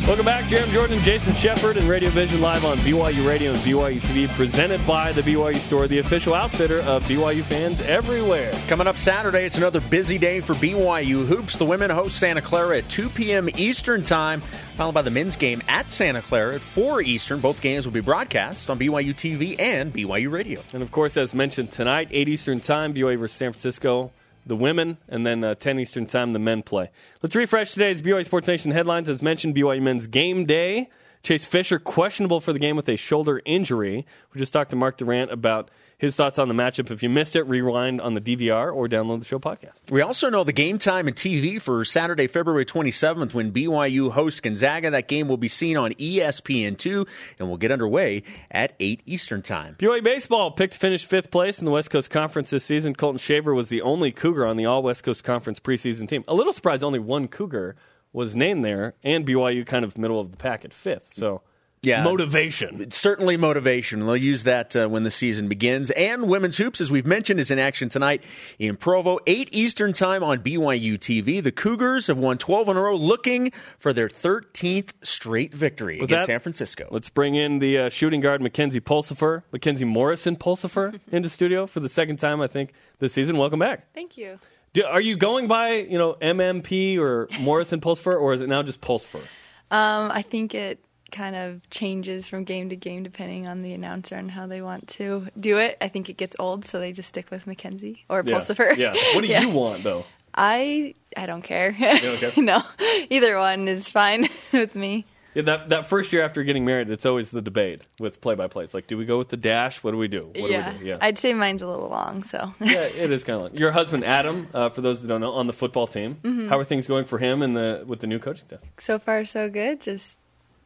Welcome 0.06 0.26
back, 0.26 0.44
Jarom 0.44 0.70
Jordan, 0.70 0.98
Jason 0.98 1.32
Shepard, 1.32 1.78
and 1.78 1.88
Radio 1.88 2.10
Vision 2.10 2.42
live 2.42 2.66
on 2.66 2.76
BYU 2.78 3.26
Radio 3.26 3.52
and 3.52 3.60
BYU 3.60 3.98
TV, 4.00 4.28
presented 4.28 4.86
by 4.86 5.12
the 5.12 5.22
BYU 5.22 5.56
Store, 5.56 5.88
the 5.88 6.00
official 6.00 6.34
outfitter 6.34 6.80
of 6.80 7.02
BYU 7.04 7.42
fans 7.42 7.80
everywhere. 7.80 8.52
Coming 8.68 8.86
up 8.86 8.98
Saturday, 8.98 9.46
it's 9.46 9.56
another 9.56 9.80
busy 9.80 10.18
day 10.18 10.40
for 10.40 10.52
BYU 10.56 11.24
hoops. 11.24 11.56
The 11.56 11.64
women 11.64 11.88
host 11.88 12.18
Santa 12.18 12.42
Clara 12.42 12.78
at 12.78 12.88
2 12.90 13.08
p.m. 13.08 13.48
Eastern 13.56 14.02
Time, 14.02 14.42
followed 14.42 14.92
by 14.92 15.00
the 15.00 15.10
men's 15.10 15.36
game 15.36 15.62
at 15.68 15.88
Santa 15.88 16.20
Clara 16.20 16.56
at 16.56 16.60
4 16.60 17.00
Eastern. 17.00 17.40
Both 17.40 17.62
games 17.62 17.86
will 17.86 17.94
be 17.94 18.00
broadcast 18.00 18.68
on 18.68 18.78
BYU 18.78 19.14
TV 19.14 19.58
and 19.58 19.90
BYU 19.90 20.30
Radio. 20.30 20.60
And 20.74 20.82
of 20.82 20.92
course, 20.92 21.16
as 21.16 21.34
mentioned 21.34 21.70
tonight, 21.72 22.08
8 22.10 22.28
Eastern 22.28 22.60
Time, 22.60 22.92
BYU 22.92 23.18
versus 23.18 23.38
San 23.38 23.52
Francisco, 23.52 24.12
the 24.46 24.57
women, 24.57 24.98
and 25.09 25.26
then 25.26 25.42
uh, 25.42 25.54
10 25.54 25.78
Eastern 25.78 26.07
Time, 26.07 26.33
the 26.33 26.38
men 26.38 26.62
play. 26.62 26.90
Let's 27.22 27.35
refresh 27.35 27.72
today's 27.72 28.02
BYU 28.02 28.24
Sports 28.24 28.46
Nation 28.46 28.70
headlines. 28.70 29.09
As 29.09 29.22
mentioned, 29.22 29.54
BYU 29.54 29.83
men's 29.83 30.07
game 30.07 30.44
day. 30.44 30.90
Chase 31.22 31.46
Fisher 31.46 31.78
questionable 31.78 32.40
for 32.40 32.52
the 32.52 32.59
game 32.59 32.76
with 32.76 32.88
a 32.88 32.96
shoulder 32.96 33.40
injury. 33.46 34.07
We 34.33 34.38
just 34.38 34.52
talked 34.52 34.70
to 34.70 34.76
Mark 34.76 34.98
Durant 34.98 35.33
about 35.33 35.70
his 35.98 36.16
thoughts 36.16 36.38
on 36.38 36.48
the 36.48 36.54
matchup. 36.54 36.90
If 36.90 37.02
you 37.02 37.09
missed 37.09 37.37
it, 37.37 37.42
rewind 37.44 38.00
on 38.00 38.14
the 38.14 38.20
DVR 38.20 38.74
or 38.74 38.88
download 38.88 39.20
the 39.20 39.26
show 39.26 39.38
podcast. 39.38 39.90
We 39.90 40.00
also 40.00 40.30
know 40.30 40.44
the 40.44 40.52
game 40.52 40.78
time 40.78 41.07
and 41.07 41.16
TV 41.16 41.61
for 41.61 41.85
Saturday, 41.85 42.26
February 42.26 42.64
27th 42.64 43.35
when 43.35 43.52
BYU 43.52 44.11
hosts 44.11 44.40
Gonzaga. 44.40 44.90
That 44.90 45.09
game 45.09 45.28
will 45.28 45.37
be 45.37 45.48
seen 45.48 45.76
on 45.76 45.92
E 45.98 46.18
ESPN2 46.18 47.07
and 47.38 47.48
will 47.48 47.57
get 47.57 47.70
underway 47.70 48.22
at 48.50 48.74
8 48.80 49.02
Eastern 49.07 49.42
Time. 49.42 49.76
BYU 49.78 50.02
baseball 50.02 50.50
picked 50.50 50.74
to 50.74 50.78
finish 50.78 51.04
fifth 51.04 51.30
place 51.30 51.59
in 51.59 51.64
the 51.64 51.70
West 51.70 51.90
Coast 51.90 52.11
Conference 52.11 52.50
this 52.50 52.64
season. 52.64 52.94
Colton 52.94 53.18
Shaver 53.18 53.54
was 53.54 53.68
the 53.68 53.83
only 53.83 54.12
Cougar 54.12 54.46
on 54.46 54.57
the 54.57 54.66
All 54.66 54.83
West 54.83 55.04
Coast 55.04 55.24
Conference 55.24 55.61
preseason 55.61 56.09
team. 56.09 56.24
A 56.28 56.35
little 56.35 56.52
surprised 56.52 56.85
only 56.85 56.98
one 56.98 57.28
Cougar 57.28 57.76
was 58.12 58.37
named 58.37 58.64
there, 58.64 58.94
and 59.02 59.26
BYU 59.26 59.66
kind 59.66 59.85
of 59.85 59.98
middle 59.98 60.20
of 60.20 60.30
the 60.30 60.37
pack 60.37 60.64
at 60.64 60.72
fifth. 60.72 61.14
So, 61.14 61.42
Yeah. 61.85 62.03
motivation. 62.03 62.90
certainly 62.90 63.37
motivation. 63.37 64.01
They'll 64.01 64.16
use 64.16 64.44
that 64.44 64.75
uh, 64.75 64.88
when 64.88 65.05
the 65.05 65.11
season 65.11 65.49
begins. 65.49 65.90
And 65.92 66.29
women's 66.29 66.57
hoops, 66.57 66.81
as 66.81 66.90
we've 66.90 67.07
mentioned, 67.07 67.40
is 67.40 67.51
in 67.51 67.59
action 67.59 67.88
tonight 67.88 68.23
in 68.59 68.77
Provo, 68.77 69.18
8 69.27 69.49
Eastern 69.53 69.92
Time 69.92 70.23
on 70.23 70.38
BYU 70.40 70.99
TV. 70.99 71.42
The 71.42 71.53
Cougars 71.53 72.07
have 72.07 72.18
won 72.18 72.38
12 72.38 72.68
in 72.68 72.77
a 72.77 72.83
row, 72.83 72.97
looking 72.97 73.53
for 73.79 73.92
their 73.92 74.09
13th 74.09 74.90
straight 75.03 75.55
victory 75.55 76.01
With 76.01 76.11
against 76.11 76.27
that, 76.27 76.33
San 76.33 76.40
Francisco. 76.40 76.88
Let's 76.90 77.11
bring 77.11 77.35
in 77.35 77.59
the 77.59 77.79
uh, 77.79 77.88
shooting 77.88 78.20
guard 78.20 78.40
Makenzi 78.40 78.81
Pulsipher, 78.81 79.42
Makenzi 79.53 79.87
Morrison 79.87 80.37
Pulsipher, 80.37 80.99
into 81.12 81.29
studio 81.29 81.66
for 81.66 81.81
the 81.81 81.88
second 81.88 82.16
time, 82.18 82.40
I 82.40 82.47
think, 82.47 82.73
this 82.99 83.12
season. 83.12 83.37
Welcome 83.37 83.59
back. 83.59 83.92
Thank 83.94 84.16
you. 84.16 84.38
Do, 84.73 84.85
are 84.85 85.01
you 85.01 85.16
going 85.16 85.47
by, 85.47 85.75
you 85.75 85.99
know, 85.99 86.14
MMP 86.20 86.99
or 86.99 87.29
Morrison 87.40 87.81
Pulsipher, 87.81 88.20
or 88.20 88.33
is 88.33 88.40
it 88.40 88.49
now 88.49 88.62
just 88.62 88.81
Pulsipher? 88.81 89.23
Um, 89.70 90.11
I 90.11 90.23
think 90.23 90.55
it 90.55 90.84
kind 91.14 91.35
of 91.37 91.68
changes 91.70 92.27
from 92.29 92.44
game 92.44 92.68
to 92.68 92.77
game 92.77 93.03
depending 93.03 93.46
on 93.46 93.62
the 93.62 93.72
announcer 93.72 94.16
and 94.16 94.31
how 94.31 94.46
they 94.46 94.61
want 94.61 94.88
to 94.88 95.29
do 95.38 95.57
it. 95.59 95.79
I 95.81 95.88
think 95.88 96.11
it 96.11 96.18
gets 96.18 96.37
old, 96.38 96.66
so 96.66 96.79
they 96.81 96.92
just 96.92 97.09
stick 97.09 97.31
with 97.31 97.46
Makenzi 97.46 98.00
or 98.11 98.22
Yeah. 98.27 98.35
Pulsipher. 98.38 98.77
Yeah. 98.77 98.92
What 99.14 99.22
do 99.22 99.27
Yeah. 99.29 99.40
you 99.42 99.48
want, 99.48 99.83
though? 99.85 100.05
I 100.35 100.94
I 101.16 101.27
don't 101.27 101.42
care. 101.42 101.74
no, 102.37 102.62
either 103.09 103.38
one 103.38 103.68
is 103.68 103.88
fine 103.88 104.29
with 104.53 104.74
me. 104.74 105.07
Yeah, 105.35 105.42
that 105.42 105.68
that 105.70 105.88
first 105.88 106.12
year 106.12 106.22
after 106.24 106.42
getting 106.44 106.64
married, 106.64 106.90
it's 106.90 107.07
always 107.07 107.31
the 107.33 107.42
debate 107.42 107.83
with 107.98 108.20
play 108.20 108.35
by 108.37 108.46
plays. 108.48 108.72
Like, 108.74 108.87
do 108.87 108.96
we 108.96 109.05
go 109.05 109.18
with 109.18 109.29
the 109.31 109.37
dash? 109.37 109.83
What 109.83 109.90
do 109.92 109.96
we 109.96 110.07
do? 110.09 110.31
What 110.35 110.50
yeah. 110.50 110.70
do 110.70 110.79
we 110.79 110.85
do? 110.85 110.88
Yeah, 110.90 110.98
I'd 111.00 111.18
say 111.18 111.33
mine's 111.35 111.61
a 111.62 111.66
little 111.68 111.88
long, 111.88 112.22
so 112.24 112.53
yeah, 112.61 112.83
it 112.83 113.11
is 113.11 113.24
kind 113.24 113.37
of 113.42 113.50
like 113.50 113.59
your 113.59 113.72
husband 113.72 114.05
Adam. 114.05 114.46
Uh, 114.55 114.68
for 114.68 114.81
those 114.81 115.03
that 115.03 115.09
don't 115.09 115.20
know, 115.20 115.33
on 115.33 115.46
the 115.48 115.53
football 115.53 115.87
team, 115.88 116.18
Mm-hmm. 116.22 116.48
how 116.48 116.59
are 116.59 116.64
things 116.64 116.87
going 116.87 117.05
for 117.05 117.18
him 117.18 117.42
and 117.42 117.57
the 117.57 117.83
with 117.87 117.98
the 118.00 118.07
new 118.07 118.18
coaching 118.20 118.46
staff? 118.46 118.61
so 118.79 118.98
far 119.00 119.24
so 119.24 119.48
good. 119.48 119.81
Just 119.81 120.18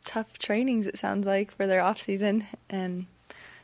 tough 0.08 0.38
trainings. 0.38 0.86
It 0.86 0.98
sounds 0.98 1.26
like 1.26 1.54
for 1.54 1.66
their 1.66 1.82
off 1.82 2.00
season 2.00 2.46
and 2.70 3.06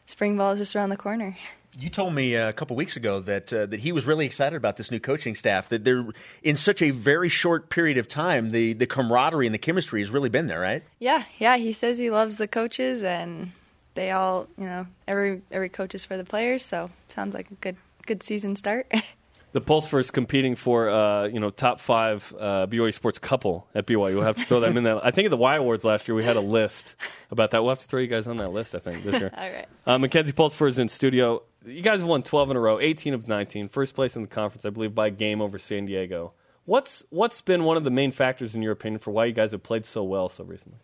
spring 0.06 0.36
ball 0.36 0.52
is 0.52 0.58
just 0.58 0.76
around 0.76 0.90
the 0.90 0.96
corner. 0.96 1.34
You 1.78 1.88
told 1.88 2.14
me 2.14 2.36
uh, 2.36 2.50
a 2.50 2.52
couple 2.52 2.76
weeks 2.76 2.96
ago 2.96 3.18
that 3.20 3.52
uh, 3.52 3.66
that 3.66 3.80
he 3.80 3.90
was 3.90 4.04
really 4.04 4.26
excited 4.26 4.54
about 4.54 4.76
this 4.76 4.92
new 4.92 5.00
coaching 5.00 5.34
staff. 5.34 5.70
That 5.70 5.82
they're 5.82 6.06
in 6.44 6.54
such 6.54 6.82
a 6.82 6.90
very 6.90 7.28
short 7.28 7.68
period 7.68 7.98
of 7.98 8.06
time, 8.06 8.50
the 8.50 8.74
the 8.74 8.86
camaraderie 8.86 9.46
and 9.46 9.54
the 9.54 9.58
chemistry 9.58 10.00
has 10.00 10.10
really 10.10 10.28
been 10.28 10.46
there, 10.46 10.60
right? 10.60 10.84
Yeah, 11.00 11.24
yeah. 11.38 11.56
He 11.56 11.72
says 11.72 11.98
he 11.98 12.10
loves 12.10 12.36
the 12.36 12.46
coaches, 12.46 13.02
and 13.02 13.50
they 13.94 14.12
all, 14.12 14.46
you 14.56 14.66
know, 14.66 14.86
every 15.08 15.42
every 15.50 15.68
coach 15.68 15.96
is 15.96 16.04
for 16.04 16.16
the 16.16 16.24
players. 16.24 16.64
So 16.64 16.90
sounds 17.08 17.34
like 17.34 17.50
a 17.50 17.54
good 17.54 17.76
good 18.06 18.22
season 18.22 18.54
start. 18.54 18.92
The 19.54 19.98
is 19.98 20.10
competing 20.10 20.56
for 20.56 20.90
uh, 20.90 21.28
you 21.28 21.38
know 21.38 21.48
top 21.48 21.78
five 21.78 22.34
uh, 22.36 22.66
BYU 22.66 22.92
sports 22.92 23.20
couple 23.20 23.68
at 23.72 23.86
BYU. 23.86 24.16
We'll 24.16 24.22
have 24.22 24.34
to 24.34 24.44
throw 24.44 24.58
them 24.58 24.76
in 24.76 24.82
there. 24.82 24.98
I 25.04 25.12
think 25.12 25.26
at 25.26 25.30
the 25.30 25.36
Y 25.36 25.54
Awards 25.54 25.84
last 25.84 26.08
year 26.08 26.16
we 26.16 26.24
had 26.24 26.34
a 26.34 26.40
list 26.40 26.96
about 27.30 27.52
that. 27.52 27.62
We'll 27.62 27.70
have 27.70 27.78
to 27.78 27.86
throw 27.86 28.00
you 28.00 28.08
guys 28.08 28.26
on 28.26 28.38
that 28.38 28.50
list. 28.50 28.74
I 28.74 28.80
think 28.80 29.04
this 29.04 29.20
year. 29.20 29.30
All 29.38 29.48
right. 29.48 29.68
Uh, 29.86 29.98
Makenzi 29.98 30.32
Pulsipher's 30.32 30.72
is 30.72 30.78
in 30.80 30.88
studio. 30.88 31.44
You 31.64 31.82
guys 31.82 32.00
have 32.00 32.08
won 32.08 32.24
12 32.24 32.50
in 32.50 32.56
a 32.56 32.60
row, 32.60 32.80
18 32.80 33.14
of 33.14 33.28
19, 33.28 33.68
first 33.68 33.94
place 33.94 34.16
in 34.16 34.22
the 34.22 34.28
conference, 34.28 34.66
I 34.66 34.70
believe, 34.70 34.92
by 34.92 35.10
game 35.10 35.40
over 35.40 35.56
San 35.56 35.86
Diego. 35.86 36.32
What's 36.64 37.04
what's 37.10 37.40
been 37.40 37.62
one 37.62 37.76
of 37.76 37.84
the 37.84 37.92
main 37.92 38.10
factors 38.10 38.56
in 38.56 38.62
your 38.62 38.72
opinion 38.72 38.98
for 38.98 39.12
why 39.12 39.26
you 39.26 39.32
guys 39.32 39.52
have 39.52 39.62
played 39.62 39.86
so 39.86 40.02
well 40.02 40.28
so 40.28 40.42
recently? 40.42 40.80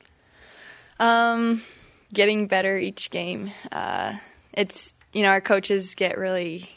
Um, 1.01 1.63
getting 2.13 2.47
better 2.47 2.79
each 2.79 3.11
game. 3.11 3.51
Uh, 3.73 4.17
it's 4.53 4.95
you 5.13 5.23
know 5.23 5.31
our 5.31 5.41
coaches 5.41 5.97
get 5.97 6.17
really 6.19 6.71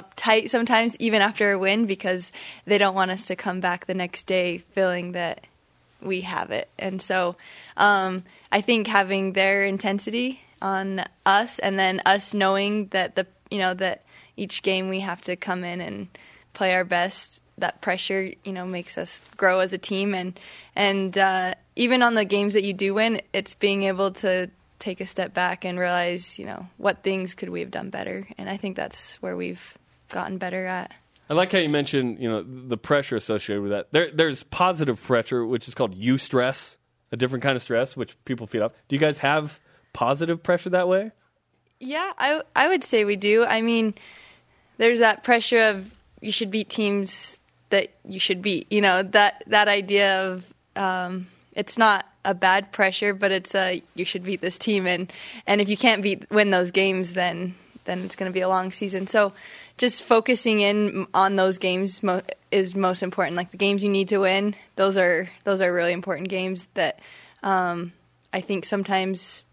uptight 0.00 0.50
sometimes, 0.50 0.96
even 0.98 1.22
after 1.22 1.52
a 1.52 1.58
win, 1.58 1.86
because 1.86 2.32
they 2.64 2.78
don't 2.78 2.94
want 2.94 3.10
us 3.10 3.24
to 3.24 3.36
come 3.36 3.60
back 3.60 3.86
the 3.86 3.94
next 3.94 4.24
day 4.24 4.58
feeling 4.72 5.12
that 5.12 5.46
we 6.02 6.22
have 6.22 6.50
it. 6.50 6.68
And 6.78 7.00
so, 7.00 7.36
um, 7.76 8.24
I 8.52 8.60
think 8.60 8.86
having 8.86 9.32
their 9.32 9.64
intensity 9.64 10.40
on 10.62 11.04
us, 11.24 11.58
and 11.58 11.78
then 11.78 12.00
us 12.06 12.34
knowing 12.34 12.86
that 12.88 13.14
the 13.14 13.26
you 13.50 13.58
know 13.58 13.74
that 13.74 14.04
each 14.36 14.62
game 14.62 14.88
we 14.88 15.00
have 15.00 15.22
to 15.22 15.36
come 15.36 15.64
in 15.64 15.80
and 15.80 16.08
play 16.52 16.74
our 16.74 16.84
best. 16.84 17.42
That 17.58 17.80
pressure, 17.80 18.34
you 18.44 18.52
know, 18.52 18.66
makes 18.66 18.98
us 18.98 19.22
grow 19.38 19.60
as 19.60 19.72
a 19.72 19.78
team, 19.78 20.14
and 20.14 20.38
and 20.74 21.16
uh, 21.16 21.54
even 21.74 22.02
on 22.02 22.14
the 22.14 22.24
games 22.24 22.52
that 22.52 22.64
you 22.64 22.74
do 22.74 22.92
win, 22.94 23.22
it's 23.32 23.54
being 23.54 23.84
able 23.84 24.10
to 24.12 24.50
take 24.78 25.00
a 25.00 25.06
step 25.06 25.32
back 25.32 25.64
and 25.64 25.78
realize, 25.78 26.38
you 26.38 26.44
know, 26.44 26.66
what 26.76 27.02
things 27.02 27.34
could 27.34 27.48
we 27.48 27.60
have 27.60 27.70
done 27.70 27.88
better, 27.88 28.28
and 28.36 28.50
I 28.50 28.58
think 28.58 28.76
that's 28.76 29.16
where 29.22 29.36
we've 29.36 29.76
gotten 30.08 30.38
better 30.38 30.66
at. 30.66 30.92
I 31.28 31.34
like 31.34 31.50
how 31.52 31.58
you 31.58 31.68
mentioned, 31.68 32.20
you 32.20 32.28
know, 32.28 32.42
the 32.42 32.76
pressure 32.76 33.16
associated 33.16 33.62
with 33.62 33.72
that. 33.72 33.92
There, 33.92 34.10
there's 34.12 34.44
positive 34.44 35.02
pressure, 35.02 35.44
which 35.44 35.66
is 35.66 35.74
called 35.74 36.00
eustress, 36.00 36.76
a 37.10 37.16
different 37.16 37.42
kind 37.42 37.56
of 37.56 37.62
stress, 37.62 37.96
which 37.96 38.16
people 38.24 38.46
feed 38.46 38.62
off. 38.62 38.72
Do 38.88 38.94
you 38.94 39.00
guys 39.00 39.18
have 39.18 39.58
positive 39.92 40.42
pressure 40.42 40.70
that 40.70 40.88
way? 40.88 41.10
Yeah, 41.80 42.12
I 42.16 42.42
I 42.54 42.68
would 42.68 42.84
say 42.84 43.04
we 43.04 43.16
do. 43.16 43.44
I 43.44 43.60
mean, 43.60 43.94
there's 44.78 45.00
that 45.00 45.24
pressure 45.24 45.60
of 45.60 45.90
you 46.20 46.32
should 46.32 46.50
beat 46.50 46.68
teams 46.70 47.38
that 47.70 47.90
you 48.04 48.20
should 48.20 48.40
beat. 48.40 48.70
You 48.70 48.80
know 48.80 49.02
that 49.02 49.42
that 49.48 49.68
idea 49.68 50.22
of 50.26 50.44
um, 50.76 51.26
it's 51.52 51.76
not 51.76 52.06
a 52.24 52.34
bad 52.34 52.72
pressure, 52.72 53.14
but 53.14 53.30
it's 53.30 53.54
a 53.54 53.82
you 53.94 54.04
should 54.04 54.22
beat 54.22 54.40
this 54.40 54.58
team, 54.58 54.86
and 54.86 55.12
and 55.46 55.60
if 55.60 55.68
you 55.68 55.76
can't 55.76 56.02
beat 56.02 56.30
win 56.30 56.50
those 56.50 56.70
games, 56.70 57.12
then 57.12 57.54
then 57.86 58.02
it's 58.04 58.16
going 58.16 58.30
to 58.30 58.34
be 58.34 58.42
a 58.42 58.48
long 58.48 58.72
season. 58.72 59.06
So 59.06 59.32
just 59.78 60.02
focusing 60.02 60.60
in 60.60 61.06
on 61.14 61.36
those 61.36 61.58
games 61.58 62.02
mo- 62.02 62.22
is 62.50 62.74
most 62.74 63.02
important. 63.02 63.36
Like 63.36 63.50
the 63.50 63.56
games 63.56 63.82
you 63.82 63.90
need 63.90 64.08
to 64.08 64.18
win, 64.18 64.54
those 64.76 64.96
are 64.96 65.28
those 65.44 65.60
are 65.60 65.72
really 65.72 65.92
important 65.92 66.28
games 66.28 66.68
that 66.74 67.00
um, 67.42 67.92
I 68.32 68.40
think 68.40 68.64
sometimes 68.64 69.46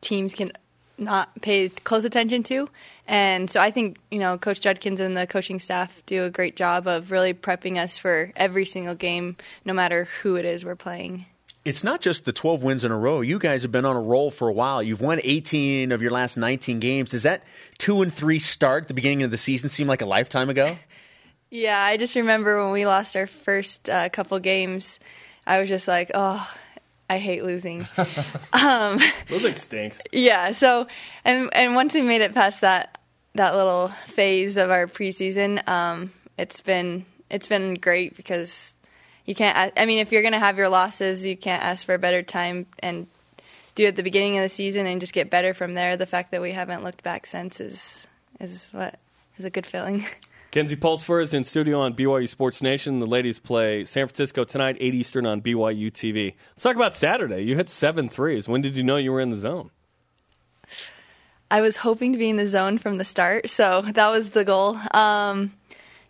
teams 0.00 0.34
can 0.34 0.52
not 0.98 1.40
pay 1.40 1.68
close 1.68 2.04
attention 2.04 2.42
to. 2.44 2.68
And 3.06 3.50
so 3.50 3.58
I 3.58 3.70
think, 3.70 3.98
you 4.10 4.18
know, 4.18 4.38
Coach 4.38 4.60
Judkins 4.60 5.00
and 5.00 5.16
the 5.16 5.26
coaching 5.26 5.58
staff 5.58 6.02
do 6.06 6.24
a 6.24 6.30
great 6.30 6.54
job 6.54 6.86
of 6.86 7.10
really 7.10 7.34
prepping 7.34 7.76
us 7.76 7.98
for 7.98 8.32
every 8.36 8.66
single 8.66 8.94
game, 8.94 9.36
no 9.64 9.72
matter 9.72 10.08
who 10.22 10.36
it 10.36 10.44
is 10.44 10.64
we're 10.64 10.76
playing. 10.76 11.26
It's 11.64 11.84
not 11.84 12.00
just 12.00 12.24
the 12.24 12.32
12 12.32 12.62
wins 12.62 12.84
in 12.84 12.90
a 12.90 12.96
row. 12.96 13.20
You 13.20 13.38
guys 13.38 13.62
have 13.62 13.72
been 13.72 13.84
on 13.84 13.94
a 13.94 14.00
roll 14.00 14.30
for 14.30 14.48
a 14.48 14.52
while. 14.52 14.82
You've 14.82 15.02
won 15.02 15.20
18 15.22 15.92
of 15.92 16.00
your 16.00 16.10
last 16.10 16.36
19 16.38 16.80
games. 16.80 17.10
Does 17.10 17.24
that 17.24 17.42
2 17.78 18.00
and 18.02 18.12
3 18.12 18.38
start 18.38 18.84
at 18.84 18.88
the 18.88 18.94
beginning 18.94 19.24
of 19.24 19.30
the 19.30 19.36
season 19.36 19.68
seem 19.68 19.86
like 19.86 20.00
a 20.02 20.06
lifetime 20.06 20.50
ago? 20.50 20.76
Yeah, 21.52 21.80
I 21.82 21.96
just 21.96 22.14
remember 22.14 22.62
when 22.62 22.72
we 22.72 22.86
lost 22.86 23.16
our 23.16 23.26
first 23.26 23.90
uh, 23.90 24.08
couple 24.08 24.38
games, 24.38 25.00
I 25.44 25.58
was 25.58 25.68
just 25.68 25.88
like, 25.88 26.12
oh, 26.14 26.48
I 27.08 27.18
hate 27.18 27.42
losing. 27.42 27.88
um, 28.52 29.00
Losing 29.30 29.56
stinks. 29.56 30.00
yeah. 30.12 30.52
So, 30.52 30.86
and 31.24 31.50
and 31.52 31.74
once 31.74 31.92
we 31.94 32.02
made 32.02 32.20
it 32.20 32.34
past 32.34 32.60
that 32.60 32.98
that 33.34 33.56
little 33.56 33.88
phase 33.88 34.58
of 34.58 34.70
our 34.70 34.86
preseason, 34.86 35.68
um, 35.68 36.12
it's 36.38 36.60
been 36.60 37.04
it's 37.30 37.48
been 37.48 37.74
great 37.74 38.16
because 38.16 38.76
you 39.30 39.36
can't. 39.36 39.72
I 39.76 39.86
mean, 39.86 40.00
if 40.00 40.10
you're 40.10 40.24
gonna 40.24 40.40
have 40.40 40.58
your 40.58 40.68
losses, 40.68 41.24
you 41.24 41.36
can't 41.36 41.62
ask 41.62 41.86
for 41.86 41.94
a 41.94 42.00
better 42.00 42.20
time 42.20 42.66
and 42.80 43.06
do 43.76 43.84
it 43.84 43.88
at 43.90 43.96
the 43.96 44.02
beginning 44.02 44.36
of 44.38 44.42
the 44.42 44.48
season 44.48 44.88
and 44.88 45.00
just 45.00 45.12
get 45.12 45.30
better 45.30 45.54
from 45.54 45.74
there. 45.74 45.96
The 45.96 46.04
fact 46.04 46.32
that 46.32 46.42
we 46.42 46.50
haven't 46.50 46.82
looked 46.82 47.04
back 47.04 47.26
since 47.26 47.60
is 47.60 48.08
is 48.40 48.68
what 48.72 48.98
is 49.38 49.44
a 49.44 49.50
good 49.50 49.66
feeling. 49.66 50.04
Kenzie 50.50 50.74
Pulsipher's 50.74 51.28
is 51.28 51.34
in 51.34 51.44
studio 51.44 51.78
on 51.78 51.94
BYU 51.94 52.28
Sports 52.28 52.60
Nation. 52.60 52.98
The 52.98 53.06
ladies 53.06 53.38
play 53.38 53.84
San 53.84 54.08
Francisco 54.08 54.42
tonight, 54.42 54.76
8 54.80 54.94
Eastern 54.94 55.24
on 55.26 55.40
BYU 55.40 55.92
TV. 55.92 56.34
Let's 56.50 56.64
talk 56.64 56.74
about 56.74 56.96
Saturday. 56.96 57.42
You 57.42 57.54
hit 57.54 57.68
seven 57.68 58.08
threes. 58.08 58.48
When 58.48 58.60
did 58.60 58.76
you 58.76 58.82
know 58.82 58.96
you 58.96 59.12
were 59.12 59.20
in 59.20 59.28
the 59.28 59.36
zone? 59.36 59.70
I 61.52 61.60
was 61.60 61.76
hoping 61.76 62.10
to 62.14 62.18
be 62.18 62.28
in 62.28 62.36
the 62.36 62.48
zone 62.48 62.78
from 62.78 62.98
the 62.98 63.04
start, 63.04 63.48
so 63.48 63.82
that 63.92 64.10
was 64.10 64.30
the 64.30 64.44
goal. 64.44 64.76
Um, 64.90 65.52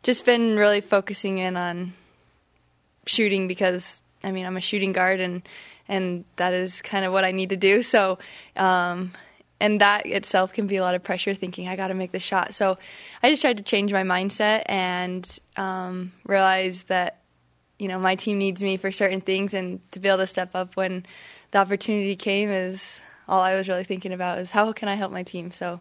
just 0.02 0.24
been 0.24 0.56
really 0.56 0.80
focusing 0.80 1.36
in 1.36 1.58
on 1.58 1.92
shooting 3.10 3.48
because 3.48 4.02
I 4.22 4.32
mean 4.32 4.46
I'm 4.46 4.56
a 4.56 4.60
shooting 4.60 4.92
guard 4.92 5.20
and 5.20 5.42
and 5.88 6.24
that 6.36 6.54
is 6.54 6.80
kind 6.82 7.04
of 7.04 7.12
what 7.12 7.24
I 7.24 7.32
need 7.32 7.50
to 7.50 7.56
do. 7.56 7.82
So 7.82 8.18
um, 8.56 9.12
and 9.58 9.80
that 9.80 10.06
itself 10.06 10.52
can 10.52 10.66
be 10.66 10.76
a 10.76 10.82
lot 10.82 10.94
of 10.94 11.02
pressure 11.02 11.34
thinking 11.34 11.68
I 11.68 11.76
got 11.76 11.88
to 11.88 11.94
make 11.94 12.12
the 12.12 12.20
shot. 12.20 12.54
So 12.54 12.78
I 13.22 13.28
just 13.28 13.42
tried 13.42 13.58
to 13.58 13.62
change 13.62 13.92
my 13.92 14.04
mindset 14.04 14.62
and 14.66 15.26
um, 15.56 16.12
realize 16.24 16.84
that 16.84 17.20
you 17.78 17.88
know 17.88 17.98
my 17.98 18.14
team 18.14 18.38
needs 18.38 18.62
me 18.62 18.76
for 18.76 18.92
certain 18.92 19.20
things 19.20 19.54
and 19.54 19.80
to 19.92 19.98
be 19.98 20.08
able 20.08 20.18
to 20.18 20.26
step 20.26 20.50
up 20.54 20.76
when 20.76 21.04
the 21.50 21.58
opportunity 21.58 22.16
came 22.16 22.50
is 22.50 23.00
all 23.28 23.40
I 23.40 23.54
was 23.54 23.68
really 23.68 23.84
thinking 23.84 24.12
about 24.12 24.38
is 24.38 24.50
how 24.50 24.72
can 24.72 24.88
I 24.88 24.94
help 24.94 25.12
my 25.12 25.22
team. 25.22 25.50
So 25.50 25.80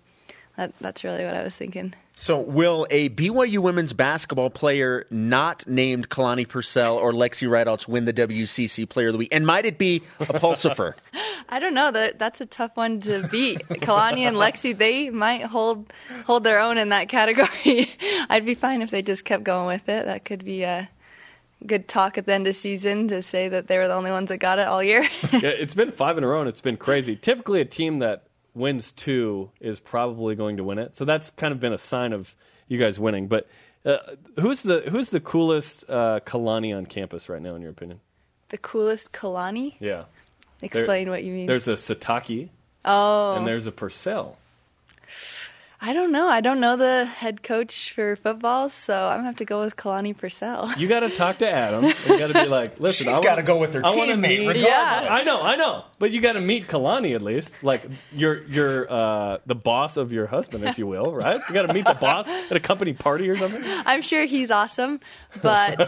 that, 0.56 0.74
that's 0.80 1.04
really 1.04 1.26
what 1.26 1.36
I 1.36 1.44
was 1.44 1.56
thinking. 1.56 1.94
So, 2.22 2.38
will 2.38 2.86
a 2.90 3.08
BYU 3.08 3.60
women's 3.60 3.94
basketball 3.94 4.50
player 4.50 5.06
not 5.10 5.66
named 5.66 6.10
Kalani 6.10 6.46
Purcell 6.46 6.98
or 6.98 7.14
Lexi 7.14 7.48
Rydalch 7.48 7.88
win 7.88 8.04
the 8.04 8.12
WCC 8.12 8.90
Player 8.90 9.08
of 9.08 9.14
the 9.14 9.20
Week? 9.20 9.30
And 9.32 9.48
might 9.48 9.66
it 9.66 9.78
be 9.78 10.04
a 10.20 10.26
Pulsipher? 10.26 10.96
I 11.50 11.60
don't 11.60 11.74
know. 11.74 11.92
That 11.92 12.20
that's 12.20 12.42
a 12.42 12.46
tough 12.46 12.76
one 12.76 13.00
to 13.02 13.26
beat. 13.30 13.66
Kalani 13.70 14.28
and 14.28 14.36
Lexi, 14.36 14.78
they 14.78 15.10
might 15.10 15.44
hold 15.44 15.94
hold 16.26 16.44
their 16.44 16.60
own 16.60 16.78
in 16.78 16.90
that 16.90 17.08
category. 17.08 17.90
I'd 18.30 18.46
be 18.46 18.54
fine 18.54 18.82
if 18.82 18.92
they 18.92 19.02
just 19.02 19.24
kept 19.24 19.46
going 19.46 19.68
with 19.68 19.88
it. 19.88 20.06
That 20.06 20.26
could 20.26 20.44
be 20.44 20.64
a 20.64 20.90
good 21.66 21.88
talk 21.88 22.18
at 22.18 22.26
the 22.26 22.34
end 22.34 22.48
of 22.48 22.56
season 22.56 23.08
to 23.08 23.22
say 23.22 23.48
that 23.48 23.68
they 23.68 23.78
were 23.78 23.88
the 23.88 23.96
only 23.96 24.12
ones 24.12 24.28
that 24.28 24.40
got 24.40 24.60
it 24.60 24.68
all 24.68 24.84
year. 24.84 25.04
yeah, 25.32 25.40
it's 25.44 25.74
been 25.74 25.94
five 25.94 26.18
in 26.18 26.26
a 26.26 26.28
row 26.28 26.42
and 26.42 26.50
it's 26.50 26.60
been 26.60 26.78
crazy. 26.78 27.16
Typically, 27.16 27.62
a 27.62 27.66
team 27.66 28.00
that 28.00 28.24
wins 28.54 28.92
two 28.92 29.52
is 29.60 29.80
probably 29.80 30.36
going 30.36 30.58
to 30.58 30.64
win 30.64 30.80
it. 30.80 30.96
So 30.96 31.06
that's 31.06 31.30
kind 31.32 31.52
of 31.52 31.60
been 31.60 31.74
a 31.74 31.78
sign 31.78 32.14
of 32.14 32.36
you 32.68 32.78
guys 32.78 33.00
winning. 33.00 33.28
But 33.28 33.48
uh, 33.86 33.98
who's 34.40 34.62
the 34.64 34.82
who's 34.90 35.10
the 35.10 35.20
coolest 35.20 35.86
uh, 35.90 36.20
Kalani 36.26 36.76
on 36.76 36.86
campus 36.86 37.30
right 37.30 37.42
now, 37.42 37.56
in 37.56 37.62
your 37.62 37.72
opinion? 37.72 38.00
the 38.50 38.58
coolest 38.58 39.12
Kalani? 39.12 39.76
Yeah. 39.80 40.06
Explain 40.62 41.06
There- 41.06 41.12
what 41.14 41.24
you 41.24 41.34
mean. 41.34 41.46
There's 41.48 41.68
a 41.68 41.74
Sitake 41.74 42.50
oh, 42.84 43.36
and 43.36 43.48
there's 43.48 43.68
a 43.68 43.72
Purcell. 43.72 44.38
I 45.82 45.94
don't 45.94 46.12
know. 46.12 46.28
I 46.28 46.42
don't 46.42 46.60
know 46.60 46.76
the 46.76 47.06
head 47.06 47.42
coach 47.42 47.94
for 47.94 48.18
football, 48.18 48.70
so 48.70 48.94
I'm 48.94 49.20
gonna 49.20 49.28
have 49.28 49.38
to 49.38 49.46
go 49.46 49.62
with 49.64 49.78
Kalani 49.78 50.16
Purcell. 50.18 50.70
You 50.78 50.90
got 50.90 51.00
to 51.02 51.10
talk 51.10 51.38
to 51.40 51.50
Adam. 51.50 51.86
You 51.86 52.18
got 52.20 52.28
to 52.28 52.34
be 52.34 52.48
like, 52.48 52.80
listen, 52.82 53.08
She's 53.08 53.16
I 53.16 53.22
gotta 53.24 53.28
wanna- 53.30 53.44
go 53.44 53.58
with 53.60 53.74
her 53.76 53.82
I 53.86 53.96
wanna 53.96 54.14
teammate, 54.16 54.20
meet- 54.22 54.40
regardless. 54.40 54.64
Yeah. 54.66 55.08
I 55.10 55.24
know, 55.24 55.42
I 55.42 55.56
know, 55.56 55.86
but 55.98 56.12
you 56.12 56.20
got 56.20 56.34
to 56.34 56.42
meet 56.42 56.68
Kalani 56.68 57.16
at 57.16 57.22
least, 57.22 57.54
like 57.62 57.84
you're 58.12 58.44
you're 58.48 58.92
uh, 58.92 59.38
the 59.46 59.56
boss 59.56 59.96
of 59.96 60.12
your 60.12 60.28
husband, 60.28 60.66
if 60.66 60.78
you 60.78 60.86
will, 60.86 61.14
right? 61.16 61.40
You 61.48 61.54
got 61.54 61.68
to 61.68 61.74
meet 61.74 61.86
the 61.86 61.94
boss 61.96 62.28
at 62.28 62.52
a 62.52 62.60
company 62.60 62.92
party 62.92 63.30
or 63.30 63.38
something. 63.38 63.64
I'm 63.66 64.02
sure 64.02 64.26
he's 64.26 64.52
awesome, 64.52 65.00
but 65.42 65.80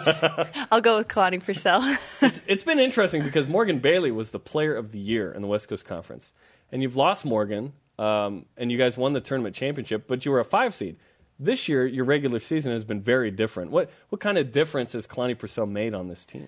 I'll 0.71 0.80
go 0.82 0.99
with 0.99 1.10
Kalani 1.10 1.43
Purcell. 1.43 1.97
it's, 2.21 2.41
it's 2.47 2.63
been 2.63 2.80
interesting 2.80 3.23
because 3.23 3.49
Morgan 3.49 3.80
Bailey 3.80 4.12
was 4.12 4.32
the 4.32 4.39
player 4.39 4.73
of 4.73 4.91
the 4.93 4.99
year 4.99 5.34
in 5.34 5.41
the 5.41 5.49
West 5.49 5.67
Coast 5.67 5.84
Conference, 5.84 6.32
and 6.71 6.82
you've 6.82 6.96
lost 6.96 7.25
Morgan, 7.25 7.73
um, 8.02 8.45
and 8.58 8.71
you 8.71 8.79
guys 8.79 8.97
won 8.97 9.13
the 9.13 9.21
tournament 9.21 9.56
championship, 9.56 10.08
but 10.08 10.25
you 10.25 10.31
were 10.31 10.39
a 10.39 10.45
five 10.45 10.73
seed. 10.73 10.97
This 11.39 11.69
year, 11.69 11.85
your 11.85 12.04
regular 12.06 12.39
season 12.39 12.71
has 12.71 12.83
been 12.83 13.02
very 13.02 13.29
different. 13.29 13.69
What 13.69 13.91
what 14.10 14.19
kind 14.19 14.39
of 14.39 14.52
difference 14.52 14.93
has 14.93 15.06
Kalani 15.06 15.37
Purcell 15.37 15.67
made 15.67 15.93
on 15.93 16.08
this 16.08 16.25
team? 16.25 16.47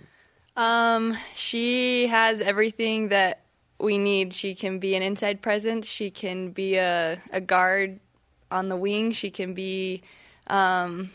Um, 0.58 1.16
she 1.36 2.08
has 2.08 2.41
everything 2.41 3.10
that 3.10 3.41
we 3.80 3.99
need. 3.99 4.34
She 4.34 4.56
can 4.56 4.80
be 4.80 4.95
an 4.95 5.04
inside 5.04 5.41
presence. 5.41 5.88
She 5.88 6.10
can 6.10 6.51
be 6.51 6.76
a, 6.76 7.20
a 7.32 7.41
guard 7.41 7.99
on 8.49 8.70
the 8.70 8.76
wing. 8.76 9.12
She 9.12 9.30
can 9.30 9.54
be 9.54 10.01
um, 10.47 11.12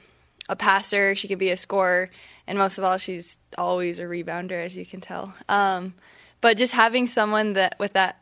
a 0.48 0.56
passer. 0.56 1.16
She 1.16 1.28
can 1.28 1.38
be 1.38 1.50
a 1.50 1.56
scorer. 1.56 2.10
And 2.46 2.58
most 2.58 2.78
of 2.78 2.84
all, 2.84 2.98
she's 2.98 3.38
always 3.56 3.98
a 3.98 4.02
rebounder, 4.02 4.64
as 4.64 4.76
you 4.76 4.86
can 4.86 5.00
tell. 5.00 5.34
Um, 5.48 5.94
but 6.40 6.56
just 6.56 6.72
having 6.72 7.06
someone 7.06 7.54
that 7.54 7.76
with 7.78 7.94
that 7.94 8.20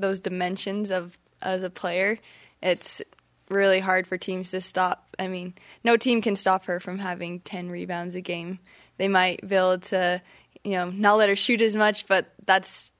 those 0.00 0.20
dimensions 0.20 0.90
of 0.90 1.18
as 1.42 1.62
a 1.62 1.70
player, 1.70 2.18
it's 2.62 3.02
really 3.48 3.80
hard 3.80 4.06
for 4.06 4.16
teams 4.16 4.50
to 4.52 4.60
stop. 4.60 5.16
I 5.18 5.28
mean, 5.28 5.54
no 5.84 5.96
team 5.96 6.22
can 6.22 6.36
stop 6.36 6.66
her 6.66 6.80
from 6.80 6.98
having 6.98 7.40
10 7.40 7.70
rebounds 7.70 8.14
a 8.14 8.20
game. 8.20 8.60
They 8.96 9.08
might 9.08 9.46
be 9.46 9.56
able 9.56 9.78
to, 9.78 10.22
you 10.64 10.72
know, 10.72 10.90
not 10.90 11.16
let 11.16 11.28
her 11.28 11.36
shoot 11.36 11.60
as 11.60 11.76
much, 11.76 12.06
but 12.06 12.32
that's 12.46 12.92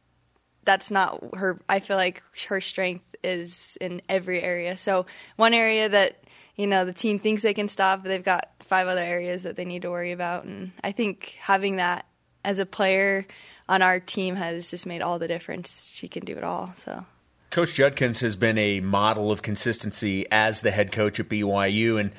that's 0.64 0.91
not 0.91 1.22
her. 1.34 1.61
I 1.68 1.80
feel 1.80 1.97
like 1.97 2.22
her 2.49 2.61
strength 2.61 3.05
is 3.22 3.78
in 3.80 4.03
every 4.09 4.43
area. 4.43 4.76
So 4.76 5.07
one 5.36 5.55
area 5.55 5.88
that 5.88 6.24
you 6.57 6.66
know 6.66 6.84
the 6.84 6.93
team 6.93 7.18
thinks 7.18 7.43
they 7.43 7.55
can 7.55 7.68
stop, 7.68 8.05
they've 8.05 8.24
got 8.24 8.51
five 8.61 8.86
other 8.86 9.01
areas 9.01 9.45
that 9.45 9.57
they 9.57 9.64
need 9.64 9.82
to 9.82 9.91
worry 9.91 10.12
about. 10.12 10.45
And 10.45 10.72
I 10.84 10.93
think 10.93 11.36
having 11.41 11.76
that 11.76 12.07
as 12.45 12.59
a 12.59 12.66
player 12.66 13.26
on 13.68 13.82
our 13.82 14.01
team 14.01 14.36
has 14.36 14.70
just 14.70 14.86
made 14.86 15.03
all 15.03 15.18
the 15.18 15.28
difference. 15.28 15.91
She 15.95 16.09
can 16.09 16.24
do 16.24 16.36
it 16.36 16.45
all. 16.45 16.72
So. 16.76 17.05
Coach 17.51 17.75
Judkins 17.75 18.21
has 18.21 18.37
been 18.37 18.59
a 18.59 18.79
model 18.79 19.33
of 19.33 19.43
consistency 19.43 20.25
as 20.31 20.61
the 20.61 20.71
head 20.71 20.93
coach 20.93 21.19
at 21.19 21.29
BYU, 21.29 21.99
and 21.99 22.13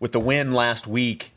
with 0.00 0.10
the 0.10 0.18
win 0.18 0.52
last 0.52 0.88
week, 0.88 1.30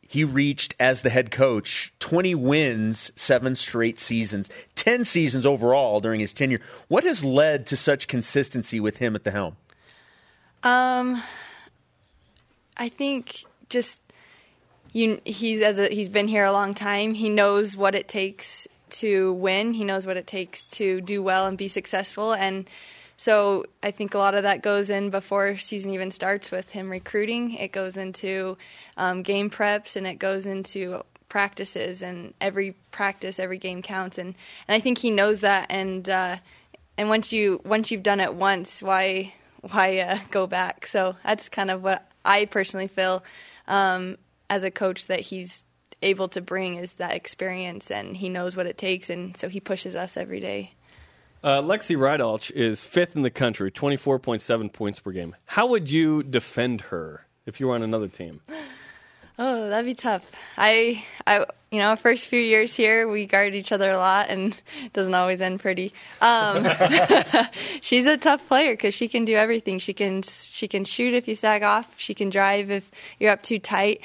he 0.00 0.24
reached 0.24 0.74
as 0.80 1.02
the 1.02 1.10
head 1.10 1.30
coach 1.30 1.92
20 1.98 2.34
wins, 2.34 3.12
seven 3.14 3.54
straight 3.56 3.98
seasons, 3.98 4.48
10 4.74 5.04
seasons 5.04 5.44
overall 5.44 6.00
during 6.00 6.20
his 6.20 6.32
tenure. 6.32 6.60
What 6.88 7.04
has 7.04 7.22
led 7.22 7.66
to 7.66 7.76
such 7.76 8.08
consistency 8.08 8.80
with 8.80 8.96
him 8.96 9.14
at 9.14 9.24
the 9.24 9.32
helm? 9.32 9.56
Um, 10.62 11.22
I 12.78 12.88
think 12.88 13.44
just 13.68 14.00
you. 14.94 15.20
He's 15.26 15.60
as 15.60 15.78
a, 15.78 15.88
he's 15.88 16.08
been 16.08 16.28
here 16.28 16.44
a 16.44 16.52
long 16.52 16.72
time. 16.72 17.12
He 17.12 17.28
knows 17.28 17.76
what 17.76 17.94
it 17.94 18.08
takes 18.08 18.66
to 18.90 19.32
win. 19.34 19.74
He 19.74 19.84
knows 19.84 20.06
what 20.06 20.16
it 20.16 20.26
takes 20.26 20.66
to 20.72 21.00
do 21.00 21.22
well 21.22 21.46
and 21.46 21.58
be 21.58 21.68
successful. 21.68 22.32
And 22.32 22.68
so 23.16 23.64
I 23.82 23.90
think 23.90 24.14
a 24.14 24.18
lot 24.18 24.34
of 24.34 24.42
that 24.42 24.62
goes 24.62 24.90
in 24.90 25.10
before 25.10 25.56
season 25.56 25.90
even 25.92 26.10
starts 26.10 26.50
with 26.50 26.70
him 26.70 26.90
recruiting. 26.90 27.52
It 27.54 27.72
goes 27.72 27.96
into 27.96 28.58
um, 28.96 29.22
game 29.22 29.50
preps 29.50 29.96
and 29.96 30.06
it 30.06 30.18
goes 30.18 30.46
into 30.46 31.02
practices 31.28 32.02
and 32.02 32.34
every 32.40 32.74
practice, 32.90 33.38
every 33.38 33.58
game 33.58 33.82
counts. 33.82 34.18
And, 34.18 34.34
and 34.68 34.74
I 34.74 34.80
think 34.80 34.98
he 34.98 35.10
knows 35.10 35.40
that. 35.40 35.66
And 35.70 36.08
uh, 36.08 36.36
and 36.98 37.08
once 37.08 37.32
you 37.32 37.60
once 37.64 37.90
you've 37.90 38.02
done 38.02 38.20
it 38.20 38.34
once, 38.34 38.82
why 38.82 39.34
why 39.60 39.98
uh, 39.98 40.18
go 40.30 40.46
back? 40.46 40.86
So 40.86 41.16
that's 41.24 41.48
kind 41.48 41.70
of 41.70 41.82
what 41.82 42.10
I 42.24 42.46
personally 42.46 42.88
feel 42.88 43.22
um, 43.68 44.16
as 44.48 44.64
a 44.64 44.70
coach 44.70 45.06
that 45.06 45.20
he's 45.20 45.64
able 46.02 46.28
to 46.28 46.40
bring 46.40 46.76
is 46.76 46.96
that 46.96 47.14
experience 47.14 47.90
and 47.90 48.16
he 48.16 48.28
knows 48.28 48.56
what 48.56 48.66
it 48.66 48.78
takes 48.78 49.10
and 49.10 49.36
so 49.36 49.48
he 49.48 49.60
pushes 49.60 49.94
us 49.94 50.16
every 50.16 50.40
day. 50.40 50.72
Uh, 51.42 51.62
Lexi 51.62 51.96
Rydalch 51.96 52.50
is 52.50 52.84
fifth 52.84 53.14
in 53.14 53.22
the 53.22 53.30
country, 53.30 53.70
24.7 53.70 54.72
points 54.72 55.00
per 55.00 55.12
game. 55.12 55.36
How 55.44 55.68
would 55.68 55.90
you 55.90 56.22
defend 56.22 56.80
her 56.82 57.26
if 57.44 57.60
you 57.60 57.68
were 57.68 57.74
on 57.74 57.82
another 57.82 58.08
team? 58.08 58.40
Oh, 59.38 59.68
that'd 59.68 59.84
be 59.84 59.92
tough. 59.92 60.22
I, 60.56 61.04
I, 61.26 61.44
you 61.70 61.78
know, 61.78 61.94
first 61.96 62.26
few 62.26 62.40
years 62.40 62.74
here, 62.74 63.06
we 63.06 63.26
guard 63.26 63.54
each 63.54 63.70
other 63.70 63.90
a 63.90 63.98
lot, 63.98 64.30
and 64.30 64.58
it 64.82 64.92
doesn't 64.94 65.12
always 65.12 65.42
end 65.42 65.60
pretty. 65.60 65.92
Um, 66.22 66.66
she's 67.82 68.06
a 68.06 68.16
tough 68.16 68.46
player 68.48 68.72
because 68.72 68.94
she 68.94 69.08
can 69.08 69.26
do 69.26 69.34
everything. 69.34 69.78
She 69.78 69.92
can, 69.92 70.22
she 70.22 70.68
can 70.68 70.86
shoot 70.86 71.12
if 71.12 71.28
you 71.28 71.34
sag 71.34 71.62
off. 71.62 71.98
She 71.98 72.14
can 72.14 72.30
drive 72.30 72.70
if 72.70 72.90
you're 73.18 73.30
up 73.30 73.42
too 73.42 73.58
tight. 73.58 74.00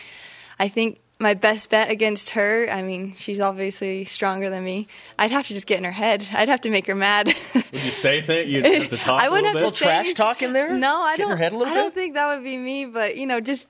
I 0.59 0.67
think 0.67 0.99
my 1.21 1.33
best 1.35 1.69
bet 1.69 1.89
against 1.89 2.31
her, 2.31 2.67
I 2.69 2.81
mean, 2.81 3.13
she's 3.15 3.39
obviously 3.39 4.03
stronger 4.05 4.49
than 4.49 4.63
me. 4.65 4.87
I'd 5.19 5.31
have 5.31 5.47
to 5.47 5.53
just 5.53 5.67
get 5.67 5.77
in 5.77 5.83
her 5.83 5.91
head. 5.91 6.27
I'd 6.33 6.49
have 6.49 6.61
to 6.61 6.69
make 6.69 6.87
her 6.87 6.95
mad. 6.95 7.27
Would 7.55 7.65
you 7.83 7.91
say 7.91 8.21
things? 8.21 8.51
You'd 8.51 8.65
have 8.65 8.89
to 8.89 8.97
talk 9.05 9.21
I 9.21 9.29
wouldn't 9.29 9.47
a 9.47 9.53
little 9.53 9.69
have 9.69 9.73
bit? 9.73 9.77
to 9.77 9.83
say 9.83 9.85
trash 9.85 10.13
talk 10.15 10.41
in 10.41 10.53
there? 10.53 10.73
No, 10.75 10.99
I 11.01 11.15
Get 11.15 11.23
don't. 11.23 11.31
her 11.31 11.37
head 11.37 11.53
a 11.53 11.57
little 11.57 11.71
I 11.71 11.75
don't 11.77 11.93
think 11.93 12.15
that 12.15 12.35
would 12.35 12.43
be 12.43 12.57
me. 12.57 12.85
But 12.85 13.15
you 13.17 13.25
know, 13.27 13.39
just 13.39 13.67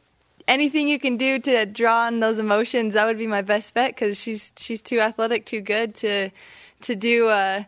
anything 0.47 0.87
you 0.87 0.99
can 0.99 1.17
do 1.17 1.37
to 1.39 1.65
draw 1.65 2.05
on 2.07 2.19
those 2.21 2.39
emotions, 2.39 2.93
that 2.95 3.05
would 3.05 3.17
be 3.17 3.27
my 3.27 3.41
best 3.41 3.73
bet 3.73 3.93
because 3.93 4.19
she's 4.19 4.51
she's 4.57 4.81
too 4.81 4.99
athletic, 4.99 5.45
too 5.45 5.61
good 5.61 5.93
to 5.95 6.29
to 6.81 6.95
do. 6.95 7.27
Uh, 7.27 7.63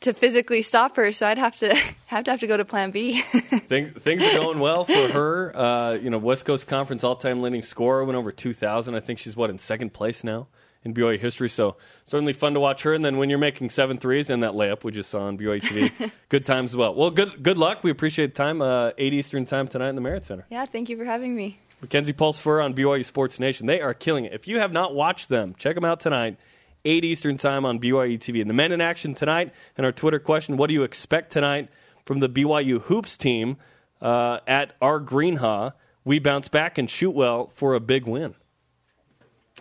to 0.00 0.12
physically 0.12 0.62
stop 0.62 0.96
her, 0.96 1.12
so 1.12 1.26
I'd 1.26 1.38
have 1.38 1.56
to 1.56 1.74
have 2.06 2.24
to 2.24 2.30
have 2.30 2.40
to 2.40 2.46
go 2.46 2.56
to 2.56 2.64
Plan 2.64 2.90
B. 2.90 3.20
Thing, 3.22 3.90
things 3.90 4.22
are 4.22 4.38
going 4.38 4.58
well 4.60 4.84
for 4.84 5.08
her. 5.08 5.56
Uh, 5.56 5.92
you 5.92 6.10
know, 6.10 6.18
West 6.18 6.44
Coast 6.44 6.66
Conference 6.66 7.04
all-time 7.04 7.42
leading 7.42 7.62
scorer 7.62 8.04
went 8.04 8.16
over 8.16 8.32
2,000. 8.32 8.94
I 8.94 9.00
think 9.00 9.18
she's 9.18 9.36
what 9.36 9.50
in 9.50 9.58
second 9.58 9.92
place 9.92 10.24
now 10.24 10.46
in 10.84 10.94
BYU 10.94 11.18
history. 11.18 11.48
So 11.48 11.76
certainly 12.04 12.32
fun 12.32 12.54
to 12.54 12.60
watch 12.60 12.82
her. 12.82 12.94
And 12.94 13.04
then 13.04 13.18
when 13.18 13.30
you're 13.30 13.38
making 13.38 13.70
seven 13.70 13.98
threes 13.98 14.30
and 14.30 14.42
that 14.42 14.52
layup 14.52 14.84
we 14.84 14.92
just 14.92 15.10
saw 15.10 15.22
on 15.22 15.36
BYU 15.38 15.60
TV, 15.60 16.10
good 16.28 16.46
times 16.46 16.72
as 16.72 16.76
well. 16.76 16.94
Well, 16.94 17.10
good 17.10 17.42
good 17.42 17.58
luck. 17.58 17.82
We 17.82 17.90
appreciate 17.90 18.34
the 18.34 18.42
time. 18.42 18.62
Uh, 18.62 18.92
8 18.96 19.12
Eastern 19.12 19.44
time 19.44 19.68
tonight 19.68 19.90
in 19.90 19.94
the 19.94 20.00
Marriott 20.00 20.24
Center. 20.24 20.46
yeah, 20.50 20.64
thank 20.66 20.88
you 20.88 20.96
for 20.96 21.04
having 21.04 21.34
me. 21.34 21.60
Makenzi 21.84 22.12
Pulsipher 22.12 22.64
on 22.64 22.74
BYU 22.74 23.04
Sports 23.04 23.38
Nation. 23.38 23.66
They 23.66 23.80
are 23.80 23.94
killing 23.94 24.24
it. 24.24 24.32
If 24.32 24.48
you 24.48 24.58
have 24.58 24.72
not 24.72 24.94
watched 24.94 25.28
them, 25.28 25.54
check 25.56 25.76
them 25.76 25.84
out 25.84 26.00
tonight, 26.00 26.36
8 26.84 27.04
Eastern 27.04 27.36
Time 27.36 27.64
on 27.64 27.78
BYU 27.78 28.18
TV. 28.18 28.40
And 28.40 28.48
the 28.48 28.54
men 28.54 28.72
in 28.72 28.80
action 28.80 29.14
tonight, 29.14 29.52
and 29.76 29.84
our 29.84 29.92
Twitter 29.92 30.18
question 30.18 30.56
what 30.56 30.68
do 30.68 30.74
you 30.74 30.82
expect 30.82 31.32
tonight 31.32 31.68
from 32.06 32.20
the 32.20 32.28
BYU 32.28 32.80
Hoops 32.82 33.16
team 33.16 33.56
uh, 34.00 34.40
at 34.46 34.74
our 34.80 35.00
Greenhaw? 35.00 35.72
We 36.04 36.18
bounce 36.18 36.48
back 36.48 36.78
and 36.78 36.88
shoot 36.88 37.10
well 37.10 37.50
for 37.54 37.74
a 37.74 37.80
big 37.80 38.06
win. 38.06 38.34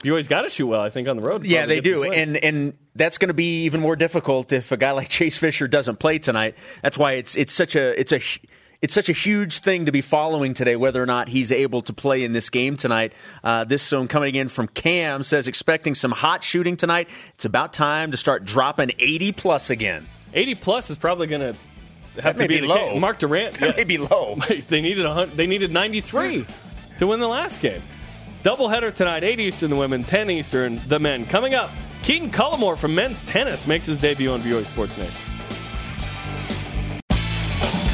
BYU's 0.02 0.28
got 0.28 0.42
to 0.42 0.50
shoot 0.50 0.68
well, 0.68 0.82
I 0.82 0.90
think, 0.90 1.08
on 1.08 1.18
the 1.18 1.24
road. 1.24 1.46
Yeah, 1.46 1.66
they 1.66 1.82
do, 1.82 2.04
and 2.04 2.38
and 2.38 2.78
that's 2.96 3.18
going 3.18 3.30
to 3.30 3.34
be 3.34 3.66
even 3.66 3.82
more 3.82 3.96
difficult 3.96 4.52
if 4.52 4.72
a 4.72 4.78
guy 4.78 4.92
like 4.92 5.10
Chase 5.10 5.38
Fisher 5.38 5.68
doesn't 5.68 5.98
play 5.98 6.20
tonight. 6.20 6.56
That's 6.84 6.98
why 6.98 7.14
it's 7.14 7.36
it's 7.36 7.54
such 7.54 7.76
a 7.76 8.00
it's 8.00 8.14
a 8.14 8.22
it's 8.82 8.94
such 8.94 9.10
a 9.10 9.14
huge 9.14 9.60
thing 9.60 9.86
to 9.88 9.92
be 9.92 10.02
following 10.02 10.54
today, 10.54 10.76
whether 10.76 11.02
or 11.02 11.06
not 11.06 11.28
he's 11.30 11.52
able 11.52 11.82
to 11.84 11.94
play 11.94 12.24
in 12.24 12.32
this 12.34 12.50
game 12.50 12.78
tonight. 12.78 13.14
Uh, 13.44 13.64
this 13.64 13.82
zone 13.84 14.08
coming 14.08 14.36
in 14.36 14.50
from 14.50 14.68
Cam 14.68 15.24
says 15.24 15.48
expecting 15.48 15.96
some 15.96 16.12
hot 16.12 16.44
shooting 16.44 16.78
tonight. 16.78 17.10
It's 17.36 17.46
about 17.46 17.74
time 17.74 18.12
to 18.12 18.18
start 18.18 18.46
dropping 18.46 18.92
eighty 19.00 19.32
plus 19.32 19.70
again. 19.70 20.06
80 20.34 20.56
plus 20.56 20.90
is 20.90 20.98
probably 20.98 21.28
going 21.28 21.42
to 21.42 22.22
have 22.22 22.38
That 22.38 22.44
to 22.44 22.48
be 22.48 22.60
be 22.62 22.68
low. 22.68 22.92
case. 22.92 23.00
Mark 23.02 23.18
Durant. 23.20 23.60
That 23.60 23.78
may 23.78 23.84
be 23.86 23.98
low. 23.98 24.36
they 24.70 24.82
needed 24.82 25.06
a 25.06 25.14
hun- 25.14 25.32
they 25.36 25.48
needed 25.48 25.72
93 25.72 26.46
to 27.00 27.08
win 27.08 27.20
the 27.20 27.28
last 27.30 27.62
game. 27.62 27.82
Doubleheader 28.44 28.94
tonight, 28.94 29.24
8 29.24 29.40
Eastern, 29.40 29.70
the 29.70 29.76
women, 29.78 30.04
10 30.04 30.30
Eastern, 30.30 30.80
the 30.88 31.00
men. 31.00 31.26
Coming 31.26 31.56
up, 31.56 31.72
Keaton 32.04 32.30
Cullimore 32.30 32.78
from 32.78 32.94
men's 32.94 33.24
tennis 33.24 33.66
makes 33.68 33.88
his 33.88 33.98
debut 33.98 34.32
on 34.32 34.42
BYU 34.42 34.64
Sports 34.66 34.98
Nation. 34.98 35.27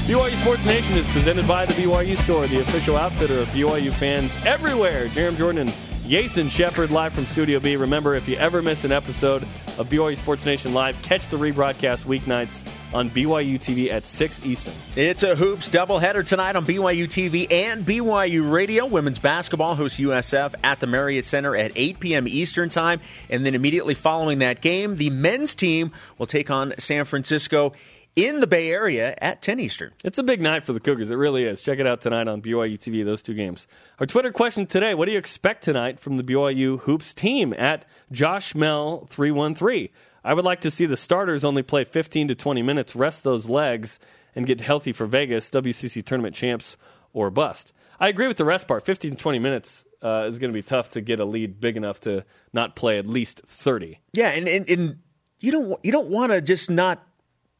BYU 0.04 0.36
Sports 0.42 0.66
Nation 0.66 0.98
is 0.98 1.08
presented 1.14 1.48
by 1.48 1.66
the 1.66 1.74
BYU 1.76 2.18
Store, 2.24 2.46
the 2.48 2.60
official 2.60 2.98
outfitter 2.98 3.40
of 3.40 3.48
BYU 3.48 3.90
fans 3.90 4.36
everywhere. 4.46 5.08
Jarom 5.08 5.38
Jordan 5.38 5.70
and 5.70 5.74
Jason 6.06 6.50
Shepard 6.50 6.92
live 6.92 7.14
from 7.14 7.24
Studio 7.24 7.62
B. 7.62 7.78
Remember, 7.78 8.14
if 8.14 8.28
you 8.28 8.36
ever 8.36 8.62
miss 8.62 8.84
an 8.84 8.92
episode 8.92 9.44
of 9.78 9.88
BYU 9.88 10.18
Sports 10.18 10.46
Nation 10.46 10.74
Live, 10.74 11.02
catch 11.04 11.26
the 11.28 11.38
rebroadcast 11.38 12.04
weeknights 12.04 12.68
on 12.94 13.10
BYU 13.10 13.58
TV 13.58 13.92
at 13.92 14.04
6 14.04 14.46
Eastern. 14.46 14.74
It's 14.98 15.24
a 15.24 15.36
hoops 15.36 15.70
doubleheader 15.70 16.28
tonight 16.28 16.58
on 16.58 16.66
BYU 16.66 17.06
TV 17.06 17.50
and 17.50 17.86
BYU 17.86 18.52
Radio. 18.52 18.86
Women's 18.86 19.20
basketball 19.20 19.76
hosts 19.76 20.00
USF 20.00 20.54
at 20.66 20.82
the 20.82 20.86
Marriott 20.86 21.24
Center 21.24 21.56
at 21.56 21.72
8 21.78 22.02
p.m. 22.02 22.28
Eastern 22.28 22.68
Time. 22.68 23.00
And 23.30 23.46
then 23.46 23.56
immediately 23.56 23.94
following 23.94 24.40
that 24.40 24.60
game, 24.60 24.98
the 24.98 25.10
men's 25.10 25.56
team 25.56 25.94
will 26.18 26.28
take 26.28 26.52
on 26.52 26.74
San 26.78 27.06
Francisco 27.06 27.72
in 28.16 28.40
the 28.40 28.48
Bay 28.48 28.70
Area 28.70 29.16
at 29.20 29.42
10 29.42 29.60
Eastern. 29.60 29.92
It's 30.04 30.18
a 30.18 30.24
big 30.24 30.42
night 30.42 30.66
for 30.66 30.74
the 30.74 30.80
Cougars. 30.80 31.10
It 31.12 31.16
really 31.16 31.46
is. 31.46 31.62
Check 31.62 31.80
it 31.80 31.88
out 31.88 32.02
tonight 32.02 32.28
on 32.28 32.42
BYU 32.42 32.78
TV, 32.78 33.04
those 33.04 33.24
two 33.24 33.34
games. 33.34 33.68
Our 34.00 34.06
Twitter 34.06 34.32
question 34.32 34.66
today 34.68 34.94
What 34.94 35.06
do 35.06 35.12
you 35.12 35.18
expect 35.18 35.64
tonight 35.64 36.00
from 36.00 36.14
the 36.14 36.24
BYU 36.24 36.80
Hoops 36.82 37.14
team? 37.14 37.54
At 37.54 37.86
Josh 38.12 38.56
Mel 38.56 39.08
313? 39.10 39.90
I 40.24 40.34
would 40.34 40.46
like 40.46 40.62
to 40.62 40.72
see 40.72 40.86
the 40.86 40.98
starters 40.98 41.44
only 41.44 41.64
play 41.64 41.84
15 41.84 42.30
to 42.30 42.36
20 42.36 42.62
minutes, 42.62 42.96
rest 42.96 43.24
those 43.24 43.50
legs, 43.50 44.00
and 44.36 44.46
get 44.46 44.62
healthy 44.62 44.94
for 44.94 45.06
Vegas, 45.06 45.50
WCC 45.50 46.06
tournament 46.06 46.36
champs, 46.36 46.78
or 47.12 47.30
bust. 47.30 47.74
I 48.00 48.08
agree 48.08 48.28
with 48.28 48.38
the 48.38 48.46
rest 48.46 48.68
part. 48.68 48.86
15 48.86 49.12
to 49.12 49.18
20 49.18 49.40
minutes 49.40 49.86
uh, 50.02 50.26
is 50.28 50.40
going 50.40 50.52
to 50.52 50.58
be 50.58 50.64
tough 50.64 50.92
to 50.92 51.02
get 51.02 51.20
a 51.20 51.26
lead 51.26 51.60
big 51.60 51.78
enough 51.78 52.00
to 52.02 52.26
not 52.54 52.76
play 52.76 52.98
at 53.00 53.08
least 53.08 53.42
30. 53.46 54.00
Yeah, 54.14 54.30
and, 54.30 54.48
and, 54.48 54.70
and 54.70 55.00
you 55.40 55.52
don't 55.52 55.80
you 55.84 55.92
don't 55.92 56.08
want 56.08 56.32
to 56.32 56.42
just 56.42 56.70
not 56.70 57.06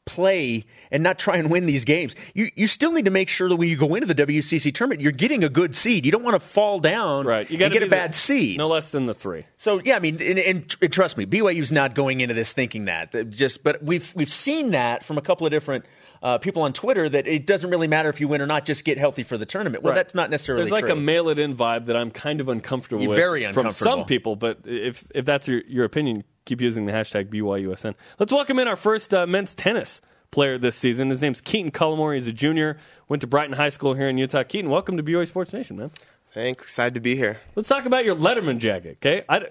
play 0.06 0.64
and 0.90 1.02
not 1.02 1.18
try 1.18 1.36
and 1.36 1.50
win 1.50 1.66
these 1.66 1.84
games. 1.84 2.14
You 2.34 2.50
you 2.54 2.66
still 2.66 2.92
need 2.92 3.06
to 3.06 3.10
make 3.10 3.28
sure 3.28 3.48
that 3.48 3.56
when 3.56 3.68
you 3.68 3.76
go 3.76 3.94
into 3.94 4.06
the 4.12 4.14
WCC 4.14 4.72
tournament, 4.74 5.00
you're 5.00 5.12
getting 5.12 5.42
a 5.44 5.48
good 5.48 5.74
seed. 5.74 6.04
You 6.04 6.12
don't 6.12 6.22
want 6.22 6.40
to 6.40 6.46
fall 6.46 6.78
down 6.78 7.26
Right. 7.26 7.50
You 7.50 7.58
and 7.64 7.72
get 7.72 7.82
a 7.82 7.86
the- 7.86 7.90
bad 7.90 8.14
seed. 8.14 8.58
No 8.58 8.68
less 8.68 8.90
than 8.90 9.06
the 9.06 9.14
three. 9.14 9.46
So 9.56 9.80
yeah, 9.84 9.96
I 9.96 10.00
mean, 10.00 10.20
and, 10.20 10.38
and, 10.38 10.76
and 10.82 10.92
trust 10.92 11.16
me, 11.16 11.26
BYU's 11.26 11.72
not 11.72 11.94
going 11.94 12.20
into 12.20 12.34
this 12.34 12.52
thinking 12.52 12.84
that. 12.86 13.12
That 13.12 13.30
Just, 13.30 13.62
but 13.64 13.82
we've 13.82 14.12
we've 14.14 14.30
seen 14.30 14.72
that 14.72 15.04
from 15.04 15.16
a 15.18 15.22
couple 15.22 15.46
of 15.46 15.50
different 15.50 15.84
uh, 16.24 16.38
people 16.38 16.62
on 16.62 16.72
Twitter 16.72 17.06
that 17.08 17.28
it 17.28 17.46
doesn't 17.46 17.68
really 17.70 17.86
matter 17.86 18.08
if 18.08 18.18
you 18.18 18.26
win 18.26 18.40
or 18.40 18.46
not. 18.46 18.64
Just 18.64 18.84
get 18.84 18.96
healthy 18.98 19.22
for 19.22 19.36
the 19.38 19.44
tournament. 19.46 19.84
Well, 19.84 19.92
Right. 19.92 19.96
that's 19.96 20.14
not 20.14 20.30
necessarily 20.30 20.64
There's 20.64 20.72
like 20.72 20.86
true. 20.86 20.94
a 20.94 20.96
mail 20.96 21.28
it 21.28 21.38
in 21.38 21.54
vibe 21.54 21.84
that 21.84 21.96
I'm 21.96 22.10
kind 22.10 22.40
of 22.40 22.48
uncomfortable 22.48 23.02
You're 23.02 23.10
with 23.10 23.18
very 23.18 23.44
uncomfortable. 23.44 23.74
from 23.74 23.98
some 24.00 24.06
people, 24.06 24.34
but 24.34 24.60
if 24.64 25.04
if 25.14 25.24
that's 25.26 25.46
your, 25.46 25.60
your 25.68 25.84
opinion, 25.84 26.24
keep 26.46 26.60
using 26.62 26.86
the 26.86 26.92
hashtag 26.92 27.26
BYUSN. 27.28 27.94
Let's 28.18 28.32
welcome 28.32 28.58
in 28.58 28.66
our 28.68 28.76
first 28.76 29.12
uh, 29.12 29.26
men's 29.26 29.54
tennis 29.54 30.00
player 30.30 30.56
this 30.58 30.74
season. 30.76 31.10
His 31.10 31.20
name's 31.20 31.40
Keaton 31.42 31.70
Cullimore. 31.70 32.14
He's 32.14 32.26
a 32.26 32.32
junior. 32.32 32.78
Went 33.08 33.20
to 33.20 33.26
Brighton 33.26 33.54
High 33.54 33.68
School 33.68 33.92
here 33.94 34.08
in 34.08 34.16
Utah. 34.18 34.42
Keaton, 34.44 34.70
welcome 34.70 34.96
to 34.96 35.02
BYU 35.02 35.28
Sports 35.28 35.52
Nation, 35.52 35.76
man. 35.76 35.90
Thanks. 36.32 36.64
Excited 36.64 36.94
to 36.94 37.00
be 37.00 37.14
here. 37.14 37.36
Let's 37.54 37.68
talk 37.68 37.84
about 37.84 38.04
your 38.04 38.16
Letterman 38.16 38.58
jacket, 38.58 38.96
okay? 39.00 39.24
I, 39.28 39.42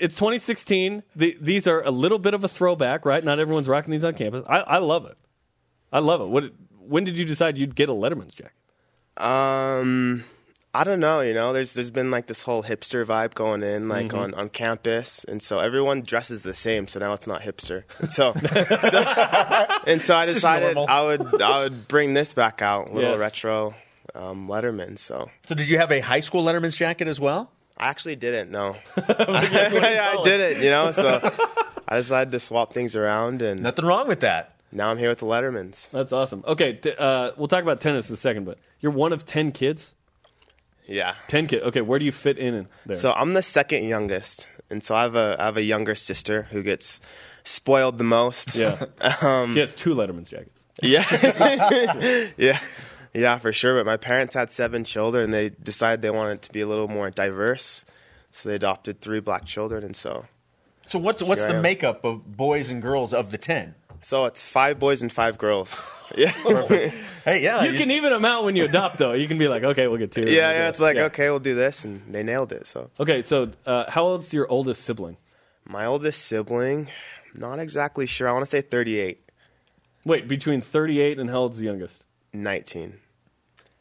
it's 0.00 0.14
2016. 0.16 1.02
The, 1.14 1.36
these 1.40 1.68
are 1.68 1.82
a 1.82 1.92
little 1.92 2.18
bit 2.18 2.34
of 2.34 2.42
a 2.42 2.48
throwback, 2.48 3.04
right? 3.04 3.22
Not 3.22 3.38
everyone's 3.38 3.68
rocking 3.68 3.92
these 3.92 4.02
on 4.04 4.14
campus. 4.14 4.44
I, 4.48 4.56
I 4.60 4.78
love 4.78 5.06
it. 5.06 5.16
I 5.92 6.00
love 6.00 6.20
it. 6.20 6.26
What, 6.28 6.44
when 6.86 7.04
did 7.04 7.16
you 7.18 7.24
decide 7.24 7.58
you'd 7.58 7.74
get 7.74 7.88
a 7.88 7.92
Letterman's 7.92 8.34
jacket? 8.34 8.52
Um, 9.16 10.24
I 10.74 10.84
don't 10.84 11.00
know. 11.00 11.20
You 11.20 11.32
know, 11.32 11.52
there's 11.52 11.72
there's 11.72 11.90
been 11.90 12.10
like 12.10 12.26
this 12.26 12.42
whole 12.42 12.62
hipster 12.62 13.04
vibe 13.06 13.34
going 13.34 13.62
in, 13.62 13.88
like 13.88 14.08
Mm-hmm. 14.08 14.18
on, 14.18 14.34
on 14.34 14.48
campus, 14.50 15.24
and 15.24 15.42
so 15.42 15.58
everyone 15.58 16.02
dresses 16.02 16.42
the 16.42 16.54
same. 16.54 16.86
So 16.86 17.00
now 17.00 17.14
it's 17.14 17.26
not 17.26 17.40
hipster. 17.40 17.84
And 17.98 18.12
so, 18.12 18.34
so 18.90 18.98
and 19.86 20.02
so 20.02 20.14
I 20.14 20.24
just 20.26 20.34
decided. 20.36 20.76
I 20.76 21.02
would 21.02 21.40
I 21.42 21.62
would 21.64 21.88
bring 21.88 22.12
this 22.14 22.34
back 22.34 22.60
out, 22.60 22.92
little 22.92 23.10
Yes. 23.12 23.18
retro 23.18 23.74
um, 24.14 24.48
Letterman. 24.48 24.98
So 24.98 25.30
So 25.46 25.54
did 25.54 25.68
you 25.68 25.78
have 25.78 25.90
a 25.92 26.00
high 26.00 26.20
school 26.20 26.44
Letterman's 26.44 26.76
jacket 26.76 27.08
as 27.08 27.18
well? 27.18 27.50
I 27.78 27.88
actually 27.88 28.16
didn't. 28.16 28.50
No, 28.50 28.76
I, 28.96 30.14
I 30.18 30.22
didn't. 30.24 30.62
You 30.62 30.70
know, 30.70 30.90
so 30.90 31.20
I 31.88 31.96
decided 31.96 32.32
to 32.32 32.40
swap 32.40 32.74
things 32.74 32.96
around, 32.96 33.40
and 33.40 33.62
Nothing 33.62 33.86
wrong 33.86 34.08
with 34.08 34.20
that. 34.20 34.55
Now 34.76 34.90
I'm 34.90 34.98
here 34.98 35.08
with 35.08 35.18
the 35.18 35.26
Lettermans. 35.26 35.88
That's 35.90 36.12
awesome. 36.12 36.44
Okay, 36.46 36.74
t- 36.74 36.92
uh, 36.96 37.32
we'll 37.36 37.48
talk 37.48 37.62
about 37.62 37.80
tennis 37.80 38.08
in 38.08 38.14
a 38.14 38.16
second, 38.18 38.44
but 38.44 38.58
you're 38.80 38.92
one 38.92 39.12
of 39.12 39.24
10 39.24 39.52
kids? 39.52 39.94
Yeah. 40.86 41.14
10 41.28 41.46
kids. 41.48 41.62
Okay, 41.64 41.80
where 41.80 41.98
do 41.98 42.04
you 42.04 42.12
fit 42.12 42.38
in, 42.38 42.54
in 42.54 42.68
there? 42.84 42.94
So 42.94 43.12
I'm 43.12 43.32
the 43.32 43.42
second 43.42 43.84
youngest, 43.84 44.48
and 44.70 44.84
so 44.84 44.94
I 44.94 45.02
have 45.02 45.16
a 45.16 45.36
I 45.38 45.44
have 45.46 45.56
a 45.56 45.62
younger 45.62 45.94
sister 45.94 46.42
who 46.42 46.62
gets 46.62 47.00
spoiled 47.42 47.98
the 47.98 48.04
most. 48.04 48.54
yeah. 48.54 48.84
Um, 49.22 49.52
she 49.54 49.60
has 49.60 49.74
two 49.74 49.94
Letterman's 49.94 50.28
jackets. 50.28 50.60
Yeah. 50.82 51.04
yeah. 52.36 52.60
Yeah, 53.14 53.38
for 53.38 53.52
sure. 53.52 53.74
But 53.76 53.86
my 53.86 53.96
parents 53.96 54.34
had 54.34 54.52
seven 54.52 54.84
children 54.84 55.24
and 55.24 55.32
they 55.34 55.48
decided 55.48 56.02
they 56.02 56.10
wanted 56.10 56.42
to 56.42 56.52
be 56.52 56.60
a 56.60 56.66
little 56.66 56.88
more 56.88 57.10
diverse. 57.10 57.84
So 58.30 58.50
they 58.50 58.56
adopted 58.56 59.00
three 59.00 59.20
black 59.20 59.46
children 59.46 59.82
and 59.84 59.96
so 59.96 60.26
So 60.84 60.98
what's 60.98 61.22
what's 61.22 61.44
the 61.44 61.60
makeup 61.62 62.04
of 62.04 62.36
boys 62.36 62.68
and 62.68 62.82
girls 62.82 63.14
of 63.14 63.30
the 63.30 63.38
ten? 63.38 63.74
So 64.06 64.26
it's 64.26 64.44
five 64.44 64.78
boys 64.78 65.02
and 65.02 65.10
five 65.12 65.36
girls. 65.38 65.82
Yeah. 66.16 66.30
Hey, 67.24 67.42
yeah, 67.42 67.64
You 67.64 67.76
can 67.76 67.90
even 67.90 68.12
them 68.12 68.24
out 68.24 68.44
when 68.44 68.54
you 68.54 68.64
adopt, 68.64 68.96
though. 68.98 69.12
You 69.12 69.26
can 69.26 69.38
be 69.38 69.48
like, 69.48 69.64
okay, 69.64 69.88
we'll 69.88 69.98
get 69.98 70.12
two. 70.12 70.20
yeah, 70.22 70.52
yeah, 70.52 70.68
it's 70.68 70.78
like, 70.78 70.94
Yeah. 70.94 71.06
okay, 71.06 71.28
we'll 71.28 71.40
do 71.40 71.56
this 71.56 71.84
and 71.84 72.00
they 72.14 72.22
nailed 72.22 72.52
it. 72.52 72.68
So 72.68 72.90
Okay, 73.00 73.22
so 73.22 73.50
uh, 73.66 73.90
how 73.90 74.04
old's 74.04 74.32
your 74.32 74.48
oldest 74.48 74.84
sibling? 74.84 75.16
my 75.68 75.84
oldest 75.86 76.24
sibling, 76.26 76.88
not 77.34 77.58
exactly 77.58 78.06
sure. 78.06 78.28
I 78.28 78.32
want 78.32 78.44
to 78.44 78.50
say 78.50 78.60
38, 78.60 79.18
Wait, 80.04 80.28
between 80.28 80.60
38 80.60 81.18
and 81.18 81.28
how 81.28 81.38
old's 81.38 81.58
the 81.58 81.64
youngest? 81.64 82.04
19. 82.32 82.94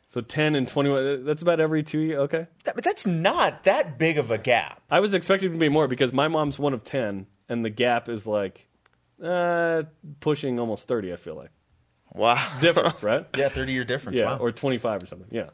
So 0.07 0.21
10 0.21 0.55
and 0.55 0.67
21. 0.67 1.25
That's 1.25 1.43
about 1.43 1.59
every 1.59 1.83
two 1.83 1.99
years. 1.99 2.19
Okay. 2.21 2.47
That- 2.63 2.73
but 2.73 2.83
that's 2.83 3.05
not 3.05 3.65
that 3.65 3.99
big 3.99 4.17
of 4.17 4.31
a 4.31 4.39
gap. 4.39 4.81
I 4.89 4.99
was 4.99 5.13
expecting 5.13 5.53
to 5.53 5.59
be 5.59 5.69
more 5.69 5.87
because 5.87 6.11
my 6.11 6.27
mom's 6.27 6.57
one 6.57 6.73
of 6.73 6.83
10, 6.83 7.27
and 7.49 7.63
the 7.63 7.69
gap 7.69 8.09
is 8.09 8.25
like 8.25 8.67
uh, 9.23 9.83
pushing 10.19 10.59
almost 10.59 10.87
30, 10.87 11.13
I 11.13 11.15
feel 11.15 11.35
like. 11.35 11.51
Wow. 12.13 12.57
Difference, 12.61 13.03
right? 13.03 13.25
Yeah, 13.37 13.49
thirty 13.49 13.73
year 13.73 13.83
difference. 13.83 14.17
Yeah, 14.17 14.25
wow. 14.25 14.37
or 14.37 14.51
25 14.51 15.03
or 15.03 15.05
something. 15.05 15.27
Yeah. 15.31 15.49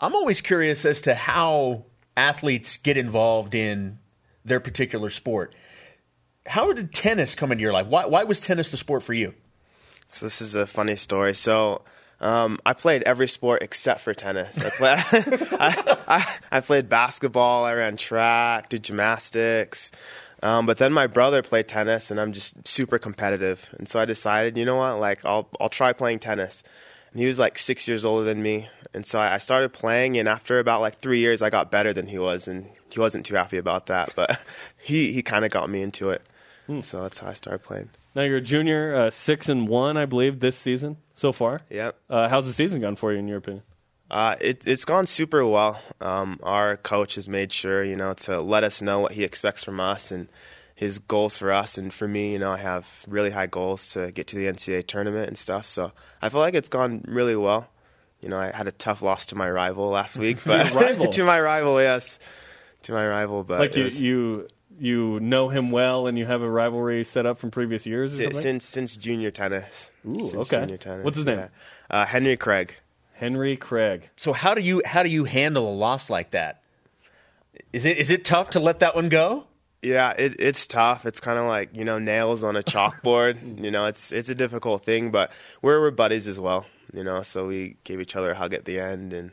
I'm 0.00 0.14
always 0.14 0.40
curious 0.40 0.84
as 0.84 1.02
to 1.02 1.14
how 1.14 1.84
athletes 2.16 2.76
get 2.78 2.96
involved 2.96 3.54
in 3.54 3.98
their 4.44 4.60
particular 4.60 5.10
sport. 5.10 5.54
How 6.46 6.72
did 6.72 6.94
tennis 6.94 7.34
come 7.34 7.52
into 7.52 7.62
your 7.62 7.72
life? 7.72 7.86
Why, 7.86 8.06
why 8.06 8.24
was 8.24 8.40
tennis 8.40 8.70
the 8.70 8.76
sport 8.76 9.02
for 9.02 9.12
you? 9.12 9.34
So 10.10 10.26
this 10.26 10.40
is 10.40 10.54
a 10.54 10.66
funny 10.66 10.96
story. 10.96 11.34
So 11.34 11.82
um, 12.20 12.58
I 12.64 12.72
played 12.72 13.02
every 13.02 13.28
sport 13.28 13.62
except 13.62 14.00
for 14.00 14.14
tennis. 14.14 14.62
I, 14.64 14.70
play, 14.70 14.94
I, 15.58 15.96
I, 16.08 16.36
I 16.50 16.60
played 16.60 16.88
basketball. 16.88 17.64
I 17.64 17.74
ran 17.74 17.96
track, 17.96 18.68
did 18.68 18.84
gymnastics. 18.84 19.90
Um, 20.42 20.66
but 20.66 20.78
then 20.78 20.92
my 20.92 21.06
brother 21.06 21.42
played 21.42 21.68
tennis, 21.68 22.10
and 22.10 22.20
I'm 22.20 22.32
just 22.32 22.66
super 22.66 22.98
competitive. 22.98 23.74
And 23.78 23.88
so 23.88 24.00
I 24.00 24.04
decided, 24.04 24.56
you 24.56 24.64
know 24.64 24.76
what? 24.76 24.98
Like 24.98 25.24
I'll 25.24 25.48
I'll 25.60 25.68
try 25.68 25.92
playing 25.92 26.20
tennis. 26.20 26.62
And 27.12 27.20
he 27.20 27.26
was 27.26 27.38
like 27.38 27.58
six 27.58 27.88
years 27.88 28.04
older 28.04 28.24
than 28.24 28.40
me, 28.40 28.68
and 28.94 29.04
so 29.04 29.18
I 29.18 29.38
started 29.38 29.72
playing. 29.72 30.16
And 30.16 30.28
after 30.28 30.58
about 30.58 30.80
like 30.80 30.98
three 30.98 31.18
years, 31.18 31.42
I 31.42 31.50
got 31.50 31.70
better 31.70 31.92
than 31.92 32.06
he 32.06 32.18
was, 32.18 32.46
and 32.46 32.70
he 32.90 33.00
wasn't 33.00 33.26
too 33.26 33.34
happy 33.34 33.58
about 33.58 33.86
that. 33.86 34.12
But 34.14 34.40
he 34.78 35.12
he 35.12 35.22
kind 35.22 35.44
of 35.44 35.50
got 35.50 35.68
me 35.68 35.82
into 35.82 36.10
it. 36.10 36.22
So 36.82 37.02
that's 37.02 37.18
how 37.18 37.26
I 37.26 37.32
started 37.32 37.64
playing. 37.64 37.90
Now 38.14 38.22
you're 38.22 38.36
a 38.36 38.40
junior, 38.40 38.94
uh, 38.94 39.10
6 39.10 39.48
and 39.48 39.68
1, 39.68 39.96
I 39.96 40.06
believe, 40.06 40.38
this 40.40 40.56
season 40.56 40.98
so 41.14 41.32
far. 41.32 41.58
Yep. 41.68 41.96
Uh, 42.08 42.28
how's 42.28 42.46
the 42.46 42.52
season 42.52 42.80
gone 42.80 42.96
for 42.96 43.12
you, 43.12 43.18
in 43.18 43.26
your 43.26 43.38
opinion? 43.38 43.64
Uh, 44.10 44.34
it, 44.40 44.66
it's 44.66 44.84
gone 44.84 45.06
super 45.06 45.46
well. 45.46 45.80
Um, 46.00 46.40
our 46.42 46.76
coach 46.76 47.14
has 47.14 47.28
made 47.28 47.52
sure, 47.52 47.84
you 47.84 47.94
know, 47.96 48.14
to 48.14 48.40
let 48.40 48.64
us 48.64 48.82
know 48.82 49.00
what 49.00 49.12
he 49.12 49.22
expects 49.24 49.62
from 49.62 49.78
us 49.78 50.10
and 50.10 50.28
his 50.74 50.98
goals 50.98 51.38
for 51.38 51.52
us. 51.52 51.78
And 51.78 51.92
for 51.94 52.08
me, 52.08 52.32
you 52.32 52.38
know, 52.38 52.50
I 52.52 52.56
have 52.56 53.04
really 53.06 53.30
high 53.30 53.46
goals 53.46 53.92
to 53.92 54.10
get 54.10 54.26
to 54.28 54.36
the 54.36 54.46
NCAA 54.46 54.86
tournament 54.86 55.28
and 55.28 55.38
stuff. 55.38 55.66
So 55.68 55.92
I 56.20 56.28
feel 56.28 56.40
like 56.40 56.54
it's 56.54 56.68
gone 56.68 57.04
really 57.06 57.36
well. 57.36 57.68
You 58.20 58.28
know, 58.28 58.36
I 58.38 58.50
had 58.50 58.66
a 58.66 58.72
tough 58.72 59.00
loss 59.00 59.26
to 59.26 59.36
my 59.36 59.48
rival 59.50 59.88
last 59.90 60.18
week, 60.18 60.38
but 60.44 60.70
rival? 60.74 61.06
to 61.06 61.24
my 61.24 61.40
rival, 61.40 61.80
yes, 61.80 62.18
to 62.82 62.92
my 62.92 63.06
rival. 63.06 63.44
But 63.44 63.60
Like 63.60 63.76
you, 63.76 63.84
was- 63.84 64.00
you, 64.00 64.48
you 64.78 65.20
know 65.20 65.48
him 65.50 65.70
well, 65.70 66.06
and 66.06 66.18
you 66.18 66.26
have 66.26 66.42
a 66.42 66.50
rivalry 66.50 67.04
set 67.04 67.26
up 67.26 67.38
from 67.38 67.50
previous 67.50 67.86
years. 67.86 68.18
Or 68.18 68.32
si- 68.32 68.40
since 68.40 68.64
since 68.64 68.96
junior 68.96 69.30
tennis. 69.30 69.92
Ooh, 70.06 70.18
Since 70.18 70.34
okay. 70.52 70.60
Junior 70.62 70.78
tennis. 70.78 71.04
What's 71.04 71.16
his 71.18 71.26
name? 71.26 71.38
yeah. 71.38 71.48
Uh, 71.90 72.06
Henry 72.06 72.36
Craig. 72.36 72.74
Henry 73.20 73.54
Craig. 73.54 74.08
So 74.16 74.32
how 74.32 74.54
do 74.54 74.62
you 74.62 74.80
how 74.82 75.02
do 75.02 75.10
you 75.10 75.24
handle 75.24 75.70
a 75.70 75.76
loss 75.76 76.08
like 76.08 76.30
that? 76.30 76.62
Is 77.70 77.84
it 77.84 77.98
is 77.98 78.10
it 78.10 78.24
tough 78.24 78.50
to 78.50 78.60
let 78.60 78.78
that 78.78 78.94
one 78.94 79.10
go? 79.10 79.44
Yeah, 79.82 80.12
it, 80.16 80.40
it's 80.40 80.66
tough. 80.66 81.04
It's 81.04 81.20
kind 81.20 81.38
of 81.38 81.46
like 81.46 81.76
you 81.76 81.84
know 81.84 81.98
nails 81.98 82.42
on 82.42 82.56
a 82.56 82.62
chalkboard. 82.62 83.62
you 83.62 83.70
know, 83.70 83.84
it's 83.84 84.10
it's 84.10 84.30
a 84.30 84.34
difficult 84.34 84.86
thing, 84.86 85.10
but 85.10 85.30
we're 85.60 85.82
we're 85.82 85.90
buddies 85.90 86.26
as 86.26 86.40
well. 86.40 86.64
You 86.94 87.04
know, 87.04 87.20
so 87.20 87.46
we 87.46 87.76
gave 87.84 88.00
each 88.00 88.16
other 88.16 88.30
a 88.30 88.34
hug 88.34 88.54
at 88.54 88.64
the 88.64 88.80
end, 88.80 89.12
and 89.12 89.32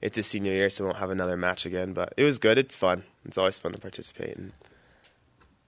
it's 0.00 0.18
a 0.18 0.24
senior 0.24 0.52
year, 0.52 0.68
so 0.68 0.82
we 0.82 0.88
won't 0.88 0.98
have 0.98 1.10
another 1.10 1.36
match 1.36 1.66
again. 1.66 1.92
But 1.92 2.14
it 2.16 2.24
was 2.24 2.40
good. 2.40 2.58
It's 2.58 2.74
fun. 2.74 3.04
It's 3.24 3.38
always 3.38 3.60
fun 3.60 3.70
to 3.72 3.78
participate. 3.78 4.36
in. 4.36 4.52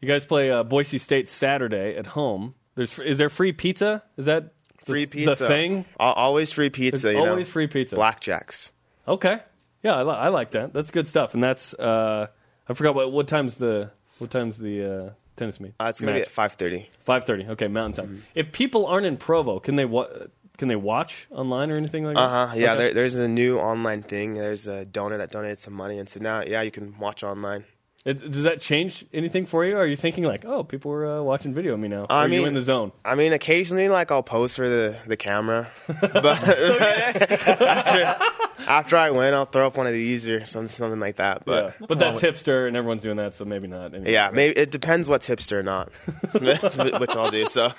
You 0.01 0.09
guys 0.09 0.27
play 0.27 0.51
uh, 0.51 0.65
Boise 0.65 0.99
State 0.99 1.29
Saturday 1.29 1.97
at 1.97 2.09
home. 2.09 2.57
There's 2.75 2.99
is 2.99 3.19
there 3.19 3.31
free 3.31 3.53
pizza? 3.53 4.03
Is 4.17 4.27
that 4.27 4.53
the, 4.62 4.62
Free 4.85 5.07
pizza. 5.07 5.35
The 5.35 5.47
thing? 5.49 5.85
Al- 5.99 6.13
always 6.13 6.53
free 6.53 6.71
pizza. 6.71 6.99
There's 7.03 7.15
you 7.17 7.23
know. 7.25 7.31
always 7.31 7.49
free 7.49 7.67
pizza. 7.67 7.97
Blackjacks. 7.97 8.73
Okay. 9.07 9.39
Yeah, 9.83 9.95
I, 9.95 10.03
li- 10.03 10.11
I 10.17 10.29
like 10.29 10.53
that. 10.53 10.73
That's 10.73 10.91
good 10.91 11.09
stuff. 11.09 11.35
And 11.35 11.43
that's 11.43 11.75
uh, 11.75 12.29
I 12.69 12.75
forgot 12.75 12.95
what 12.95 13.11
what 13.13 13.27
time's 13.29 13.57
the 13.57 13.91
what 14.19 14.31
time's 14.31 14.57
the 14.59 14.85
uh, 15.07 15.11
tennis 15.37 15.59
meet? 15.61 15.75
Uh, 15.81 15.87
it's 15.87 16.01
gonna 16.01 16.15
be 16.15 16.21
at 16.23 16.31
five 16.31 16.53
thirty. 16.53 16.89
five 17.05 17.25
thirty. 17.25 17.47
Okay, 17.47 17.69
Mountain 17.69 18.05
Mm-hmm. 18.05 18.15
Time. 18.17 18.25
If 18.35 18.53
people 18.53 18.87
aren't 18.87 19.07
in 19.07 19.17
Provo, 19.17 19.59
can 19.59 19.75
they 19.77 19.85
wa- 19.85 20.09
can 20.59 20.69
they 20.69 20.77
watch 20.77 21.27
online 21.31 21.71
or 21.73 21.77
anything 21.77 22.05
like 22.05 22.15
that? 22.15 22.23
Uh 22.23 22.47
huh. 22.49 22.55
Yeah, 22.55 22.73
Okay. 22.75 22.79
there, 22.85 22.95
there's 22.95 23.17
a 23.17 23.27
new 23.27 23.59
online 23.59 24.03
thing. 24.03 24.35
There's 24.35 24.67
a 24.69 24.85
donor 24.85 25.19
that 25.19 25.33
donated 25.33 25.59
some 25.59 25.75
money, 25.75 25.99
and 25.99 26.09
so 26.09 26.21
now, 26.21 26.43
yeah, 26.43 26.63
you 26.63 26.71
can 26.71 26.97
watch 26.99 27.25
online. 27.25 27.65
It, 28.05 28.33
does 28.33 28.43
that 28.43 28.61
change 28.61 29.05
anything 29.13 29.47
for 29.47 29.65
you? 29.65 29.77
Are 29.77 29.87
you 29.87 29.95
thinking 29.95 30.25
like, 30.25 30.45
oh, 30.45 30.65
people 30.65 30.91
are 30.91 31.19
uh, 31.19 31.23
watching 31.23 31.55
video 31.55 31.75
of 31.75 31.81
me 31.81 31.87
now? 31.87 32.07
I 32.11 32.25
are 32.25 32.29
you 32.29 32.45
in 32.47 32.55
the 32.55 32.61
zone? 32.61 32.91
I 33.05 33.15
mean, 33.15 33.33
occasionally, 33.33 33.89
like 33.89 34.11
I'll 34.11 34.25
pose 34.25 34.57
for 34.57 34.69
the, 34.69 34.99
the 35.07 35.17
camera, 35.17 35.71
but 35.87 36.25
after, 37.61 38.35
after 38.67 38.97
I 38.97 39.11
win, 39.11 39.35
I'll 39.35 39.45
throw 39.45 39.69
up 39.69 39.77
one 39.77 39.87
of 39.87 39.93
these 39.93 40.29
or 40.29 40.45
something, 40.47 40.69
something 40.75 40.99
like 40.99 41.17
that. 41.17 41.45
But 41.45 41.77
yeah. 41.81 41.87
But 41.87 42.01
that's 42.01 42.21
hipster, 42.21 42.67
and 42.67 42.77
everyone's 42.77 43.03
doing 43.03 43.19
that, 43.19 43.35
so 43.35 43.45
maybe 43.45 43.69
not. 43.69 43.95
anymore. 43.95 44.11
yeah, 44.11 44.31
maybe 44.33 44.59
it 44.59 44.73
depends 44.73 45.09
what's 45.09 45.29
hipster 45.29 45.53
or 45.53 45.63
not, 45.63 45.93
which 47.01 47.17
I'll 47.17 47.31
do. 47.31 47.47
So 47.47 47.73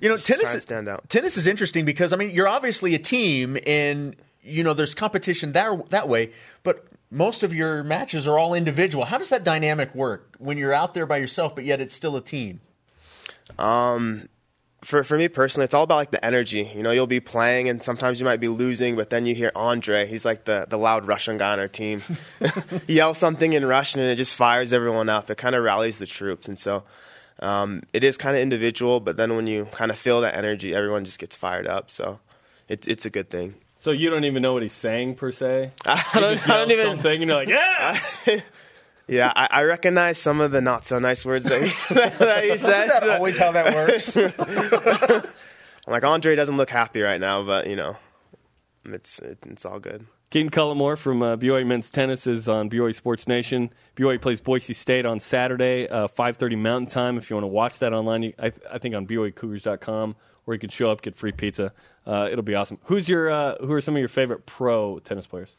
You 0.00 0.08
know, 0.08 0.16
just 0.16 0.26
tennis 0.26 0.52
and 0.52 0.62
stand 0.62 0.88
out. 0.88 1.08
tennis 1.08 1.36
is 1.36 1.46
interesting 1.46 1.84
because 1.84 2.12
I 2.12 2.16
mean 2.16 2.30
you're 2.30 2.48
obviously 2.48 2.94
a 2.94 2.98
team 2.98 3.56
and 3.66 4.16
you 4.42 4.62
know 4.62 4.74
there's 4.74 4.94
competition 4.94 5.52
that 5.52 5.90
that 5.90 6.08
way, 6.08 6.32
but 6.62 6.84
most 7.10 7.42
of 7.42 7.54
your 7.54 7.84
matches 7.84 8.26
are 8.26 8.38
all 8.38 8.54
individual. 8.54 9.04
How 9.04 9.18
does 9.18 9.30
that 9.30 9.44
dynamic 9.44 9.94
work 9.94 10.34
when 10.38 10.58
you're 10.58 10.72
out 10.72 10.94
there 10.94 11.06
by 11.06 11.18
yourself, 11.18 11.54
but 11.54 11.64
yet 11.64 11.80
it's 11.80 11.94
still 11.94 12.16
a 12.16 12.20
team? 12.20 12.60
For 14.82 15.02
for 15.02 15.18
me 15.18 15.28
personally, 15.28 15.64
it's 15.64 15.74
all 15.74 15.84
about 15.84 15.96
like 15.96 16.10
the 16.10 16.24
energy. 16.24 16.70
You 16.74 16.82
know, 16.82 16.90
you'll 16.92 17.06
be 17.06 17.20
playing, 17.20 17.68
and 17.68 17.82
sometimes 17.82 18.20
you 18.20 18.24
might 18.24 18.40
be 18.40 18.48
losing, 18.48 18.96
but 18.96 19.10
then 19.10 19.26
you 19.26 19.34
hear 19.34 19.50
Andre. 19.54 20.06
He's 20.06 20.24
like 20.24 20.44
the 20.44 20.66
the 20.68 20.78
loud 20.78 21.06
Russian 21.06 21.38
guy 21.38 21.52
on 21.52 21.60
our 21.60 21.68
team. 21.68 22.02
he 22.86 22.94
yells 22.94 23.18
something 23.18 23.52
in 23.52 23.64
Russian, 23.64 24.00
and 24.00 24.10
it 24.10 24.16
just 24.16 24.36
fires 24.36 24.72
everyone 24.72 25.08
up. 25.08 25.30
It 25.30 25.38
kind 25.38 25.54
of 25.54 25.64
rallies 25.64 25.98
the 25.98 26.06
troops, 26.06 26.48
and 26.48 26.58
so. 26.58 26.84
Um, 27.38 27.82
it 27.92 28.02
is 28.02 28.16
kind 28.16 28.34
of 28.34 28.40
individual, 28.40 28.98
but 28.98 29.18
then 29.18 29.36
when 29.36 29.46
you 29.46 29.66
kind 29.66 29.90
of 29.90 29.98
feel 29.98 30.22
that 30.22 30.34
energy, 30.34 30.74
everyone 30.74 31.04
just 31.04 31.18
gets 31.18 31.36
fired 31.36 31.66
up. 31.66 31.90
So 31.90 32.18
it's 32.66 32.86
it's 32.86 33.04
a 33.04 33.10
good 33.10 33.28
thing. 33.28 33.56
So 33.86 33.92
you 33.92 34.10
don't 34.10 34.24
even 34.24 34.42
know 34.42 34.52
what 34.52 34.62
he's 34.62 34.72
saying 34.72 35.14
per 35.14 35.30
se. 35.30 35.70
I 35.86 36.02
don't, 36.14 36.32
just 36.32 36.50
I 36.50 36.56
don't 36.56 36.68
yells 36.68 36.80
even. 36.80 36.98
something, 36.98 37.22
and 37.22 37.28
you're 37.30 37.36
like, 37.36 37.48
yeah. 37.48 38.00
Yeah, 39.06 39.32
I, 39.36 39.46
I 39.48 39.62
recognize 39.62 40.18
some 40.18 40.40
of 40.40 40.50
the 40.50 40.60
not 40.60 40.84
so 40.84 40.98
nice 40.98 41.24
words 41.24 41.44
that 41.44 41.62
he, 41.62 41.68
that 41.94 42.42
he 42.42 42.56
says. 42.56 42.62
Isn't 42.64 42.88
that 42.88 43.10
always 43.10 43.38
how 43.38 43.52
that 43.52 43.72
works? 43.72 44.16
I'm 44.16 45.92
like 45.92 46.02
Andre 46.02 46.34
doesn't 46.34 46.56
look 46.56 46.68
happy 46.68 47.00
right 47.00 47.20
now, 47.20 47.44
but 47.44 47.68
you 47.68 47.76
know, 47.76 47.96
it's 48.86 49.20
it, 49.20 49.38
it's 49.46 49.64
all 49.64 49.78
good. 49.78 50.04
Keaton 50.30 50.50
Cullimore 50.50 50.98
from 50.98 51.22
uh, 51.22 51.36
BYU 51.36 51.64
men's 51.64 51.88
tennis 51.88 52.26
is 52.26 52.48
on 52.48 52.68
BYU 52.68 52.92
Sports 52.92 53.28
Nation. 53.28 53.70
BYU 53.94 54.20
plays 54.20 54.40
Boise 54.40 54.74
State 54.74 55.06
on 55.06 55.20
Saturday, 55.20 55.86
uh, 55.88 56.08
5:30 56.08 56.58
Mountain 56.58 56.88
Time. 56.88 57.18
If 57.18 57.30
you 57.30 57.36
want 57.36 57.44
to 57.44 57.48
watch 57.48 57.78
that 57.78 57.92
online, 57.92 58.24
you, 58.24 58.32
I, 58.36 58.50
I 58.68 58.78
think 58.78 58.96
on 58.96 59.06
BYUCougars.com, 59.06 60.16
where 60.44 60.56
you 60.56 60.58
can 60.58 60.70
show 60.70 60.90
up, 60.90 61.02
get 61.02 61.14
free 61.14 61.30
pizza. 61.30 61.72
Uh, 62.06 62.28
it'll 62.30 62.44
be 62.44 62.54
awesome. 62.54 62.78
Who's 62.84 63.08
your 63.08 63.30
uh, 63.30 63.56
Who 63.58 63.72
are 63.72 63.80
some 63.80 63.96
of 63.96 63.98
your 63.98 64.08
favorite 64.08 64.46
pro 64.46 64.98
tennis 65.00 65.26
players? 65.26 65.54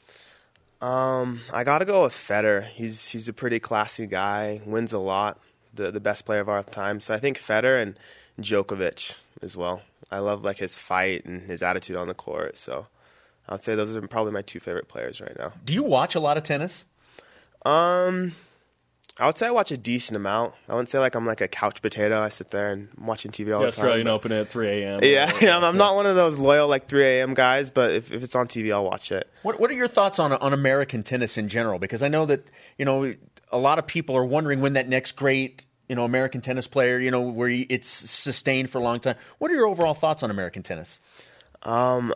Um, 0.81 1.41
I 1.51 1.63
gotta 1.63 1.85
go 1.85 2.03
with 2.03 2.13
Federer. 2.13 2.67
He's 2.67 3.07
he's 3.09 3.27
a 3.27 3.33
pretty 3.33 3.59
classy 3.59 4.07
guy. 4.07 4.61
Wins 4.65 4.93
a 4.93 4.99
lot. 4.99 5.39
The 5.73 5.91
the 5.91 5.99
best 5.99 6.25
player 6.25 6.39
of 6.39 6.49
our 6.49 6.63
time. 6.63 6.99
So 6.99 7.13
I 7.13 7.19
think 7.19 7.37
Federer 7.37 7.81
and 7.81 7.99
Djokovic 8.39 9.17
as 9.41 9.57
well. 9.57 9.81
I 10.11 10.19
love 10.19 10.43
like 10.43 10.57
his 10.59 10.77
fight 10.77 11.25
and 11.25 11.41
his 11.41 11.61
attitude 11.61 11.97
on 11.97 12.07
the 12.07 12.13
court. 12.13 12.57
So 12.57 12.87
I 13.49 13.53
would 13.53 13.63
say 13.63 13.75
those 13.75 13.95
are 13.95 14.07
probably 14.07 14.31
my 14.31 14.41
two 14.41 14.59
favorite 14.59 14.87
players 14.87 15.19
right 15.19 15.37
now. 15.37 15.53
Do 15.65 15.73
you 15.73 15.83
watch 15.83 16.15
a 16.15 16.19
lot 16.19 16.37
of 16.37 16.43
tennis? 16.43 16.85
Um, 17.65 18.33
I 19.20 19.26
would 19.26 19.38
say 19.38 19.47
I 19.47 19.51
watch 19.51 19.72
a 19.72 19.78
decent 19.78 20.15
amount. 20.15 20.53
I 20.70 20.74
wouldn't 20.74 20.89
say 20.89 20.99
like 20.99 21.15
I'm 21.15 21.26
like 21.26 21.41
a 21.41 21.47
couch 21.47 21.82
potato. 21.82 22.22
I 22.22 22.30
sit 22.30 22.51
there 22.51 22.72
and 22.72 22.89
I'm 22.99 23.07
watching 23.07 23.32
TV 23.32 23.53
all 23.55 23.61
Yeah, 23.61 23.68
the 23.68 23.72
time. 23.72 23.86
Australian 23.86 24.05
but- 24.07 24.13
Open 24.13 24.32
at 24.32 24.49
3 24.49 24.68
a.m. 24.84 24.99
Yeah, 25.03 25.32
yeah, 25.41 25.57
I'm, 25.57 25.63
I'm 25.63 25.78
not 25.78 25.95
one 25.95 26.05
of 26.05 26.15
those 26.15 26.38
loyal 26.38 26.68
like 26.68 26.88
3 26.88 27.03
a.m. 27.03 27.34
guys, 27.34 27.72
but 27.72 27.91
if, 27.93 28.11
if 28.11 28.24
it's 28.24 28.36
on 28.36 28.47
TV, 28.47 28.72
I'll 28.74 28.84
watch 28.86 29.11
it. 29.11 29.28
What 29.41 29.59
What 29.59 29.72
are 29.72 29.74
your 29.76 29.88
thoughts 29.88 30.20
on 30.20 30.34
on 30.34 30.53
American 30.53 31.01
tennis 31.03 31.38
in 31.38 31.47
general? 31.49 31.80
Because 31.80 32.03
I 32.03 32.07
know 32.09 32.26
that 32.28 32.51
you 32.78 32.86
know 32.86 33.13
a 33.51 33.57
lot 33.57 33.80
of 33.80 33.88
people 33.88 34.15
are 34.15 34.26
wondering 34.26 34.61
when 34.61 34.74
that 34.74 34.88
next 34.88 35.13
great 35.13 35.65
you 35.89 35.95
know 35.95 36.03
American 36.03 36.41
tennis 36.41 36.68
player 36.68 36.99
you 36.99 37.09
know 37.11 37.22
where 37.22 37.47
he- 37.49 37.65
it's 37.70 37.88
sustained 37.88 38.70
for 38.70 38.78
a 38.78 38.82
long 38.82 38.99
time. 38.99 39.15
What 39.39 39.49
are 39.49 39.55
your 39.55 39.65
overall 39.68 39.93
thoughts 39.95 40.22
on 40.22 40.30
American 40.30 40.61
tennis? 40.63 40.99
Um, 41.63 42.13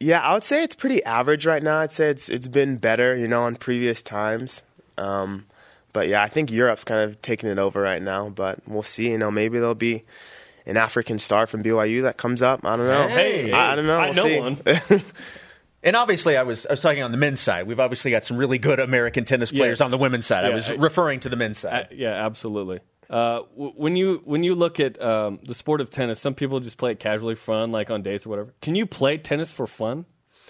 yeah, 0.00 0.20
I 0.20 0.34
would 0.34 0.42
say 0.42 0.64
it's 0.64 0.74
pretty 0.74 1.02
average 1.04 1.46
right 1.46 1.62
now. 1.62 1.78
I'd 1.78 1.92
say 1.92 2.10
it's 2.10 2.28
it's 2.28 2.48
been 2.48 2.76
better, 2.76 3.16
you 3.16 3.28
know, 3.28 3.44
on 3.44 3.56
previous 3.56 4.02
times. 4.02 4.62
Um, 4.98 5.46
but 5.92 6.08
yeah, 6.08 6.22
I 6.22 6.28
think 6.28 6.50
Europe's 6.50 6.84
kind 6.84 7.08
of 7.10 7.20
taking 7.22 7.48
it 7.50 7.58
over 7.58 7.80
right 7.80 8.02
now. 8.02 8.28
But 8.28 8.60
we'll 8.66 8.82
see. 8.82 9.10
You 9.10 9.18
know, 9.18 9.30
maybe 9.30 9.58
there'll 9.58 9.74
be 9.74 10.04
an 10.66 10.76
African 10.76 11.18
star 11.18 11.46
from 11.46 11.62
BYU 11.62 12.02
that 12.02 12.16
comes 12.16 12.40
up. 12.42 12.64
I 12.64 12.76
don't 12.76 12.86
know. 12.86 13.08
Hey. 13.08 13.52
I, 13.52 13.72
I 13.72 13.76
don't 13.76 13.86
know. 13.86 13.98
I 13.98 14.06
We'll 14.10 14.14
know 14.14 14.24
see. 14.24 14.38
one. 14.40 15.02
And 15.84 15.96
obviously, 15.96 16.36
I 16.36 16.44
was 16.44 16.64
I 16.64 16.70
was 16.74 16.80
talking 16.80 17.02
on 17.02 17.10
the 17.10 17.16
men's 17.18 17.40
side. 17.40 17.66
We've 17.66 17.80
obviously 17.80 18.12
got 18.12 18.22
some 18.22 18.36
really 18.36 18.56
good 18.58 18.78
American 18.78 19.24
tennis 19.24 19.50
players 19.50 19.80
Yes. 19.80 19.84
on 19.84 19.90
the 19.90 19.98
women's 19.98 20.24
side. 20.26 20.44
I 20.44 20.50
was 20.50 20.70
I- 20.70 20.74
referring 20.74 21.18
to 21.20 21.28
the 21.28 21.34
men's 21.34 21.58
side. 21.58 21.86
Uh, 21.90 21.94
yeah, 21.96 22.24
absolutely. 22.24 22.78
Uh, 23.10 23.40
w- 23.56 23.72
when 23.74 23.96
you 23.96 24.22
when 24.24 24.44
you 24.44 24.54
look 24.54 24.78
at 24.78 25.02
um, 25.02 25.40
the 25.44 25.54
sport 25.54 25.80
of 25.80 25.90
tennis, 25.90 26.20
some 26.20 26.34
people 26.36 26.60
just 26.60 26.78
play 26.78 26.92
it 26.92 27.00
casually, 27.00 27.34
fun, 27.34 27.72
like 27.72 27.90
on 27.90 28.02
dates 28.02 28.24
or 28.26 28.28
whatever. 28.30 28.54
Can 28.62 28.76
you 28.76 28.86
play 28.86 29.18
tennis 29.18 29.52
for 29.52 29.66
fun, 29.66 30.06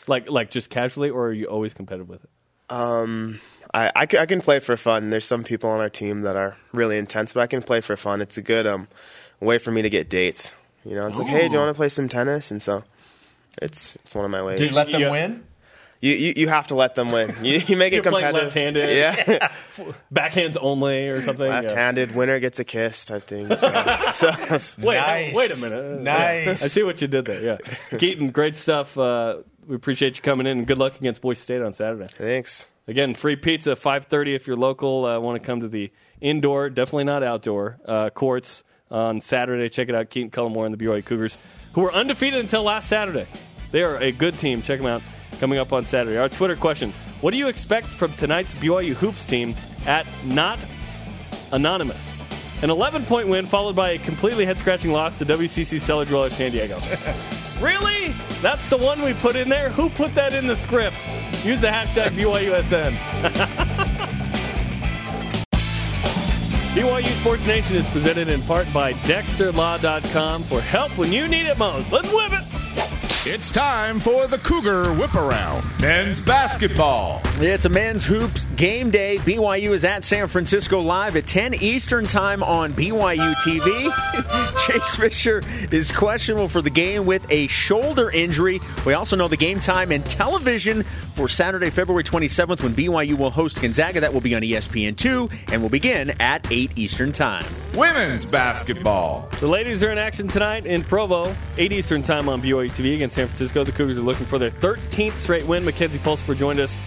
like 0.06 0.28
like 0.28 0.50
just 0.50 0.68
casually, 0.68 1.08
or 1.08 1.28
are 1.28 1.32
you 1.32 1.46
always 1.46 1.72
competitive 1.72 2.10
with 2.10 2.24
it? 2.24 2.30
Um, 2.68 3.40
I, 3.74 3.90
I, 3.96 4.06
ca- 4.06 4.18
I 4.18 4.26
can 4.26 4.40
play 4.40 4.60
for 4.60 4.76
fun. 4.76 5.10
There's 5.10 5.24
some 5.24 5.44
people 5.44 5.70
on 5.70 5.80
our 5.80 5.88
team 5.88 6.22
that 6.22 6.36
are 6.36 6.56
really 6.72 6.98
intense, 6.98 7.32
but 7.32 7.40
I 7.40 7.46
can 7.46 7.62
play 7.62 7.80
for 7.80 7.96
fun. 7.96 8.20
It's 8.20 8.36
a 8.36 8.42
good 8.42 8.66
um, 8.66 8.88
way 9.40 9.58
for 9.58 9.70
me 9.70 9.82
to 9.82 9.90
get 9.90 10.08
dates. 10.10 10.52
You 10.84 10.94
know, 10.94 11.06
it's 11.06 11.18
like, 11.18 11.28
hey, 11.28 11.48
do 11.48 11.54
you 11.54 11.58
want 11.60 11.70
to 11.70 11.74
play 11.78 11.88
some 11.88 12.08
tennis? 12.08 12.50
And 12.50 12.60
so 12.62 12.84
it's 13.62 13.96
it's 14.04 14.14
one 14.14 14.24
of 14.24 14.30
my 14.30 14.42
ways. 14.42 14.58
Do 14.58 14.66
you 14.66 14.72
let 14.74 14.90
them 14.90 15.00
Yeah. 15.02 15.10
win? 15.10 15.44
You, 16.00 16.14
you 16.14 16.32
you 16.36 16.48
have 16.48 16.66
to 16.66 16.74
let 16.74 16.96
them 16.96 17.12
win. 17.12 17.32
You, 17.42 17.58
you 17.64 17.76
make 17.76 17.92
You're 17.94 18.02
it 18.04 18.10
playing 18.10 18.34
competitive. 18.34 18.86
left-handed. 18.86 18.96
Yeah, 18.96 19.48
Backhands 20.12 20.56
only, 20.60 21.06
or 21.08 21.22
something. 21.22 21.48
Left-handed 21.48 22.16
winner 22.16 22.40
gets 22.40 22.58
a 22.58 22.64
kiss 22.64 23.04
type 23.04 23.22
thing. 23.28 23.46
So, 23.54 23.68
so 24.12 24.28
it's- 24.30 24.76
Wait, 24.78 24.96
Nice. 24.96 25.36
wait 25.36 25.52
a 25.52 25.56
minute. 25.58 26.00
Nice. 26.00 26.64
I 26.64 26.66
see 26.66 26.82
what 26.82 27.00
you 27.00 27.06
did 27.06 27.24
there. 27.26 27.40
Yeah, 27.40 27.98
Keaton, 27.98 28.30
great 28.32 28.56
stuff. 28.56 28.98
Uh, 28.98 29.42
we 29.68 29.76
appreciate 29.76 30.16
you 30.16 30.22
coming 30.22 30.48
in, 30.48 30.58
and 30.58 30.66
good 30.66 30.78
luck 30.78 30.96
against 30.98 31.22
Boise 31.22 31.40
State 31.40 31.62
on 31.62 31.72
Saturday. 31.72 32.08
thanks. 32.08 32.66
Again, 32.88 33.14
free 33.14 33.36
pizza, 33.36 33.76
five 33.76 34.06
thirty 34.06 34.34
if 34.34 34.46
you're 34.46 34.56
local. 34.56 35.04
Uh, 35.04 35.20
Want 35.20 35.40
to 35.40 35.46
come 35.46 35.60
to 35.60 35.68
the 35.68 35.92
indoor, 36.20 36.68
definitely 36.68 37.04
not 37.04 37.22
outdoor 37.22 37.78
uh, 37.86 38.10
courts 38.10 38.64
on 38.90 39.20
Saturday. 39.20 39.68
Check 39.68 39.88
it 39.88 39.94
out, 39.94 40.10
Keaton 40.10 40.30
Cullimore 40.30 40.66
and 40.66 40.76
the 40.76 40.84
BYU 40.84 41.04
Cougars, 41.04 41.38
who 41.74 41.82
were 41.82 41.92
undefeated 41.92 42.40
until 42.40 42.64
last 42.64 42.88
Saturday. 42.88 43.26
They 43.70 43.82
are 43.82 43.96
a 43.98 44.10
good 44.10 44.38
team. 44.38 44.62
Check 44.62 44.80
them 44.80 44.86
out. 44.88 45.02
Coming 45.40 45.58
up 45.58 45.72
on 45.72 45.84
Saturday. 45.84 46.18
Our 46.18 46.28
Twitter 46.28 46.56
question: 46.56 46.92
What 47.20 47.30
do 47.30 47.38
you 47.38 47.48
expect 47.48 47.86
from 47.86 48.12
tonight's 48.14 48.54
BYU 48.54 48.94
hoops 48.94 49.24
team 49.24 49.54
at 49.86 50.06
not 50.24 50.58
anonymous? 51.52 52.08
An 52.62 52.70
11 52.70 53.04
point 53.06 53.28
win 53.28 53.46
followed 53.46 53.74
by 53.74 53.90
a 53.90 53.98
completely 53.98 54.44
head 54.44 54.58
scratching 54.58 54.92
loss 54.92 55.14
to 55.16 55.24
WCC 55.26 55.80
Cellar 55.80 56.04
Dweller 56.04 56.30
San 56.30 56.50
Diego. 56.52 56.78
really? 57.62 58.08
That's 58.42 58.68
the 58.68 58.76
one 58.76 59.00
we 59.02 59.14
put 59.14 59.36
in 59.36 59.48
there? 59.48 59.70
Who 59.70 59.88
put 59.88 60.14
that 60.14 60.32
in 60.32 60.46
the 60.46 60.56
script? 60.56 60.96
Use 61.44 61.60
the 61.60 61.68
hashtag 61.68 62.10
BYUSN. 62.16 62.96
BYU 66.72 67.20
Sports 67.20 67.46
Nation 67.46 67.76
is 67.76 67.86
presented 67.88 68.28
in 68.28 68.40
part 68.42 68.66
by 68.72 68.94
DexterLaw.com 68.94 70.42
for 70.44 70.60
help 70.60 70.96
when 70.96 71.12
you 71.12 71.28
need 71.28 71.46
it 71.46 71.58
most. 71.58 71.92
Let's 71.92 72.10
whip 72.10 72.32
it! 72.32 72.51
It's 73.24 73.52
time 73.52 74.00
for 74.00 74.26
the 74.26 74.38
Cougar 74.38 74.94
Whip 74.94 75.14
Around. 75.14 75.80
Men's 75.80 76.20
basketball. 76.20 77.22
It's 77.36 77.64
a 77.64 77.68
men's 77.68 78.04
hoops 78.04 78.46
game 78.56 78.90
day. 78.90 79.16
BYU 79.18 79.70
is 79.70 79.84
at 79.84 80.02
San 80.02 80.26
Francisco 80.26 80.80
live 80.80 81.14
at 81.14 81.24
10 81.28 81.54
Eastern 81.54 82.04
time 82.04 82.42
on 82.42 82.74
BYU 82.74 83.32
TV. 83.34 84.58
Chase 84.66 84.96
Fisher 84.96 85.40
is 85.70 85.92
questionable 85.92 86.48
for 86.48 86.62
the 86.62 86.70
game 86.70 87.06
with 87.06 87.24
a 87.30 87.46
shoulder 87.46 88.10
injury. 88.10 88.60
We 88.84 88.94
also 88.94 89.14
know 89.14 89.28
the 89.28 89.36
game 89.36 89.60
time 89.60 89.92
and 89.92 90.04
television 90.04 90.84
for 91.12 91.28
Saturday, 91.28 91.70
February 91.70 92.04
27th 92.04 92.62
when 92.62 92.74
BYU 92.74 93.16
will 93.16 93.30
host 93.30 93.60
Gonzaga. 93.60 94.00
That 94.00 94.12
will 94.12 94.20
be 94.20 94.34
on 94.34 94.42
E 94.42 94.52
ESPN2 94.52 95.52
and 95.52 95.62
will 95.62 95.68
begin 95.68 96.10
at 96.20 96.50
8 96.50 96.72
Eastern 96.76 97.12
time. 97.12 97.44
Women's 97.74 98.26
basketball. 98.26 99.28
The 99.38 99.46
ladies 99.46 99.82
are 99.82 99.92
in 99.92 99.98
action 99.98 100.28
tonight 100.28 100.66
in 100.66 100.84
Provo, 100.84 101.34
8 101.58 101.72
Eastern 101.72 102.02
time 102.02 102.28
on 102.28 102.42
BYU 102.42 102.70
TV 102.70 102.94
against 102.94 103.16
San 103.16 103.26
Francisco. 103.26 103.64
The 103.64 103.72
Cougars 103.72 103.98
are 103.98 104.02
looking 104.02 104.26
for 104.26 104.38
their 104.38 104.50
13th 104.50 105.12
straight 105.14 105.46
win. 105.46 105.64
Makenzi 105.64 105.98
Pulsipher 105.98 106.36
joined 106.36 106.60
us 106.60 106.80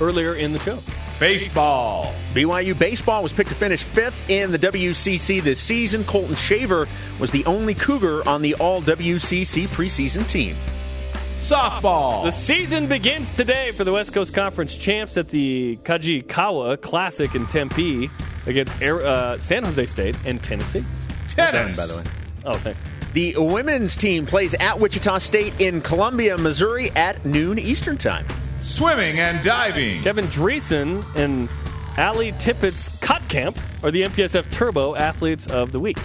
earlier 0.00 0.34
in 0.34 0.52
the 0.52 0.58
show. 0.60 0.78
Baseball. 1.20 2.12
BYU 2.32 2.76
baseball 2.76 3.22
was 3.22 3.32
picked 3.32 3.50
to 3.50 3.54
finish 3.54 3.82
fifth 3.82 4.28
in 4.28 4.50
the 4.50 4.58
WCC 4.58 5.40
this 5.40 5.60
season. 5.60 6.02
Colton 6.04 6.34
Shaver 6.34 6.88
was 7.20 7.30
the 7.30 7.44
only 7.44 7.74
Cougar 7.74 8.28
on 8.28 8.42
the 8.42 8.54
All 8.56 8.82
WCC 8.82 9.68
preseason 9.68 10.28
team. 10.28 10.56
Softball. 11.36 12.24
The 12.24 12.30
season 12.30 12.86
begins 12.86 13.30
today 13.30 13.72
for 13.72 13.84
the 13.84 13.92
West 13.92 14.12
Coast 14.14 14.32
Conference 14.32 14.76
champs 14.76 15.16
at 15.16 15.28
the 15.28 15.76
Kajikawa 15.82 16.80
Classic 16.80 17.34
in 17.34 17.46
Tempe 17.46 18.10
against 18.46 18.80
Air- 18.80 19.04
uh, 19.04 19.38
San 19.40 19.64
Jose 19.64 19.86
State 19.86 20.16
and 20.24 20.42
Tennessee. 20.42 20.84
Tennis. 21.28 21.76
by 21.76 21.86
the 21.86 21.96
way. 21.96 22.04
Oh, 22.46 22.54
thanks. 22.54 22.80
The 23.12 23.34
women's 23.36 23.96
team 23.96 24.26
plays 24.26 24.54
at 24.54 24.78
Wichita 24.80 25.18
State 25.18 25.52
in 25.60 25.80
Columbia, 25.80 26.38
Missouri 26.38 26.90
at 26.92 27.24
noon 27.26 27.58
Eastern 27.58 27.98
Time. 27.98 28.26
Swimming 28.62 29.20
and 29.20 29.42
diving. 29.44 30.02
Kevin 30.02 30.24
Dreesen 30.26 31.04
and 31.14 31.48
Ali 31.98 32.32
Tippett's 32.32 32.96
Cut 33.00 33.22
Camp 33.28 33.58
are 33.82 33.90
the 33.90 34.02
MPSF 34.02 34.50
Turbo 34.50 34.94
Athletes 34.94 35.46
of 35.48 35.72
the 35.72 35.80
Week. 35.80 35.98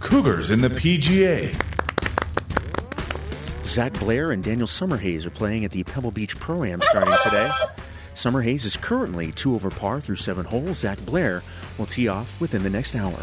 Cougars 0.00 0.50
in 0.50 0.60
the 0.60 0.68
PGA. 0.70 1.54
Zach 3.72 3.98
Blair 4.00 4.32
and 4.32 4.44
Daniel 4.44 4.66
Summerhays 4.66 5.24
are 5.24 5.30
playing 5.30 5.64
at 5.64 5.70
the 5.70 5.82
Pebble 5.84 6.10
Beach 6.10 6.38
Pro 6.38 6.62
Am 6.62 6.82
starting 6.82 7.14
today. 7.24 7.50
Summerhays 8.14 8.66
is 8.66 8.76
currently 8.76 9.32
two 9.32 9.54
over 9.54 9.70
par 9.70 9.98
through 9.98 10.16
seven 10.16 10.44
holes. 10.44 10.80
Zach 10.80 11.02
Blair 11.06 11.42
will 11.78 11.86
tee 11.86 12.06
off 12.06 12.38
within 12.38 12.62
the 12.62 12.68
next 12.68 12.94
hour. 12.94 13.16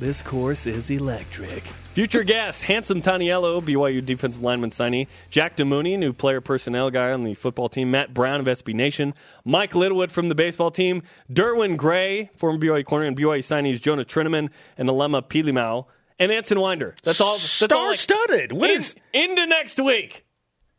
This 0.00 0.20
course 0.20 0.66
is 0.66 0.90
electric. 0.90 1.62
Future 1.92 2.24
guest, 2.24 2.64
handsome 2.64 3.02
Taniello, 3.02 3.60
BYU 3.60 4.04
defensive 4.04 4.42
lineman 4.42 4.70
signee, 4.70 5.06
Jack 5.30 5.56
Demooney, 5.56 5.96
new 5.96 6.12
player 6.12 6.40
personnel 6.40 6.90
guy 6.90 7.12
on 7.12 7.22
the 7.22 7.34
football 7.34 7.68
team, 7.68 7.92
Matt 7.92 8.12
Brown 8.12 8.40
of 8.40 8.46
SB 8.46 8.74
Nation, 8.74 9.14
Mike 9.44 9.76
Littlewood 9.76 10.10
from 10.10 10.28
the 10.28 10.34
baseball 10.34 10.72
team, 10.72 11.04
Derwin 11.32 11.76
Gray, 11.76 12.30
former 12.34 12.58
BYU 12.58 12.84
corner, 12.84 13.04
and 13.04 13.16
BYU 13.16 13.38
signees 13.38 13.80
Jonah 13.80 14.04
Trinnaman 14.04 14.48
and 14.76 14.88
Alema 14.88 15.22
Pilimau, 15.22 15.86
and 16.18 16.30
Anson 16.32 16.60
Winder. 16.60 16.94
That's 17.02 17.20
all. 17.20 17.34
That's 17.34 17.62
all 17.62 17.68
Star-studded. 17.94 18.52
What 18.52 18.70
In- 18.70 18.76
is- 18.76 18.94
into 19.12 19.46
next 19.46 19.80
week? 19.80 20.24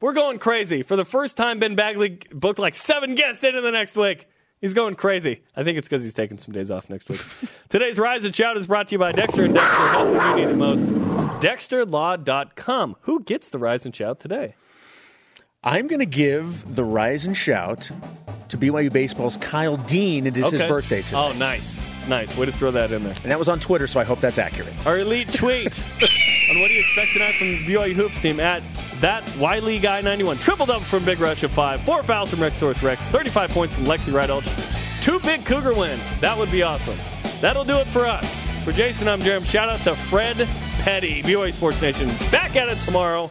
We're 0.01 0.13
going 0.13 0.39
crazy. 0.39 0.83
For 0.83 0.95
the 0.95 1.05
first 1.05 1.37
time, 1.37 1.59
Ben 1.59 1.75
Bagley 1.75 2.19
booked 2.31 2.59
like 2.59 2.75
seven 2.75 3.15
guests 3.15 3.43
into 3.43 3.61
the 3.61 3.71
next 3.71 3.95
week. 3.97 4.27
He's 4.61 4.73
going 4.73 4.95
crazy. 4.95 5.41
I 5.55 5.63
think 5.63 5.77
it's 5.77 5.87
because 5.87 6.03
he's 6.03 6.13
taking 6.13 6.37
some 6.37 6.53
days 6.53 6.69
off 6.71 6.89
next 6.89 7.09
week. 7.09 7.21
Today's 7.69 7.97
Rise 7.99 8.23
and 8.25 8.35
Shout 8.35 8.57
is 8.57 8.67
brought 8.67 8.87
to 8.89 8.93
you 8.93 8.99
by 8.99 9.11
Dexter 9.11 9.45
and 9.45 9.53
Dexter 9.53 9.87
Help 9.87 10.37
you 10.39 10.45
need 10.45 10.51
it 10.51 10.55
most. 10.55 10.85
DexterLaw.com. 11.41 12.95
Who 13.01 13.23
gets 13.23 13.49
the 13.49 13.59
Rise 13.59 13.85
and 13.85 13.95
Shout 13.95 14.19
today? 14.19 14.55
I'm 15.63 15.87
going 15.87 15.99
to 15.99 16.05
give 16.05 16.75
the 16.75 16.83
rise 16.83 17.25
and 17.25 17.35
shout 17.35 17.89
to 18.49 18.57
BYU 18.57 18.91
Baseball's 18.93 19.37
Kyle 19.37 19.77
Dean. 19.77 20.27
It 20.27 20.37
is 20.37 20.51
his 20.51 20.63
birthday 20.63 21.01
today. 21.01 21.17
Oh, 21.17 21.33
nice. 21.33 21.79
Nice. 22.07 22.35
Way 22.37 22.45
to 22.45 22.51
throw 22.51 22.71
that 22.71 22.91
in 22.91 23.03
there. 23.03 23.15
And 23.23 23.31
that 23.31 23.39
was 23.39 23.49
on 23.49 23.59
Twitter, 23.59 23.87
so 23.87 23.99
I 23.99 24.03
hope 24.03 24.19
that's 24.19 24.37
accurate. 24.37 24.73
Our 24.85 24.99
elite 24.99 25.31
tweet 25.33 25.67
on 26.51 26.59
what 26.59 26.67
do 26.67 26.73
you 26.73 26.81
expect 26.81 27.13
tonight 27.13 27.35
from 27.35 27.47
the 27.47 27.65
BYU 27.65 27.93
Hoops 27.93 28.21
team 28.21 28.39
at 28.39 28.61
that 29.01 29.23
Wiley 29.37 29.79
Guy 29.79 30.01
91. 30.01 30.37
Triple 30.37 30.65
double 30.65 30.81
from 30.81 31.03
Big 31.03 31.19
Rush 31.19 31.43
of 31.43 31.51
five. 31.51 31.81
Four 31.81 32.03
fouls 32.03 32.29
from 32.29 32.41
Rex 32.41 32.57
Source 32.57 32.81
Rex. 32.83 33.07
35 33.09 33.49
points 33.51 33.73
from 33.75 33.85
Lexi 33.85 34.11
Rydalch. 34.13 35.01
Two 35.01 35.19
big 35.19 35.45
Cougar 35.45 35.73
wins. 35.73 36.19
That 36.19 36.37
would 36.37 36.51
be 36.51 36.63
awesome. 36.63 36.97
That'll 37.41 37.65
do 37.65 37.75
it 37.75 37.87
for 37.87 38.05
us. 38.05 38.25
For 38.63 38.71
Jason, 38.71 39.07
I'm 39.07 39.19
Jarom. 39.19 39.45
Shout 39.45 39.69
out 39.69 39.79
to 39.81 39.95
Fred 39.95 40.37
Petty, 40.79 41.21
BYU 41.21 41.53
Sports 41.53 41.81
Nation. 41.81 42.07
Back 42.31 42.55
at 42.55 42.69
it 42.69 42.77
tomorrow. 42.79 43.29